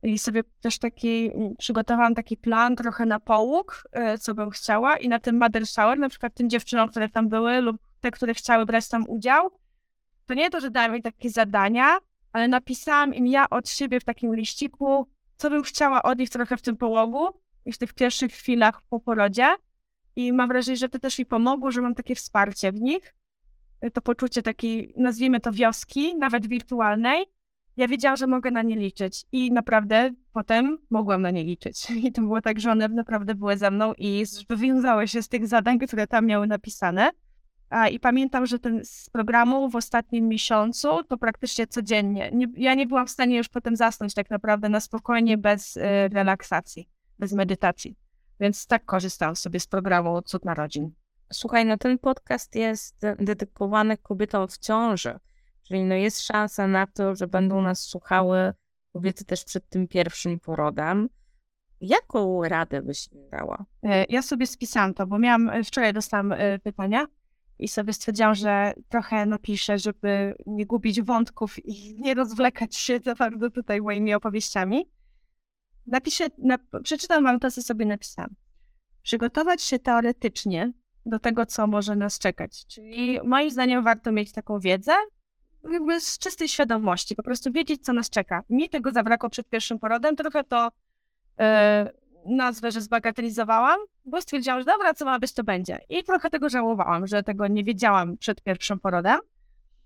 I 0.02 0.18
sobie 0.18 0.42
też 0.60 0.78
taki, 0.78 1.30
mm, 1.34 1.56
przygotowałam 1.56 2.14
taki 2.14 2.36
plan 2.36 2.76
trochę 2.76 3.06
na 3.06 3.20
połóg, 3.20 3.88
e, 3.92 4.18
co 4.18 4.34
bym 4.34 4.50
chciała 4.50 4.96
i 4.96 5.08
na 5.08 5.18
tym 5.18 5.36
mother 5.36 5.66
shower, 5.66 5.98
na 5.98 6.08
przykład 6.08 6.34
tym 6.34 6.50
dziewczynom, 6.50 6.88
które 6.88 7.08
tam 7.08 7.28
były 7.28 7.60
lub 7.60 7.76
te, 8.00 8.10
które 8.10 8.34
chciały 8.34 8.66
brać 8.66 8.88
tam 8.88 9.04
udział, 9.08 9.50
to 10.26 10.34
nie 10.34 10.50
to, 10.50 10.60
że 10.60 10.70
dałam 10.70 10.96
im 10.96 11.02
takie 11.02 11.30
zadania, 11.30 11.98
ale 12.32 12.48
napisałam 12.48 13.14
im 13.14 13.26
ja 13.26 13.50
od 13.50 13.68
siebie 13.68 14.00
w 14.00 14.04
takim 14.04 14.34
liściku, 14.34 15.08
co 15.36 15.50
bym 15.50 15.62
chciała 15.62 16.02
od 16.02 16.18
nich 16.18 16.30
trochę 16.30 16.56
w 16.56 16.62
tym 16.62 16.76
połogu 16.76 17.28
i 17.64 17.72
w 17.72 17.78
tych 17.78 17.94
pierwszych 17.94 18.32
chwilach 18.32 18.82
po 18.90 19.00
porodzie. 19.00 19.56
I 20.16 20.32
mam 20.32 20.48
wrażenie, 20.48 20.76
że 20.76 20.88
to 20.88 20.98
też 20.98 21.18
mi 21.18 21.26
pomogło, 21.26 21.70
że 21.70 21.82
mam 21.82 21.94
takie 21.94 22.14
wsparcie 22.14 22.72
w 22.72 22.80
nich 22.80 23.14
to 23.92 24.00
poczucie 24.00 24.42
takiej, 24.42 24.94
nazwijmy 24.96 25.40
to 25.40 25.52
wioski, 25.52 26.16
nawet 26.16 26.46
wirtualnej, 26.46 27.26
ja 27.78 27.88
wiedziałam, 27.88 28.16
że 28.16 28.26
mogę 28.26 28.50
na 28.50 28.62
nie 28.62 28.76
liczyć 28.76 29.24
i 29.32 29.52
naprawdę 29.52 30.10
potem 30.32 30.78
mogłam 30.90 31.22
na 31.22 31.30
nie 31.30 31.44
liczyć. 31.44 31.90
I 32.04 32.12
to 32.12 32.22
było 32.22 32.40
tak, 32.40 32.60
że 32.60 32.70
one 32.70 32.88
naprawdę 32.88 33.34
były 33.34 33.56
ze 33.56 33.70
mną 33.70 33.92
i 33.98 34.24
wywiązały 34.48 35.08
się 35.08 35.22
z 35.22 35.28
tych 35.28 35.46
zadań, 35.46 35.78
które 35.78 36.06
tam 36.06 36.26
miały 36.26 36.46
napisane. 36.46 37.10
A, 37.70 37.88
I 37.88 38.00
pamiętam, 38.00 38.46
że 38.46 38.58
ten 38.58 38.80
z 38.84 39.10
programu 39.10 39.70
w 39.70 39.76
ostatnim 39.76 40.28
miesiącu 40.28 41.04
to 41.08 41.18
praktycznie 41.18 41.66
codziennie. 41.66 42.30
Nie, 42.32 42.46
ja 42.56 42.74
nie 42.74 42.86
byłam 42.86 43.06
w 43.06 43.10
stanie 43.10 43.36
już 43.36 43.48
potem 43.48 43.76
zasnąć 43.76 44.14
tak 44.14 44.30
naprawdę 44.30 44.68
na 44.68 44.80
spokojnie, 44.80 45.38
bez 45.38 45.76
y, 45.76 45.80
relaksacji, 46.12 46.88
bez 47.18 47.32
medytacji. 47.32 47.96
Więc 48.40 48.66
tak 48.66 48.84
korzystałam 48.84 49.36
sobie 49.36 49.60
z 49.60 49.66
programu 49.66 50.22
Cud 50.22 50.44
Narodzin. 50.44 50.90
Słuchaj, 51.32 51.66
no 51.66 51.78
ten 51.78 51.98
podcast 51.98 52.54
jest 52.54 53.00
dedykowany 53.18 53.96
kobietom 53.98 54.48
w 54.48 54.58
ciąży, 54.58 55.18
czyli 55.62 55.84
no 55.84 55.94
jest 55.94 56.20
szansa 56.20 56.66
na 56.66 56.86
to, 56.86 57.14
że 57.14 57.26
będą 57.26 57.62
nas 57.62 57.80
słuchały 57.80 58.52
kobiety 58.92 59.24
też 59.24 59.44
przed 59.44 59.68
tym 59.68 59.88
pierwszym 59.88 60.40
porodem. 60.40 61.08
Jaką 61.80 62.42
radę 62.42 62.82
byś 62.82 63.12
mi 63.12 63.28
dała? 63.30 63.64
E, 63.82 64.04
ja 64.08 64.22
sobie 64.22 64.46
spisałam 64.46 64.94
to, 64.94 65.06
bo 65.06 65.18
miałam, 65.18 65.48
e, 65.48 65.64
wczoraj 65.64 65.92
dostałam 65.92 66.32
e, 66.32 66.58
pytania 66.58 67.06
i 67.58 67.68
sobie 67.68 67.92
stwierdziłam, 67.92 68.34
że 68.34 68.72
trochę 68.88 69.26
napiszę, 69.26 69.78
żeby 69.78 70.34
nie 70.46 70.66
gubić 70.66 71.02
wątków 71.02 71.66
i 71.66 72.00
nie 72.00 72.14
rozwlekać 72.14 72.76
się 72.76 72.98
za 72.98 73.14
bardzo 73.14 73.50
tutaj 73.50 73.80
moimi 73.80 74.14
opowieściami. 74.14 74.90
napiszę, 75.86 76.26
na, 76.38 76.58
przeczytam 76.82 77.24
wam 77.24 77.40
to, 77.40 77.50
co 77.50 77.62
sobie 77.62 77.86
napisałam. 77.86 78.34
Przygotować 79.02 79.62
się 79.62 79.78
teoretycznie 79.78 80.72
do 81.08 81.18
tego, 81.18 81.46
co 81.46 81.66
może 81.66 81.96
nas 81.96 82.18
czekać. 82.18 82.66
Czyli 82.66 83.20
moim 83.24 83.50
zdaniem 83.50 83.84
warto 83.84 84.12
mieć 84.12 84.32
taką 84.32 84.60
wiedzę, 84.60 84.92
jakby 85.70 86.00
z 86.00 86.18
czystej 86.18 86.48
świadomości, 86.48 87.16
po 87.16 87.22
prostu 87.22 87.52
wiedzieć, 87.52 87.84
co 87.84 87.92
nas 87.92 88.10
czeka. 88.10 88.42
Mi 88.50 88.68
tego 88.68 88.90
zabrakło 88.90 89.30
przed 89.30 89.48
pierwszym 89.48 89.78
porodem, 89.78 90.16
trochę 90.16 90.44
to 90.44 90.68
e, 91.40 91.90
nazwę, 92.26 92.70
że 92.70 92.80
zbagatelizowałam, 92.80 93.78
bo 94.04 94.22
stwierdziłam, 94.22 94.58
że 94.58 94.64
dobra, 94.64 94.94
co 94.94 95.04
ma 95.04 95.18
być, 95.18 95.32
to 95.32 95.44
będzie. 95.44 95.78
I 95.88 96.04
trochę 96.04 96.30
tego 96.30 96.48
żałowałam, 96.48 97.06
że 97.06 97.22
tego 97.22 97.46
nie 97.46 97.64
wiedziałam 97.64 98.16
przed 98.16 98.42
pierwszym 98.42 98.80
porodem. 98.80 99.20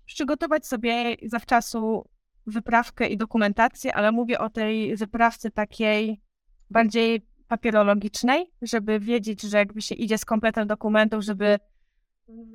Przygotować 0.05 0.67
sobie 0.67 1.15
zawczasu 1.25 2.09
wyprawkę 2.47 3.07
i 3.07 3.17
dokumentację, 3.17 3.95
ale 3.95 4.11
mówię 4.11 4.39
o 4.39 4.49
tej 4.49 4.95
wyprawce 4.95 5.51
takiej 5.51 6.21
bardziej 6.69 7.25
papierologicznej, 7.47 8.51
żeby 8.61 8.99
wiedzieć, 8.99 9.41
że 9.41 9.57
jakby 9.57 9.81
się 9.81 9.95
idzie 9.95 10.17
z 10.17 10.25
kompletem 10.25 10.67
dokumentów, 10.67 11.23
żeby 11.23 11.59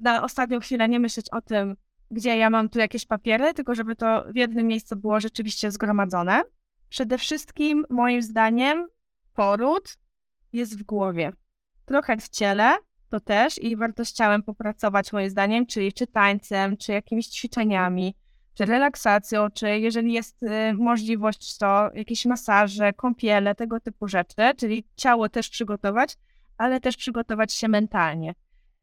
na 0.02 0.24
ostatnią 0.24 0.60
chwilę 0.60 0.88
nie 0.88 1.00
myśleć 1.00 1.26
o 1.30 1.40
tym, 1.40 1.76
gdzie 2.10 2.36
ja 2.36 2.50
mam 2.50 2.68
tu 2.68 2.78
jakieś 2.78 3.06
papiery, 3.06 3.54
tylko 3.54 3.74
żeby 3.74 3.96
to 3.96 4.24
w 4.32 4.36
jednym 4.36 4.66
miejscu 4.66 4.96
było 4.96 5.20
rzeczywiście 5.20 5.70
zgromadzone. 5.70 6.42
Przede 6.88 7.18
wszystkim, 7.18 7.84
moim 7.90 8.22
zdaniem, 8.22 8.88
poród 9.34 9.98
jest 10.52 10.78
w 10.78 10.82
głowie. 10.82 11.32
Trochę 11.84 12.16
w 12.16 12.28
ciele, 12.28 12.76
to 13.08 13.20
też 13.20 13.58
i 13.58 13.76
warto 13.76 14.04
z 14.04 14.12
ciałem 14.12 14.42
popracować, 14.42 15.12
moim 15.12 15.30
zdaniem, 15.30 15.66
czyli 15.66 15.92
czy 15.92 16.06
tańcem, 16.06 16.76
czy 16.76 16.92
jakimiś 16.92 17.26
ćwiczeniami, 17.26 18.14
czy 18.58 18.64
relaksacją, 18.64 19.50
czy 19.50 19.78
jeżeli 19.78 20.12
jest 20.12 20.42
y, 20.42 20.74
możliwość, 20.74 21.58
to 21.58 21.90
jakieś 21.94 22.26
masaże, 22.26 22.92
kąpiele, 22.92 23.54
tego 23.54 23.80
typu 23.80 24.08
rzeczy, 24.08 24.34
czyli 24.56 24.84
ciało 24.96 25.28
też 25.28 25.48
przygotować, 25.48 26.16
ale 26.56 26.80
też 26.80 26.96
przygotować 26.96 27.52
się 27.52 27.68
mentalnie. 27.68 28.34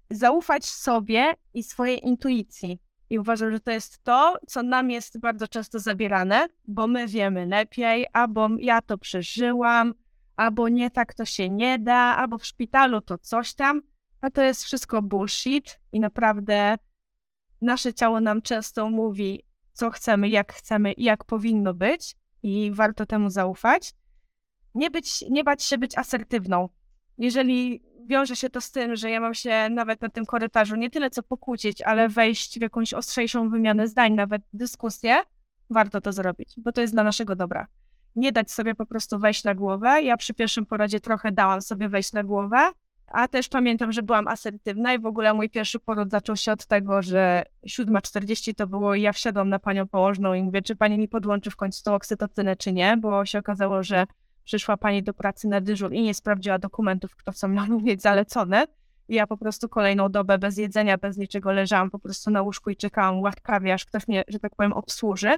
Zaufać 0.09 0.65
sobie 0.65 1.33
i 1.53 1.63
swojej 1.63 2.07
intuicji. 2.07 2.79
I 3.09 3.19
uważam, 3.19 3.51
że 3.51 3.59
to 3.59 3.71
jest 3.71 4.03
to, 4.03 4.37
co 4.47 4.63
nam 4.63 4.91
jest 4.91 5.19
bardzo 5.19 5.47
często 5.47 5.79
zabierane, 5.79 6.47
bo 6.67 6.87
my 6.87 7.07
wiemy 7.07 7.45
lepiej, 7.45 8.05
albo 8.13 8.49
ja 8.59 8.81
to 8.81 8.97
przeżyłam, 8.97 9.93
albo 10.35 10.69
nie 10.69 10.91
tak 10.91 11.13
to 11.13 11.25
się 11.25 11.49
nie 11.49 11.79
da, 11.79 11.95
albo 11.95 12.37
w 12.37 12.45
szpitalu 12.45 13.01
to 13.01 13.17
coś 13.17 13.53
tam, 13.53 13.81
a 14.21 14.29
to 14.29 14.41
jest 14.41 14.63
wszystko 14.63 15.01
bullshit 15.01 15.79
i 15.91 15.99
naprawdę 15.99 16.77
nasze 17.61 17.93
ciało 17.93 18.21
nam 18.21 18.41
często 18.41 18.89
mówi, 18.89 19.43
co 19.75 19.91
chcemy, 19.91 20.29
jak 20.29 20.53
chcemy 20.53 20.93
i 20.93 21.03
jak 21.03 21.23
powinno 21.23 21.73
być 21.73 22.15
i 22.43 22.71
warto 22.73 23.05
temu 23.05 23.29
zaufać. 23.29 23.93
Nie, 24.75 24.91
być, 24.91 25.25
nie 25.29 25.43
bać 25.43 25.63
się 25.63 25.77
być 25.77 25.97
asertywną. 25.97 26.69
Jeżeli 27.17 27.83
wiąże 28.05 28.35
się 28.35 28.49
to 28.49 28.61
z 28.61 28.71
tym, 28.71 28.95
że 28.95 29.09
ja 29.09 29.19
mam 29.19 29.33
się 29.33 29.69
nawet 29.69 30.01
na 30.01 30.09
tym 30.09 30.25
korytarzu 30.25 30.75
nie 30.75 30.89
tyle 30.89 31.09
co 31.09 31.23
pokłócić, 31.23 31.81
ale 31.81 32.09
wejść 32.09 32.59
w 32.59 32.61
jakąś 32.61 32.93
ostrzejszą 32.93 33.49
wymianę 33.49 33.87
zdań, 33.87 34.13
nawet 34.13 34.41
dyskusję, 34.53 35.15
warto 35.69 36.01
to 36.01 36.11
zrobić, 36.11 36.53
bo 36.57 36.71
to 36.71 36.81
jest 36.81 36.93
dla 36.93 37.03
naszego 37.03 37.35
dobra. 37.35 37.67
Nie 38.15 38.31
dać 38.31 38.51
sobie 38.51 38.75
po 38.75 38.85
prostu 38.85 39.19
wejść 39.19 39.43
na 39.43 39.55
głowę. 39.55 40.01
Ja 40.01 40.17
przy 40.17 40.33
pierwszym 40.33 40.65
porodzie 40.65 40.99
trochę 40.99 41.31
dałam 41.31 41.61
sobie 41.61 41.89
wejść 41.89 42.13
na 42.13 42.23
głowę, 42.23 42.71
a 43.07 43.27
też 43.27 43.49
pamiętam, 43.49 43.91
że 43.91 44.03
byłam 44.03 44.27
asertywna 44.27 44.93
i 44.93 44.99
w 44.99 45.05
ogóle 45.05 45.33
mój 45.33 45.49
pierwszy 45.49 45.79
poród 45.79 46.11
zaczął 46.11 46.35
się 46.35 46.51
od 46.51 46.65
tego, 46.65 47.01
że 47.01 47.43
7.40 47.67 48.55
to 48.55 48.67
było 48.67 48.95
i 48.95 49.01
ja 49.01 49.13
wsiadłam 49.13 49.49
na 49.49 49.59
panią 49.59 49.87
położną 49.87 50.33
i 50.33 50.43
mówię, 50.43 50.61
czy 50.61 50.75
pani 50.75 50.97
mi 50.97 51.07
podłączy 51.07 51.51
w 51.51 51.55
końcu 51.55 51.83
tą 51.83 51.95
oksytocynę, 51.95 52.55
czy 52.55 52.73
nie, 52.73 52.97
bo 52.97 53.25
się 53.25 53.39
okazało, 53.39 53.83
że 53.83 54.05
przyszła 54.43 54.77
pani 54.77 55.03
do 55.03 55.13
pracy 55.13 55.47
na 55.47 55.61
dyżur 55.61 55.93
i 55.93 56.01
nie 56.01 56.13
sprawdziła 56.13 56.59
dokumentów, 56.59 57.15
które 57.15 57.37
są 57.37 57.47
na 57.47 57.67
mieć 57.67 58.01
zalecone. 58.01 58.67
I 59.07 59.15
ja 59.15 59.27
po 59.27 59.37
prostu 59.37 59.69
kolejną 59.69 60.09
dobę 60.09 60.37
bez 60.37 60.57
jedzenia, 60.57 60.97
bez 60.97 61.17
niczego 61.17 61.51
leżałam 61.51 61.91
po 61.91 61.99
prostu 61.99 62.31
na 62.31 62.41
łóżku 62.41 62.69
i 62.69 62.75
czekałam 62.75 63.19
łaskawie, 63.19 63.73
aż 63.73 63.85
ktoś 63.85 64.07
mnie, 64.07 64.23
że 64.27 64.39
tak 64.39 64.55
powiem, 64.55 64.73
obsłuży. 64.73 65.31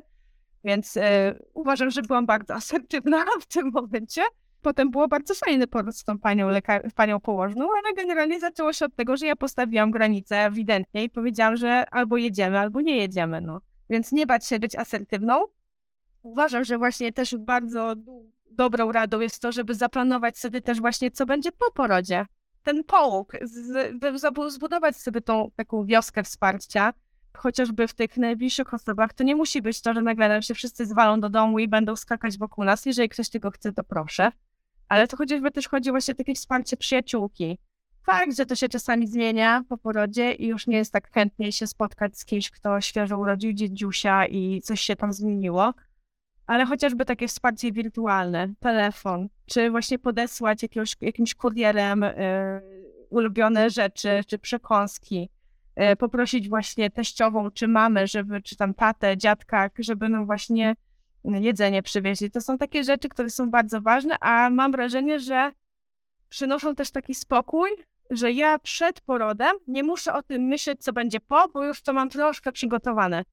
Więc 0.63 0.97
e, 0.97 1.35
uważam, 1.53 1.91
że 1.91 2.01
byłam 2.01 2.25
bardzo 2.25 2.53
asertywna 2.61 3.25
w 3.41 3.45
tym 3.45 3.71
momencie. 3.71 4.21
Potem 4.67 4.91
było 4.91 5.07
bardzo 5.07 5.35
fajny 5.35 5.67
poród 5.67 5.97
z 5.97 6.03
tą 6.03 6.19
panią, 6.19 6.49
lekar- 6.49 6.91
panią 6.95 7.19
położną, 7.19 7.67
ale 7.71 7.93
generalnie 7.95 8.39
zaczęło 8.39 8.73
się 8.73 8.85
od 8.85 8.95
tego, 8.95 9.17
że 9.17 9.25
ja 9.25 9.35
postawiłam 9.35 9.91
granicę 9.91 10.37
ewidentnie 10.37 11.03
i 11.03 11.09
powiedziałam, 11.09 11.57
że 11.57 11.89
albo 11.89 12.17
jedziemy, 12.17 12.59
albo 12.59 12.81
nie 12.81 12.97
jedziemy. 12.97 13.41
No. 13.41 13.61
Więc 13.89 14.11
nie 14.11 14.25
bać 14.25 14.45
się 14.45 14.59
być 14.59 14.75
asertywną. 14.75 15.45
Uważam, 16.21 16.63
że 16.63 16.77
właśnie 16.77 17.13
też 17.13 17.35
bardzo 17.37 17.93
dobrą 18.51 18.91
radą 18.91 19.19
jest 19.19 19.41
to, 19.41 19.51
żeby 19.51 19.75
zaplanować 19.75 20.37
sobie 20.37 20.61
też 20.61 20.79
właśnie, 20.79 21.11
co 21.11 21.25
będzie 21.25 21.51
po 21.51 21.71
porodzie. 21.71 22.25
Ten 22.63 22.83
połóg, 22.83 23.33
z, 23.41 23.93
zbudować 24.47 24.97
sobie 24.97 25.21
tą 25.21 25.51
taką 25.55 25.85
wioskę 25.85 26.23
wsparcia, 26.23 26.93
chociażby 27.37 27.87
w 27.87 27.93
tych 27.93 28.17
najbliższych 28.17 28.73
osobach, 28.73 29.13
to 29.13 29.23
nie 29.23 29.35
musi 29.35 29.61
być 29.61 29.81
to, 29.81 29.93
że 29.93 30.01
nagle 30.01 30.29
nam 30.29 30.41
się 30.41 30.53
wszyscy 30.53 30.85
zwalą 30.85 31.19
do 31.19 31.29
domu 31.29 31.59
i 31.59 31.67
będą 31.67 31.95
skakać 31.95 32.37
wokół 32.37 32.63
nas. 32.63 32.85
Jeżeli 32.85 33.09
ktoś 33.09 33.29
tego 33.29 33.51
chce, 33.51 33.73
to 33.73 33.83
proszę. 33.83 34.31
Ale 34.89 35.07
to 35.07 35.17
chociażby 35.17 35.51
też 35.51 35.67
chodzi 35.67 35.91
właśnie 35.91 36.13
o 36.13 36.17
takie 36.17 36.35
wsparcie 36.35 36.77
przyjaciółki. 36.77 37.57
Fakt, 38.03 38.37
że 38.37 38.45
to 38.45 38.55
się 38.55 38.69
czasami 38.69 39.07
zmienia 39.07 39.63
po 39.69 39.77
porodzie 39.77 40.31
i 40.33 40.47
już 40.47 40.67
nie 40.67 40.77
jest 40.77 40.93
tak 40.93 41.11
chętnie 41.11 41.51
się 41.51 41.67
spotkać 41.67 42.19
z 42.19 42.25
kimś, 42.25 42.51
kto 42.51 42.81
świeżo 42.81 43.17
urodził 43.17 43.53
dziedziusia 43.53 44.25
i 44.25 44.61
coś 44.61 44.81
się 44.81 44.95
tam 44.95 45.13
zmieniło, 45.13 45.73
ale 46.45 46.65
chociażby 46.65 47.05
takie 47.05 47.27
wsparcie 47.27 47.71
wirtualne, 47.71 48.53
telefon, 48.59 49.29
czy 49.45 49.71
właśnie 49.71 49.99
podesłać 49.99 50.63
jakiegoś, 50.63 50.95
jakimś 51.01 51.35
kurierem 51.35 52.03
y, 52.03 52.15
ulubione 53.09 53.69
rzeczy, 53.69 54.09
czy 54.27 54.39
przekąski, 54.39 55.29
y, 55.91 55.95
poprosić 55.95 56.49
właśnie 56.49 56.89
teściową, 56.89 57.51
czy 57.51 57.67
mamę, 57.67 58.07
żeby, 58.07 58.41
czy 58.41 58.55
tam 58.55 58.73
tatę, 58.73 59.17
dziadka, 59.17 59.69
żeby 59.79 60.09
nam 60.09 60.25
właśnie 60.25 60.75
jedzenie 61.35 61.83
przywieźli. 61.83 62.31
To 62.31 62.41
są 62.41 62.57
takie 62.57 62.83
rzeczy, 62.83 63.09
które 63.09 63.29
są 63.29 63.49
bardzo 63.49 63.81
ważne, 63.81 64.19
a 64.19 64.49
mam 64.49 64.71
wrażenie, 64.71 65.19
że 65.19 65.51
przynoszą 66.29 66.75
też 66.75 66.91
taki 66.91 67.15
spokój, 67.15 67.69
że 68.09 68.31
ja 68.31 68.59
przed 68.59 69.01
porodem 69.01 69.55
nie 69.67 69.83
muszę 69.83 70.13
o 70.13 70.23
tym 70.23 70.41
myśleć, 70.41 70.83
co 70.83 70.93
będzie 70.93 71.19
po, 71.19 71.47
bo 71.53 71.63
już 71.63 71.81
to 71.81 71.93
mam 71.93 72.09
troszkę 72.09 72.51
przygotowane 72.51 73.23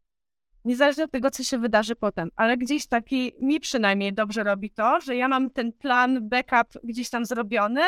niezależnie 0.65 1.05
od 1.05 1.11
tego, 1.11 1.31
co 1.31 1.43
się 1.43 1.59
wydarzy 1.59 1.97
potem, 1.97 2.31
ale 2.37 2.57
gdzieś 2.57 2.87
taki, 2.87 3.33
mi 3.41 3.61
przynajmniej 3.61 4.13
dobrze 4.13 4.45
robi 4.45 4.71
to, 4.71 5.01
że 5.01 5.17
ja 5.17 5.29
mam 5.29 5.51
ten 5.51 5.73
plan, 5.73 6.29
backup 6.29 6.83
gdzieś 6.85 7.11
tam 7.11 7.25
zrobiony, 7.25 7.83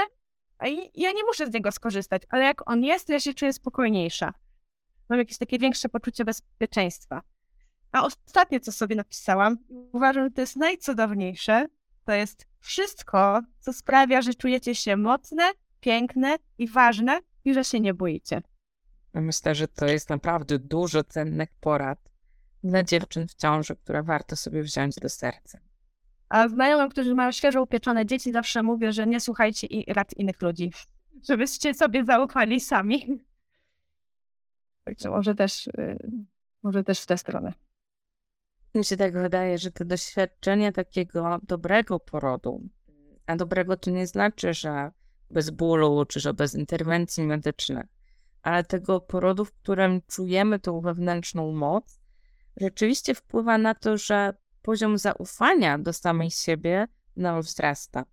a 0.59 0.66
ja 0.94 1.12
nie 1.12 1.24
muszę 1.26 1.46
z 1.46 1.52
niego 1.52 1.72
skorzystać, 1.72 2.22
ale 2.28 2.44
jak 2.44 2.70
on 2.70 2.84
jest, 2.84 3.07
to 3.07 3.12
ja 3.12 3.20
się 3.20 3.34
czuję 3.34 3.52
spokojniejsza. 3.52 4.34
Mam 5.09 5.18
jakieś 5.18 5.38
takie 5.38 5.59
większe 5.59 5.88
poczucie 5.88 6.24
bezpieczeństwa. 6.24 7.22
A 7.97 8.03
ostatnie, 8.03 8.61
co 8.61 8.72
sobie 8.72 8.97
napisałam, 8.97 9.59
uważam, 9.92 10.24
że 10.24 10.30
to 10.30 10.40
jest 10.40 10.57
najcudowniejsze, 10.57 11.66
to 12.05 12.12
jest 12.12 12.47
wszystko, 12.61 13.40
co 13.61 13.72
sprawia, 13.72 14.22
że 14.22 14.34
czujecie 14.34 14.74
się 14.74 14.97
mocne, 14.97 15.42
piękne 15.80 16.36
i 16.59 16.68
ważne 16.68 17.20
i 17.44 17.55
że 17.55 17.64
się 17.64 17.80
nie 17.80 17.94
boicie. 17.94 18.42
Myślę, 19.14 19.55
że 19.55 19.68
to 19.68 19.86
jest 19.86 20.11
naprawdę 20.11 20.59
dużo 20.59 21.05
cennych 21.05 21.49
porad 21.61 21.99
dla 22.64 22.82
dziewczyn 22.82 23.28
w 23.28 23.34
ciąży, 23.34 23.76
które 23.76 24.03
warto 24.03 24.36
sobie 24.36 24.62
wziąć 24.62 24.94
do 24.94 25.09
serca. 25.09 25.59
A 26.28 26.49
znajomym, 26.49 26.88
którzy 26.88 27.14
mają 27.14 27.32
świeżo 27.32 27.62
upieczone 27.62 28.07
dzieci, 28.07 28.32
zawsze 28.32 28.62
mówię, 28.62 28.92
że 28.92 29.07
nie 29.07 29.20
słuchajcie 29.20 29.66
i 29.66 29.92
rad 29.92 30.16
innych 30.16 30.42
ludzi, 30.42 30.72
żebyście 31.28 31.74
sobie 31.74 32.05
zaufali 32.05 32.61
sami. 32.61 33.07
Także 34.84 35.11
może 35.11 35.34
też, 35.34 35.66
y, 35.66 35.99
może 36.62 36.84
też 36.84 37.01
w 37.01 37.07
tę 37.07 37.18
stronę. 37.18 37.53
Mi 38.77 38.85
się 38.85 38.97
tak 38.97 39.12
wydaje, 39.12 39.59
że 39.59 39.70
to 39.70 39.85
doświadczenie 39.85 40.72
takiego 40.72 41.39
dobrego 41.43 42.01
porodu, 42.01 42.68
a 43.27 43.37
dobrego 43.37 43.77
to 43.77 43.91
nie 43.91 44.07
znaczy, 44.07 44.55
że 44.55 44.91
bez 45.31 45.51
bólu, 45.51 46.05
czy 46.05 46.20
że 46.20 46.35
bez 46.35 46.55
interwencji 46.55 47.22
medycznych, 47.22 47.87
ale 48.43 48.64
tego 48.64 49.01
porodu, 49.01 49.45
w 49.45 49.53
którym 49.53 50.03
czujemy 50.07 50.59
tą 50.59 50.81
wewnętrzną 50.81 51.53
moc, 51.53 52.01
rzeczywiście 52.57 53.14
wpływa 53.14 53.59
na 53.59 53.74
to, 53.74 53.99
że 53.99 54.35
poziom 54.62 54.99
zaufania 54.99 55.79
do 55.79 55.93
samej 55.93 56.31
siebie 56.31 56.89
nam 57.16 57.43
wzrasta. 57.43 58.05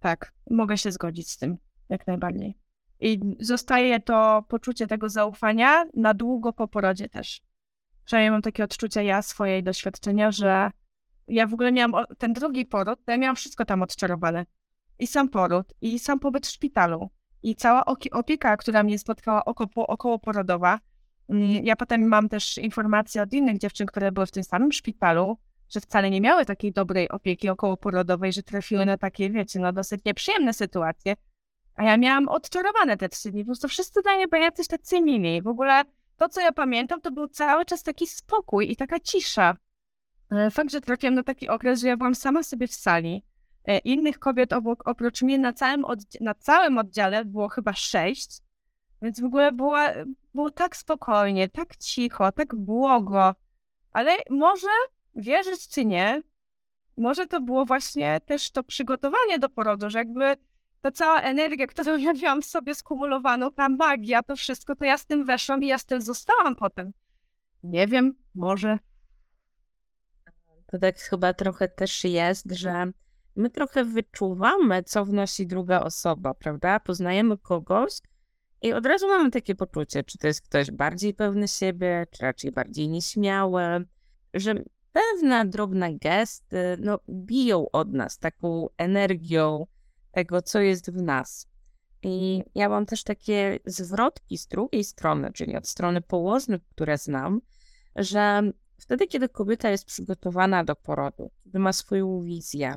Tak, 0.00 0.32
mogę 0.50 0.78
się 0.78 0.92
zgodzić 0.92 1.30
z 1.30 1.38
tym, 1.38 1.58
jak 1.88 2.06
najbardziej. 2.06 2.58
I 3.00 3.20
zostaje 3.40 4.00
to 4.00 4.44
poczucie 4.48 4.86
tego 4.86 5.08
zaufania 5.08 5.84
na 5.94 6.14
długo 6.14 6.52
po 6.52 6.68
porodzie 6.68 7.08
też. 7.08 7.45
Przynajmniej 8.06 8.30
mam 8.30 8.42
takie 8.42 8.64
odczucia 8.64 9.02
ja 9.02 9.22
swojej 9.22 9.62
doświadczenia, 9.62 10.30
że 10.30 10.70
ja 11.28 11.46
w 11.46 11.54
ogóle 11.54 11.72
miałam 11.72 12.04
ten 12.18 12.32
drugi 12.32 12.66
poród, 12.66 12.98
ja 13.06 13.16
miałam 13.16 13.36
wszystko 13.36 13.64
tam 13.64 13.82
odczarowane. 13.82 14.46
I 14.98 15.06
sam 15.06 15.28
poród, 15.28 15.66
i 15.80 15.98
sam 15.98 16.18
pobyt 16.18 16.46
w 16.46 16.50
szpitalu, 16.50 17.10
i 17.42 17.56
cała 17.56 17.84
opieka, 18.12 18.56
która 18.56 18.82
mnie 18.82 18.98
spotkała 18.98 19.44
około, 19.44 19.86
około 19.86 20.18
porodowa, 20.18 20.78
Mm, 21.28 21.64
ja 21.64 21.76
potem 21.76 22.08
mam 22.08 22.28
też 22.28 22.58
informacje 22.58 23.22
od 23.22 23.32
innych 23.32 23.58
dziewczyn, 23.58 23.86
które 23.86 24.12
były 24.12 24.26
w 24.26 24.30
tym 24.30 24.44
samym 24.44 24.72
szpitalu, 24.72 25.38
że 25.68 25.80
wcale 25.80 26.10
nie 26.10 26.20
miały 26.20 26.44
takiej 26.44 26.72
dobrej 26.72 27.08
opieki 27.08 27.48
okołoporodowej, 27.48 28.32
że 28.32 28.42
trafiły 28.42 28.86
na 28.86 28.98
takie, 28.98 29.30
wiecie, 29.30 29.58
no 29.58 29.72
dosyć 29.72 30.04
nieprzyjemne 30.04 30.52
sytuacje. 30.52 31.14
A 31.74 31.84
ja 31.84 31.96
miałam 31.96 32.28
odczarowane 32.28 32.96
te 32.96 33.08
trzy 33.08 33.30
dni. 33.30 33.44
Po 33.44 33.46
prostu 33.46 33.68
wszyscy 33.68 34.02
dla 34.02 34.16
mnie 34.16 34.28
byli 34.28 34.42
jacyś 34.42 34.66
tacy 34.66 35.00
mili. 35.00 35.42
W 35.42 35.46
ogóle 35.46 35.82
to, 36.16 36.28
co 36.28 36.40
ja 36.40 36.52
pamiętam, 36.52 37.00
to 37.00 37.10
był 37.10 37.28
cały 37.28 37.64
czas 37.64 37.82
taki 37.82 38.06
spokój 38.06 38.70
i 38.70 38.76
taka 38.76 39.00
cisza. 39.00 39.56
E, 40.30 40.50
fakt, 40.50 40.70
że 40.70 40.80
trafiłam 40.80 41.14
na 41.14 41.22
taki 41.22 41.48
okres, 41.48 41.80
że 41.80 41.88
ja 41.88 41.96
byłam 41.96 42.14
sama 42.14 42.42
sobie 42.42 42.66
w 42.66 42.74
sali. 42.74 43.24
E, 43.64 43.78
innych 43.78 44.18
kobiet 44.18 44.52
obok, 44.52 44.88
oprócz 44.88 45.22
mnie 45.22 45.38
na 45.38 45.52
całym, 45.52 45.84
na 46.20 46.34
całym 46.34 46.78
oddziale 46.78 47.24
było 47.24 47.48
chyba 47.48 47.72
sześć. 47.72 48.40
Więc 49.02 49.20
w 49.20 49.24
ogóle 49.24 49.52
było, 49.52 49.78
było 50.34 50.50
tak 50.50 50.76
spokojnie, 50.76 51.48
tak 51.48 51.76
cicho, 51.76 52.32
tak 52.32 52.54
błogo. 52.54 53.34
Ale 53.92 54.16
może 54.30 54.68
wierzyć 55.14 55.68
czy 55.68 55.84
nie, 55.84 56.22
może 56.96 57.26
to 57.26 57.40
było 57.40 57.64
właśnie 57.64 58.20
też 58.20 58.50
to 58.50 58.62
przygotowanie 58.62 59.38
do 59.38 59.48
porodu, 59.48 59.90
że 59.90 59.98
jakby 59.98 60.36
ta 60.86 60.92
cała 60.92 61.20
energia, 61.20 61.66
którą 61.66 61.96
ja 61.96 62.12
miałam 62.12 62.42
w 62.42 62.44
sobie 62.44 62.74
skumulowaną, 62.74 63.52
ta 63.52 63.68
magia, 63.68 64.22
to 64.22 64.36
wszystko, 64.36 64.76
to 64.76 64.84
ja 64.84 64.98
z 64.98 65.06
tym 65.06 65.24
weszłam 65.24 65.62
i 65.62 65.66
ja 65.66 65.78
z 65.78 65.84
tym 65.84 66.02
zostałam 66.02 66.56
potem. 66.56 66.92
Nie 67.62 67.86
wiem, 67.86 68.14
może. 68.34 68.78
To 70.66 70.78
tak 70.78 70.98
chyba 70.98 71.34
trochę 71.34 71.68
też 71.68 72.04
jest, 72.04 72.52
że 72.52 72.92
my 73.36 73.50
trochę 73.50 73.84
wyczuwamy, 73.84 74.82
co 74.82 75.04
wnosi 75.04 75.46
druga 75.46 75.80
osoba, 75.80 76.34
prawda? 76.34 76.80
Poznajemy 76.80 77.38
kogoś 77.38 77.92
i 78.62 78.72
od 78.72 78.86
razu 78.86 79.08
mamy 79.08 79.30
takie 79.30 79.54
poczucie, 79.54 80.04
czy 80.04 80.18
to 80.18 80.26
jest 80.26 80.42
ktoś 80.42 80.70
bardziej 80.70 81.14
pewny 81.14 81.48
siebie, 81.48 82.06
czy 82.10 82.22
raczej 82.22 82.52
bardziej 82.52 82.88
nieśmiały, 82.88 83.62
że 84.34 84.54
pewne 84.92 85.46
drobne 85.46 85.94
gesty 85.98 86.76
no, 86.80 86.98
biją 87.08 87.70
od 87.72 87.92
nas 87.92 88.18
taką 88.18 88.66
energią 88.76 89.66
tego, 90.16 90.42
co 90.42 90.60
jest 90.60 90.90
w 90.90 91.02
nas. 91.02 91.48
I 92.02 92.42
ja 92.54 92.68
mam 92.68 92.86
też 92.86 93.04
takie 93.04 93.58
zwrotki 93.66 94.38
z 94.38 94.46
drugiej 94.46 94.84
strony, 94.84 95.32
czyli 95.32 95.56
od 95.56 95.68
strony 95.68 96.00
położnych, 96.00 96.62
które 96.68 96.98
znam, 96.98 97.40
że 97.96 98.42
wtedy, 98.78 99.06
kiedy 99.06 99.28
kobieta 99.28 99.70
jest 99.70 99.84
przygotowana 99.84 100.64
do 100.64 100.76
porodu, 100.76 101.30
kiedy 101.44 101.58
ma 101.58 101.72
swoją 101.72 102.22
wizję, 102.22 102.74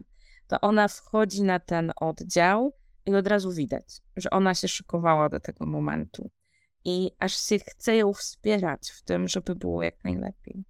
to 0.47 0.61
ona 0.61 0.87
wchodzi 0.87 1.43
na 1.43 1.59
ten 1.59 1.91
oddział 1.95 2.73
i 3.05 3.15
od 3.15 3.27
razu 3.27 3.51
widać, 3.51 4.01
że 4.15 4.29
ona 4.29 4.55
się 4.55 4.67
szykowała 4.67 5.29
do 5.29 5.39
tego 5.39 5.65
momentu. 5.65 6.31
I 6.85 7.11
aż 7.19 7.47
się 7.47 7.59
chce 7.59 7.95
ją 7.95 8.13
wspierać 8.13 8.89
w 8.89 9.03
tym, 9.03 9.27
żeby 9.27 9.55
było 9.55 9.83
jak 9.83 10.03
najlepiej. 10.03 10.63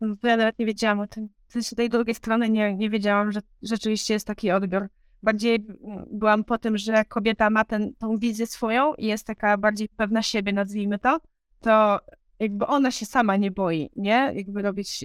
No, 0.00 0.16
ja 0.22 0.36
nawet 0.36 0.58
nie 0.58 0.66
wiedziałam 0.66 1.00
o 1.00 1.06
tym. 1.06 1.28
Z 1.48 1.74
tej 1.74 1.88
drugiej 1.88 2.14
strony 2.14 2.50
nie, 2.50 2.74
nie 2.74 2.90
wiedziałam, 2.90 3.32
że 3.32 3.40
rzeczywiście 3.62 4.14
jest 4.14 4.26
taki 4.26 4.50
odbiór. 4.50 4.88
Bardziej 5.22 5.54
mm, 5.54 6.06
byłam 6.10 6.44
po 6.44 6.58
tym, 6.58 6.78
że 6.78 7.04
kobieta 7.04 7.50
ma 7.50 7.64
ten, 7.64 7.94
tą 7.94 8.18
wizję 8.18 8.46
swoją 8.46 8.94
i 8.94 9.06
jest 9.06 9.26
taka 9.26 9.58
bardziej 9.58 9.88
pewna 9.88 10.22
siebie, 10.22 10.52
nazwijmy 10.52 10.98
to, 10.98 11.20
to 11.60 12.00
jakby 12.38 12.66
ona 12.66 12.90
się 12.90 13.06
sama 13.06 13.36
nie 13.36 13.50
boi, 13.50 13.90
nie? 13.96 14.32
Jakby 14.34 14.62
robić, 14.62 15.04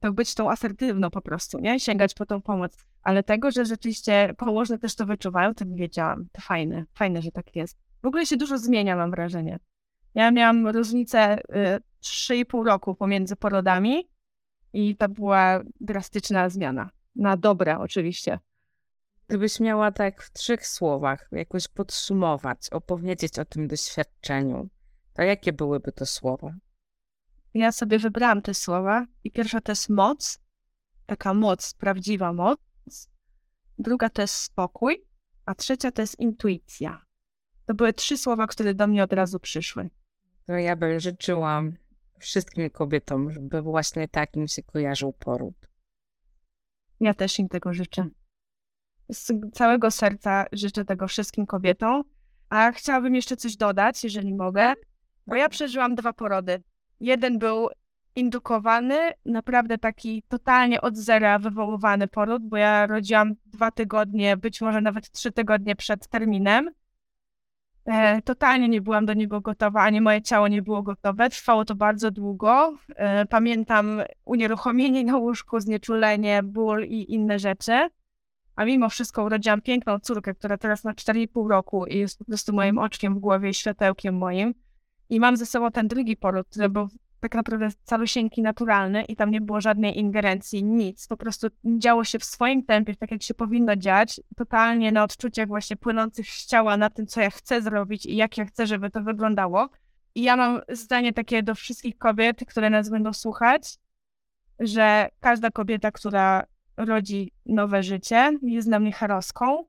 to 0.00 0.12
być 0.12 0.34
tą 0.34 0.50
asertywną 0.50 1.10
po 1.10 1.20
prostu, 1.20 1.58
nie? 1.58 1.80
Sięgać 1.80 2.14
po 2.14 2.26
tą 2.26 2.42
pomoc. 2.42 2.84
Ale 3.02 3.22
tego, 3.22 3.50
że 3.50 3.64
rzeczywiście 3.64 4.34
położne 4.38 4.78
też 4.78 4.94
to 4.94 5.06
wyczuwają, 5.06 5.54
to 5.54 5.64
wiedziałam. 5.68 6.28
To 6.32 6.40
fajne, 6.40 6.84
fajne, 6.94 7.22
że 7.22 7.32
tak 7.32 7.56
jest. 7.56 7.78
W 8.02 8.06
ogóle 8.06 8.26
się 8.26 8.36
dużo 8.36 8.58
zmienia, 8.58 8.96
mam 8.96 9.10
wrażenie. 9.10 9.58
Ja 10.14 10.30
miałam 10.30 10.68
różnicę 10.68 11.38
y, 11.38 11.80
3,5 12.02 12.66
roku 12.66 12.94
pomiędzy 12.94 13.36
porodami 13.36 14.08
i 14.72 14.96
to 14.96 15.08
była 15.08 15.60
drastyczna 15.80 16.48
zmiana. 16.48 16.90
Na 17.16 17.36
dobre 17.36 17.78
oczywiście. 17.78 18.38
Gdybyś 19.28 19.60
miała 19.60 19.92
tak 19.92 20.22
w 20.22 20.32
trzech 20.32 20.66
słowach 20.66 21.28
jakoś 21.32 21.68
podsumować, 21.68 22.70
opowiedzieć 22.70 23.38
o 23.38 23.44
tym 23.44 23.68
doświadczeniu, 23.68 24.68
to 25.12 25.22
jakie 25.22 25.52
byłyby 25.52 25.92
to 25.92 26.06
słowa? 26.06 26.54
Ja 27.54 27.72
sobie 27.72 27.98
wybrałam 27.98 28.42
te 28.42 28.54
słowa 28.54 29.06
i 29.24 29.30
pierwsza 29.30 29.60
to 29.60 29.72
jest 29.72 29.88
moc, 29.88 30.38
taka 31.06 31.34
moc, 31.34 31.74
prawdziwa 31.74 32.32
moc. 32.32 32.60
Druga 33.78 34.10
to 34.10 34.22
jest 34.22 34.34
spokój, 34.34 35.04
a 35.46 35.54
trzecia 35.54 35.92
to 35.92 36.02
jest 36.02 36.20
intuicja. 36.20 37.04
To 37.66 37.74
były 37.74 37.92
trzy 37.92 38.18
słowa, 38.18 38.46
które 38.46 38.74
do 38.74 38.86
mnie 38.86 39.02
od 39.02 39.12
razu 39.12 39.40
przyszły. 39.40 39.90
To 40.46 40.52
ja 40.52 40.76
bym 40.76 41.00
życzyła 41.00 41.62
wszystkim 42.18 42.70
kobietom, 42.70 43.30
żeby 43.30 43.62
właśnie 43.62 44.08
tak 44.08 44.36
im 44.36 44.48
się 44.48 44.62
kojarzył 44.62 45.12
poród. 45.12 45.68
Ja 47.00 47.14
też 47.14 47.38
im 47.38 47.48
tego 47.48 47.74
życzę. 47.74 48.08
Z 49.14 49.32
całego 49.52 49.90
serca 49.90 50.44
życzę 50.52 50.84
tego 50.84 51.08
wszystkim 51.08 51.46
kobietom. 51.46 52.04
A 52.48 52.72
chciałabym 52.72 53.14
jeszcze 53.14 53.36
coś 53.36 53.56
dodać, 53.56 54.04
jeżeli 54.04 54.34
mogę, 54.34 54.72
bo 55.26 55.34
ja 55.34 55.48
przeżyłam 55.48 55.94
dwa 55.94 56.12
porody. 56.12 56.62
Jeden 57.00 57.38
był 57.38 57.68
indukowany, 58.16 58.98
naprawdę 59.24 59.78
taki 59.78 60.22
totalnie 60.28 60.80
od 60.80 60.96
zera 60.96 61.38
wywoływany 61.38 62.08
poród, 62.08 62.42
bo 62.48 62.56
ja 62.56 62.86
rodziłam 62.86 63.32
dwa 63.46 63.70
tygodnie, 63.70 64.36
być 64.36 64.60
może 64.60 64.80
nawet 64.80 65.10
trzy 65.10 65.32
tygodnie 65.32 65.76
przed 65.76 66.08
terminem. 66.08 66.70
E, 67.84 68.22
totalnie 68.22 68.68
nie 68.68 68.80
byłam 68.80 69.06
do 69.06 69.14
niego 69.14 69.40
gotowa, 69.40 69.80
ani 69.80 70.00
moje 70.00 70.22
ciało 70.22 70.48
nie 70.48 70.62
było 70.62 70.82
gotowe. 70.82 71.30
Trwało 71.30 71.64
to 71.64 71.74
bardzo 71.74 72.10
długo. 72.10 72.76
E, 72.96 73.26
pamiętam 73.26 74.02
unieruchomienie 74.24 75.04
na 75.04 75.16
łóżku, 75.16 75.60
znieczulenie, 75.60 76.42
ból 76.42 76.84
i 76.84 77.12
inne 77.12 77.38
rzeczy. 77.38 77.88
A 78.56 78.64
mimo 78.64 78.88
wszystko 78.88 79.24
urodziłam 79.24 79.60
piękną 79.60 79.98
córkę, 79.98 80.34
która 80.34 80.58
teraz 80.58 80.84
ma 80.84 80.92
4,5 80.92 81.50
roku 81.50 81.86
i 81.86 81.98
jest 81.98 82.18
po 82.18 82.24
prostu 82.24 82.52
moim 82.52 82.78
oczkiem 82.78 83.14
w 83.14 83.18
głowie 83.18 83.48
i 83.48 83.54
światełkiem 83.54 84.16
moim. 84.16 84.54
I 85.10 85.20
mam 85.20 85.36
ze 85.36 85.46
sobą 85.46 85.70
ten 85.70 85.88
drugi 85.88 86.16
poród, 86.16 86.48
który 86.48 86.68
był 86.68 86.88
tak 87.20 87.34
naprawdę 87.34 87.68
calusieńki 87.84 88.42
naturalny 88.42 89.02
i 89.02 89.16
tam 89.16 89.30
nie 89.30 89.40
było 89.40 89.60
żadnej 89.60 89.98
ingerencji, 89.98 90.64
nic. 90.64 91.06
Po 91.06 91.16
prostu 91.16 91.48
działo 91.78 92.04
się 92.04 92.18
w 92.18 92.24
swoim 92.24 92.64
tempie, 92.64 92.96
tak 92.96 93.10
jak 93.10 93.22
się 93.22 93.34
powinno 93.34 93.76
dziać, 93.76 94.20
totalnie 94.36 94.92
na 94.92 95.04
odczuciach 95.04 95.48
właśnie 95.48 95.76
płynących 95.76 96.28
z 96.28 96.46
ciała, 96.46 96.76
na 96.76 96.90
tym, 96.90 97.06
co 97.06 97.20
ja 97.20 97.30
chcę 97.30 97.62
zrobić 97.62 98.06
i 98.06 98.16
jak 98.16 98.38
ja 98.38 98.44
chcę, 98.44 98.66
żeby 98.66 98.90
to 98.90 99.02
wyglądało. 99.02 99.68
I 100.14 100.22
ja 100.22 100.36
mam 100.36 100.60
zdanie 100.68 101.12
takie 101.12 101.42
do 101.42 101.54
wszystkich 101.54 101.98
kobiet, 101.98 102.44
które 102.48 102.70
nas 102.70 102.90
będą 102.90 103.12
słuchać, 103.12 103.78
że 104.60 105.08
każda 105.20 105.50
kobieta, 105.50 105.90
która 105.90 106.46
rodzi 106.76 107.32
nowe 107.46 107.82
życie, 107.82 108.38
jest 108.42 108.68
dla 108.68 108.78
mnie 108.78 108.92
heroską 108.92 109.64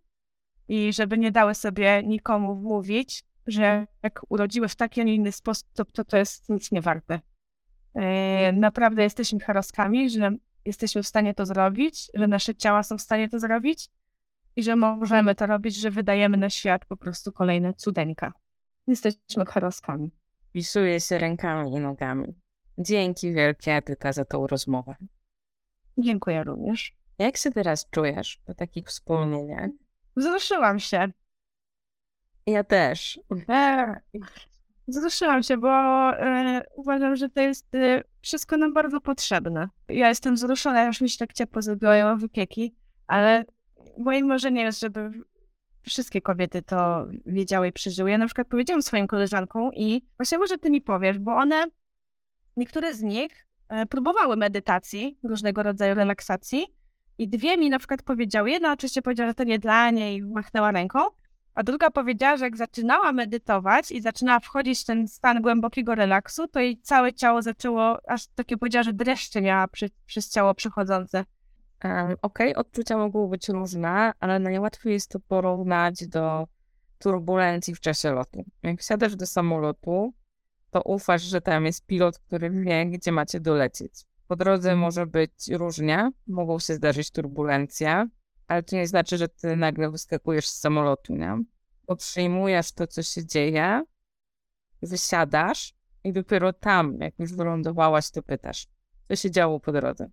i 0.68 0.94
żeby 0.94 1.18
nie 1.18 1.32
dały 1.32 1.56
sobie 1.56 2.04
nikomu 2.04 2.56
wmówić, 2.56 3.24
że 3.48 3.88
jak 4.04 4.22
urodziły 4.30 4.68
w 4.68 4.76
taki, 4.76 5.02
a 5.02 5.04
nie 5.04 5.16
inny 5.16 5.32
sposób, 5.32 5.68
to 5.94 6.06
to 6.06 6.18
jest 6.18 6.50
nic 6.50 6.72
nie 6.72 6.82
warte. 6.82 7.20
E, 7.96 8.52
naprawdę 8.52 9.04
jesteśmy 9.04 9.40
heroskami, 9.40 10.10
że 10.10 10.32
jesteśmy 10.66 11.04
w 11.04 11.08
stanie 11.08 11.34
to 11.34 11.46
zrobić, 11.46 12.12
że 12.14 12.28
nasze 12.28 12.56
ciała 12.56 12.84
są 12.84 12.98
w 12.98 13.02
stanie 13.02 13.30
to 13.30 13.40
zrobić 13.40 13.90
i 14.56 14.64
że 14.64 14.76
możemy 14.76 15.36
to 15.36 15.46
robić, 15.46 15.76
że 15.76 15.92
wydajemy 15.92 16.38
na 16.38 16.50
świat 16.50 16.86
po 16.86 16.98
prostu 16.98 17.32
kolejne 17.32 17.74
cudeńka. 17.74 18.34
Jesteśmy 18.88 19.46
heroskami. 19.46 20.12
Wisuję 20.54 21.00
się 21.00 21.18
rękami 21.18 21.72
i 21.72 21.80
nogami. 21.80 22.36
Dzięki 22.78 23.34
wielkie, 23.34 23.76
Edyta, 23.76 24.14
za 24.14 24.26
tą 24.26 24.48
rozmowę. 24.48 24.96
Dziękuję 25.98 26.44
również. 26.44 26.96
Jak 27.20 27.38
się 27.38 27.52
teraz 27.52 27.90
czujesz 27.90 28.38
po 28.46 28.54
takich 28.54 28.88
wspomnieniach? 28.88 29.70
Wzruszyłam 30.16 30.80
się. 30.80 31.08
Ja 32.48 32.64
też. 32.64 33.20
E, 33.50 33.96
wzruszyłam 34.88 35.44
się, 35.44 35.58
bo 35.58 35.70
e, 36.20 36.66
uważam, 36.76 37.16
że 37.16 37.30
to 37.30 37.42
jest 37.42 37.76
e, 37.76 38.04
wszystko 38.22 38.58
nam 38.58 38.74
bardzo 38.74 39.02
potrzebne. 39.02 39.70
Ja 39.90 40.10
jestem 40.10 40.36
wzruszona, 40.36 40.86
już 40.86 41.02
mi 41.02 41.10
się 41.10 41.18
tak 41.18 41.34
ciepło 41.34 41.62
zrobiło 41.62 42.18
wypieki, 42.18 42.76
ale 43.08 43.46
moim 43.98 44.26
marzeniem 44.26 44.66
jest, 44.66 44.80
żeby 44.80 45.12
wszystkie 45.82 46.22
kobiety 46.22 46.62
to 46.62 47.08
wiedziały 47.26 47.68
i 47.68 47.72
przeżyły. 47.72 48.12
Ja 48.12 48.18
na 48.18 48.26
przykład 48.26 48.48
powiedziałam 48.48 48.82
swoim 48.82 49.08
koleżankom 49.08 49.74
i 49.74 50.02
właśnie 50.18 50.38
może 50.38 50.58
ty 50.58 50.70
mi 50.70 50.82
powiesz, 50.82 51.20
bo 51.20 51.36
one, 51.36 51.66
niektóre 52.58 52.94
z 52.94 53.02
nich 53.02 53.48
próbowały 53.90 54.38
medytacji, 54.38 55.20
różnego 55.24 55.64
rodzaju 55.64 55.96
relaksacji 55.96 56.66
i 57.18 57.30
dwie 57.30 57.58
mi 57.58 57.70
na 57.70 57.80
przykład 57.80 58.02
powiedziały, 58.02 58.52
jedna 58.52 58.72
oczywiście 58.72 59.02
powiedziała, 59.02 59.30
że 59.30 59.34
to 59.34 59.44
nie 59.44 59.60
dla 59.60 59.92
niej 59.92 60.22
machnęła 60.22 60.72
ręką, 60.72 61.00
a 61.56 61.64
druga 61.64 61.90
powiedziała, 61.90 62.38
że 62.38 62.46
jak 62.46 62.58
zaczynała 62.58 63.12
medytować 63.12 63.92
i 63.92 64.02
zaczynała 64.02 64.40
wchodzić 64.40 64.82
w 64.82 64.86
ten 64.86 65.08
stan 65.08 65.42
głębokiego 65.42 65.96
relaksu, 65.96 66.48
to 66.48 66.60
jej 66.60 66.82
całe 66.82 67.14
ciało 67.14 67.42
zaczęło, 67.42 67.98
aż 68.08 68.28
takie 68.28 68.58
powiedziała, 68.58 68.84
że 68.84 68.94
dreszcze 68.94 69.42
miała 69.42 69.68
przy, 69.68 69.90
przez 70.06 70.30
ciało 70.30 70.54
przechodzące. 70.54 71.26
Um, 71.84 72.16
Okej, 72.22 72.52
okay, 72.52 72.56
odczucia 72.56 72.98
mogą 72.98 73.28
być 73.28 73.50
różne, 73.50 74.12
ale 74.20 74.40
najłatwiej 74.40 74.94
jest 74.94 75.12
to 75.12 75.20
porównać 75.20 76.08
do 76.08 76.48
turbulencji 77.00 77.76
w 77.76 77.80
czasie 77.80 78.12
lotu. 78.12 78.44
Jak 78.64 78.80
wsiadasz 78.80 79.16
do 79.16 79.28
samolotu, 79.28 80.14
to 80.76 80.82
ufasz, 80.82 81.22
że 81.22 81.42
tam 81.42 81.66
jest 81.66 81.86
pilot, 81.86 82.20
który 82.20 82.50
wie, 82.50 82.86
gdzie 82.86 83.12
macie 83.12 83.40
dolecieć. 83.40 83.94
Po 84.28 84.36
drodze 84.36 84.76
może 84.76 85.06
być 85.06 85.50
różnie, 85.50 86.12
mogą 86.28 86.60
się 86.60 86.74
zdarzyć 86.74 87.12
turbulencje, 87.12 88.08
ale 88.48 88.64
to 88.64 88.76
nie 88.76 88.88
znaczy, 88.88 89.18
że 89.18 89.28
ty 89.28 89.56
nagle 89.56 89.92
wyskakujesz 89.92 90.48
z 90.48 90.60
samolotu, 90.60 91.16
nie? 91.16 91.44
Bo 91.88 91.96
przyjmujesz 91.96 92.72
to, 92.72 92.88
co 92.88 93.04
się 93.04 93.26
dzieje, 93.26 93.84
wysiadasz 94.82 95.74
i 96.04 96.14
dopiero 96.14 96.54
tam, 96.54 96.98
jak 97.00 97.20
już 97.20 97.34
wylądowałaś, 97.34 98.12
to 98.12 98.24
pytasz, 98.24 98.68
co 99.08 99.16
się 99.16 99.32
działo 99.32 99.60
po 99.60 99.72
drodze. 99.72 100.10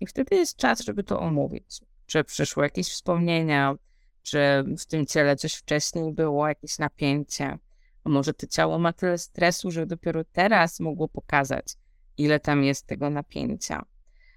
I 0.00 0.06
wtedy 0.06 0.36
jest 0.36 0.56
czas, 0.56 0.80
żeby 0.80 1.04
to 1.04 1.20
omówić. 1.20 1.80
Czy 2.06 2.24
przyszły 2.24 2.62
jakieś 2.64 2.88
wspomnienia, 2.88 3.74
czy 4.22 4.64
w 4.78 4.86
tym 4.86 5.06
ciele 5.06 5.36
coś 5.36 5.54
wcześniej 5.54 6.12
było, 6.12 6.48
jakieś 6.48 6.78
napięcie. 6.78 7.58
A 8.04 8.08
może 8.08 8.34
to 8.34 8.46
ciało 8.46 8.78
ma 8.78 8.92
tyle 8.92 9.18
stresu, 9.18 9.70
że 9.70 9.86
dopiero 9.86 10.24
teraz 10.24 10.80
mogło 10.80 11.08
pokazać, 11.08 11.76
ile 12.18 12.40
tam 12.40 12.64
jest 12.64 12.86
tego 12.86 13.10
napięcia. 13.10 13.84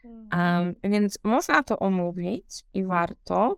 Um, 0.03 0.75
więc 0.83 1.19
można 1.23 1.63
to 1.63 1.79
omówić 1.79 2.63
i 2.73 2.83
warto, 2.83 3.57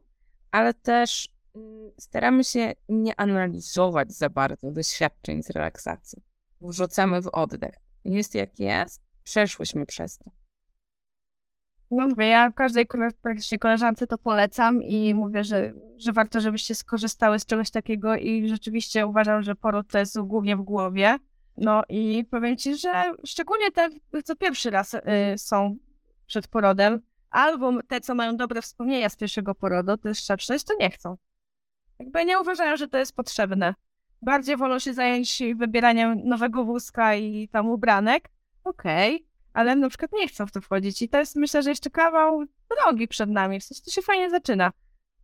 ale 0.52 0.74
też 0.74 1.30
um, 1.54 1.92
staramy 2.00 2.44
się 2.44 2.74
nie 2.90 3.20
analizować 3.20 4.12
za 4.14 4.30
bardzo 4.30 4.72
doświadczeń 4.72 5.44
z 5.44 5.50
relaksacji. 5.50 6.24
Wrzucamy 6.62 7.22
w 7.22 7.28
oddech. 7.28 7.76
Jest 8.06 8.36
jak 8.36 8.60
jest, 8.60 9.02
przeszłyśmy 9.24 9.86
przez 9.86 10.18
to. 10.18 10.32
No 11.92 12.08
mówię, 12.08 12.28
ja 12.28 12.52
każdej 12.52 12.88
koleżance 13.60 14.08
to 14.08 14.18
polecam 14.18 14.84
i 14.84 15.14
mówię, 15.14 15.44
że, 15.44 15.74
że 15.98 16.12
warto, 16.12 16.42
żebyście 16.42 16.76
skorzystały 16.76 17.40
z 17.40 17.46
czegoś 17.46 17.72
takiego 17.72 18.16
i 18.16 18.50
rzeczywiście 18.50 19.08
uważam, 19.08 19.42
że 19.44 19.56
poród 19.56 19.88
to 19.88 20.00
jest 20.00 20.22
głównie 20.22 20.58
w 20.58 20.62
głowie. 20.62 21.18
No 21.58 21.84
i 21.90 22.26
powiem 22.32 22.58
Ci, 22.58 22.76
że 22.76 23.04
szczególnie 23.26 23.72
te, 23.72 23.90
co 24.24 24.36
pierwszy 24.36 24.70
raz 24.70 24.94
y, 24.94 25.00
są 25.38 25.78
przed 26.26 26.48
porodem, 26.48 27.02
albo 27.30 27.84
te, 27.84 28.02
co 28.02 28.16
mają 28.16 28.38
dobre 28.38 28.62
wspomnienia 28.62 29.10
z 29.10 29.16
pierwszego 29.16 29.56
porodu, 29.56 29.98
to 29.98 30.08
jest 30.08 30.22
szczepność, 30.22 30.64
to 30.64 30.74
nie 30.80 30.90
chcą. 30.90 31.18
Jakby 32.00 32.26
nie 32.26 32.40
uważają, 32.40 32.78
że 32.78 32.88
to 32.88 32.98
jest 32.98 33.16
potrzebne. 33.16 33.76
Bardziej 34.22 34.58
wolą 34.58 34.80
się 34.80 34.94
zająć 34.94 35.44
wybieraniem 35.56 36.22
nowego 36.24 36.66
wózka 36.66 37.16
i 37.16 37.48
tam 37.48 37.70
ubranek. 37.70 38.30
Okej, 38.64 39.16
okay 39.16 39.37
ale 39.58 39.76
na 39.76 39.90
przykład 39.90 40.12
nie 40.14 40.28
chcą 40.28 40.48
w 40.48 40.52
to 40.52 40.62
wchodzić. 40.62 41.02
I 41.02 41.10
to 41.10 41.20
jest, 41.20 41.36
myślę, 41.36 41.64
że 41.64 41.70
jeszcze 41.70 41.90
kawał 41.90 42.44
drogi 42.78 43.08
przed 43.08 43.30
nami. 43.30 43.60
W 43.60 43.64
sensie 43.64 43.84
to 43.86 43.92
się 43.92 44.02
fajnie 44.02 44.30
zaczyna. 44.30 44.72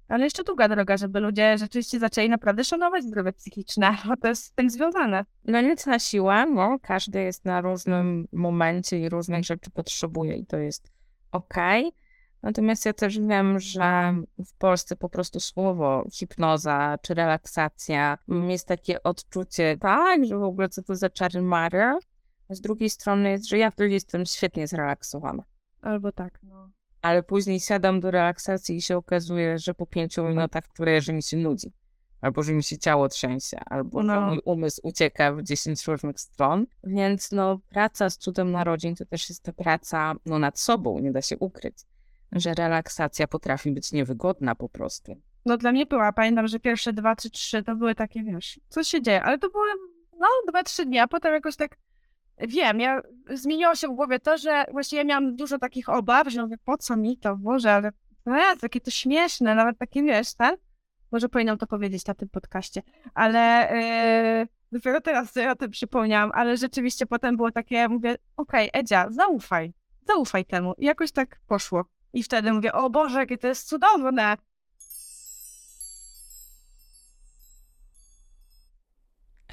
Ale 0.08 0.24
jeszcze 0.24 0.44
długa 0.44 0.70
droga, 0.70 0.98
żeby 0.98 1.20
ludzie 1.20 1.58
rzeczywiście 1.58 2.00
zaczęli 2.00 2.30
naprawdę 2.30 2.64
szanować 2.64 3.04
zdrowie 3.04 3.34
psychiczne, 3.34 3.98
bo 4.08 4.18
to 4.18 4.28
jest 4.28 4.44
z 4.44 4.52
tym 4.52 4.70
związane. 4.70 5.26
No 5.46 5.62
nic 5.62 5.86
na 5.86 6.00
siłę, 6.00 6.46
no. 6.46 6.78
Każdy 6.82 7.22
jest 7.22 7.46
na 7.46 7.62
różnym 7.62 8.28
momencie 8.32 9.00
i 9.00 9.10
różnych 9.10 9.44
rzeczy 9.44 9.72
potrzebuje 9.72 10.36
i 10.36 10.46
to 10.46 10.58
jest 10.58 10.92
okej. 11.32 11.88
Okay. 11.88 12.00
Natomiast 12.44 12.86
ja 12.86 12.94
też 12.94 13.20
wiem, 13.20 13.60
że 13.60 14.16
w 14.46 14.58
Polsce 14.58 14.96
po 14.96 15.10
prostu 15.10 15.40
słowo 15.40 16.06
hipnoza 16.14 16.98
czy 17.02 17.14
relaksacja 17.14 18.18
jest 18.48 18.68
takie 18.68 19.04
odczucie, 19.04 19.78
tak, 19.78 20.26
że 20.26 20.38
w 20.38 20.44
ogóle 20.44 20.70
co 20.70 20.84
to 20.84 20.96
za 20.96 21.10
czary 21.10 21.42
mary, 21.42 21.94
z 22.50 22.62
drugiej 22.62 22.89
strony 22.89 23.32
jest, 23.32 23.48
że 23.48 23.58
ja 23.58 23.72
wtedy 23.72 23.89
jestem 23.89 24.26
świetnie 24.26 24.68
zrelaksowana. 24.68 25.44
Albo 25.82 26.12
tak, 26.12 26.39
no. 26.44 26.70
Ale 27.02 27.24
później 27.24 27.60
siadam 27.60 28.00
do 28.00 28.12
relaksacji 28.12 28.76
i 28.76 28.82
się 28.82 28.98
okazuje, 28.98 29.60
że 29.60 29.74
po 29.74 29.86
pięciu 29.86 30.24
minutach, 30.24 30.64
które 30.68 31.02
że 31.02 31.14
mi 31.14 31.24
się 31.24 31.38
nudzi. 31.38 31.74
Albo 32.22 32.44
że 32.44 32.54
mi 32.54 32.64
się 32.64 32.78
ciało 32.78 33.10
trzęsie, 33.10 33.60
albo 33.66 34.04
no. 34.04 34.22
mój 34.22 34.39
umysł 34.46 34.82
ucieka 34.84 35.34
w 35.34 35.44
dziesięć 35.44 35.88
różnych 35.88 36.20
stron. 36.20 36.66
Więc 36.84 37.32
no, 37.32 37.60
praca 37.70 38.10
z 38.10 38.18
cudem 38.18 38.52
narodzin 38.52 38.96
to 38.96 39.06
też 39.06 39.30
jest 39.30 39.44
ta 39.44 39.54
praca 39.54 40.16
no, 40.26 40.39
nad 40.39 40.60
sobą, 40.60 41.00
nie 41.00 41.12
da 41.12 41.22
się 41.22 41.38
ukryć, 41.38 41.78
że 42.32 42.54
relaksacja 42.54 43.28
potrafi 43.28 43.72
być 43.72 43.91
niewygodna 43.91 44.56
po 44.56 44.70
prostu. 44.70 45.16
No 45.46 45.58
dla 45.58 45.72
mnie 45.72 45.86
była, 45.86 46.14
pamiętam, 46.14 46.48
że 46.48 46.60
pierwsze 46.60 46.94
dwa 46.94 47.16
czy 47.16 47.30
trzy 47.30 47.64
to 47.64 47.76
były 47.76 47.96
takie, 47.96 48.24
wiesz, 48.24 48.60
co 48.70 48.84
się 48.84 49.02
dzieje, 49.02 49.24
ale 49.24 49.39
to 49.39 49.50
były, 49.50 49.68
no, 50.20 50.28
dwa, 50.48 50.64
trzy 50.64 50.86
dni, 50.86 51.00
a 51.00 51.08
potem 51.08 51.34
jakoś 51.34 51.56
tak 51.56 51.78
Wiem, 52.38 52.80
ja 52.80 53.02
zmieniło 53.30 53.76
się 53.76 53.88
w 53.88 53.96
głowie 53.96 54.20
to, 54.20 54.38
że 54.38 54.66
właściwie 54.72 54.98
ja 54.98 55.04
miałam 55.04 55.36
dużo 55.36 55.60
takich 55.60 55.90
obaw, 55.90 56.28
że 56.28 56.42
mówię, 56.42 56.58
po 56.66 56.78
co 56.78 56.98
mi 56.98 57.18
to, 57.18 57.38
Boże, 57.38 57.74
ale 57.74 57.92
ja, 58.26 58.56
takie 58.56 58.82
to 58.82 58.92
śmieszne, 58.92 59.56
nawet 59.56 59.78
takie, 59.78 60.04
wiesz, 60.04 60.34
ten? 60.34 60.56
Może 61.12 61.30
powinnam 61.30 61.58
to 61.58 61.68
powiedzieć 61.68 62.06
na 62.06 62.14
tym 62.14 62.30
podcaście, 62.30 62.82
ale 63.14 63.70
yy, 64.40 64.48
dopiero 64.72 65.02
teraz 65.02 65.32
sobie 65.32 65.52
o 65.52 65.56
tym 65.56 65.72
przypomniałam, 65.72 66.32
ale 66.34 66.58
rzeczywiście 66.58 67.06
potem 67.06 67.38
było 67.38 67.52
takie, 67.52 67.90
mówię, 67.90 68.18
okej, 68.38 68.70
okay, 68.70 68.82
Edzia, 68.82 69.08
zaufaj, 69.10 69.74
zaufaj 70.08 70.46
temu. 70.46 70.74
I 70.78 70.86
jakoś 70.86 71.12
tak 71.12 71.40
poszło. 71.48 71.86
I 72.14 72.24
wtedy 72.24 72.54
mówię, 72.54 72.74
o 72.74 72.90
Boże, 72.90 73.20
jakie 73.20 73.38
to 73.38 73.48
jest 73.48 73.68
cudowne, 73.68 74.38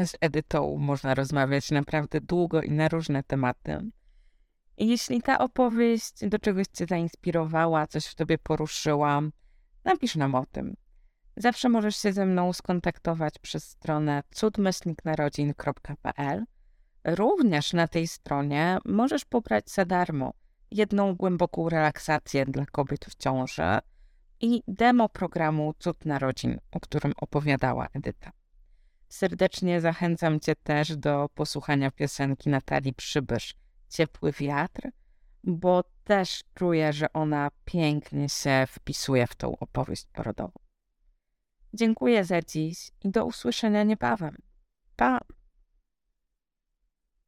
z 0.07 0.17
Edytą 0.21 0.77
można 0.77 1.15
rozmawiać 1.15 1.71
naprawdę 1.71 2.21
długo 2.21 2.63
i 2.63 2.71
na 2.71 2.89
różne 2.89 3.23
tematy. 3.23 3.79
I 4.77 4.89
jeśli 4.89 5.23
ta 5.23 5.39
opowieść 5.39 6.29
do 6.29 6.39
czegoś 6.39 6.67
Cię 6.67 6.87
zainspirowała, 6.87 7.87
coś 7.87 8.07
w 8.07 8.15
Tobie 8.15 8.39
poruszyła, 8.39 9.21
napisz 9.85 10.17
nam 10.17 10.35
o 10.35 10.47
tym. 10.47 10.77
Zawsze 11.37 11.69
możesz 11.69 11.97
się 11.97 12.13
ze 12.13 12.27
mną 12.27 12.53
skontaktować 12.53 13.39
przez 13.39 13.65
stronę 13.65 14.23
cudmyślniknarodzin.pl. 14.31 16.45
Również 17.05 17.73
na 17.73 17.89
tej 17.89 18.09
stronie 18.09 18.79
możesz 18.85 19.25
pobrać 19.25 19.71
za 19.71 19.85
darmo 19.85 20.33
jedną 20.71 21.15
głęboką 21.15 21.69
relaksację 21.69 22.47
dla 22.47 22.67
kobiet 22.67 23.05
w 23.05 23.15
ciąży 23.15 23.79
i 24.41 24.63
demo 24.69 25.09
programu 25.09 25.75
Cud 25.79 26.05
Narodzin, 26.05 26.59
o 26.71 26.81
którym 26.81 27.13
opowiadała 27.17 27.89
Edyta. 27.95 28.33
Serdecznie 29.11 29.81
zachęcam 29.81 30.41
Cię 30.41 30.57
też 30.57 30.97
do 30.97 31.29
posłuchania 31.35 31.91
piosenki 31.91 32.51
Natalii 32.51 32.95
Przybysz 32.95 33.55
Ciepły 33.89 34.33
wiatr, 34.33 34.91
bo 35.45 35.85
też 36.05 36.41
czuję, 36.55 36.93
że 36.93 37.13
ona 37.13 37.51
pięknie 37.65 38.29
się 38.29 38.65
wpisuje 38.69 39.27
w 39.27 39.35
tą 39.35 39.59
opowieść 39.59 40.07
porodową. 40.13 40.53
Dziękuję 41.75 42.25
za 42.25 42.43
dziś 42.43 42.91
i 43.05 43.11
do 43.11 43.25
usłyszenia 43.25 43.83
niebawem. 43.83 44.37
Pa! 44.97 45.21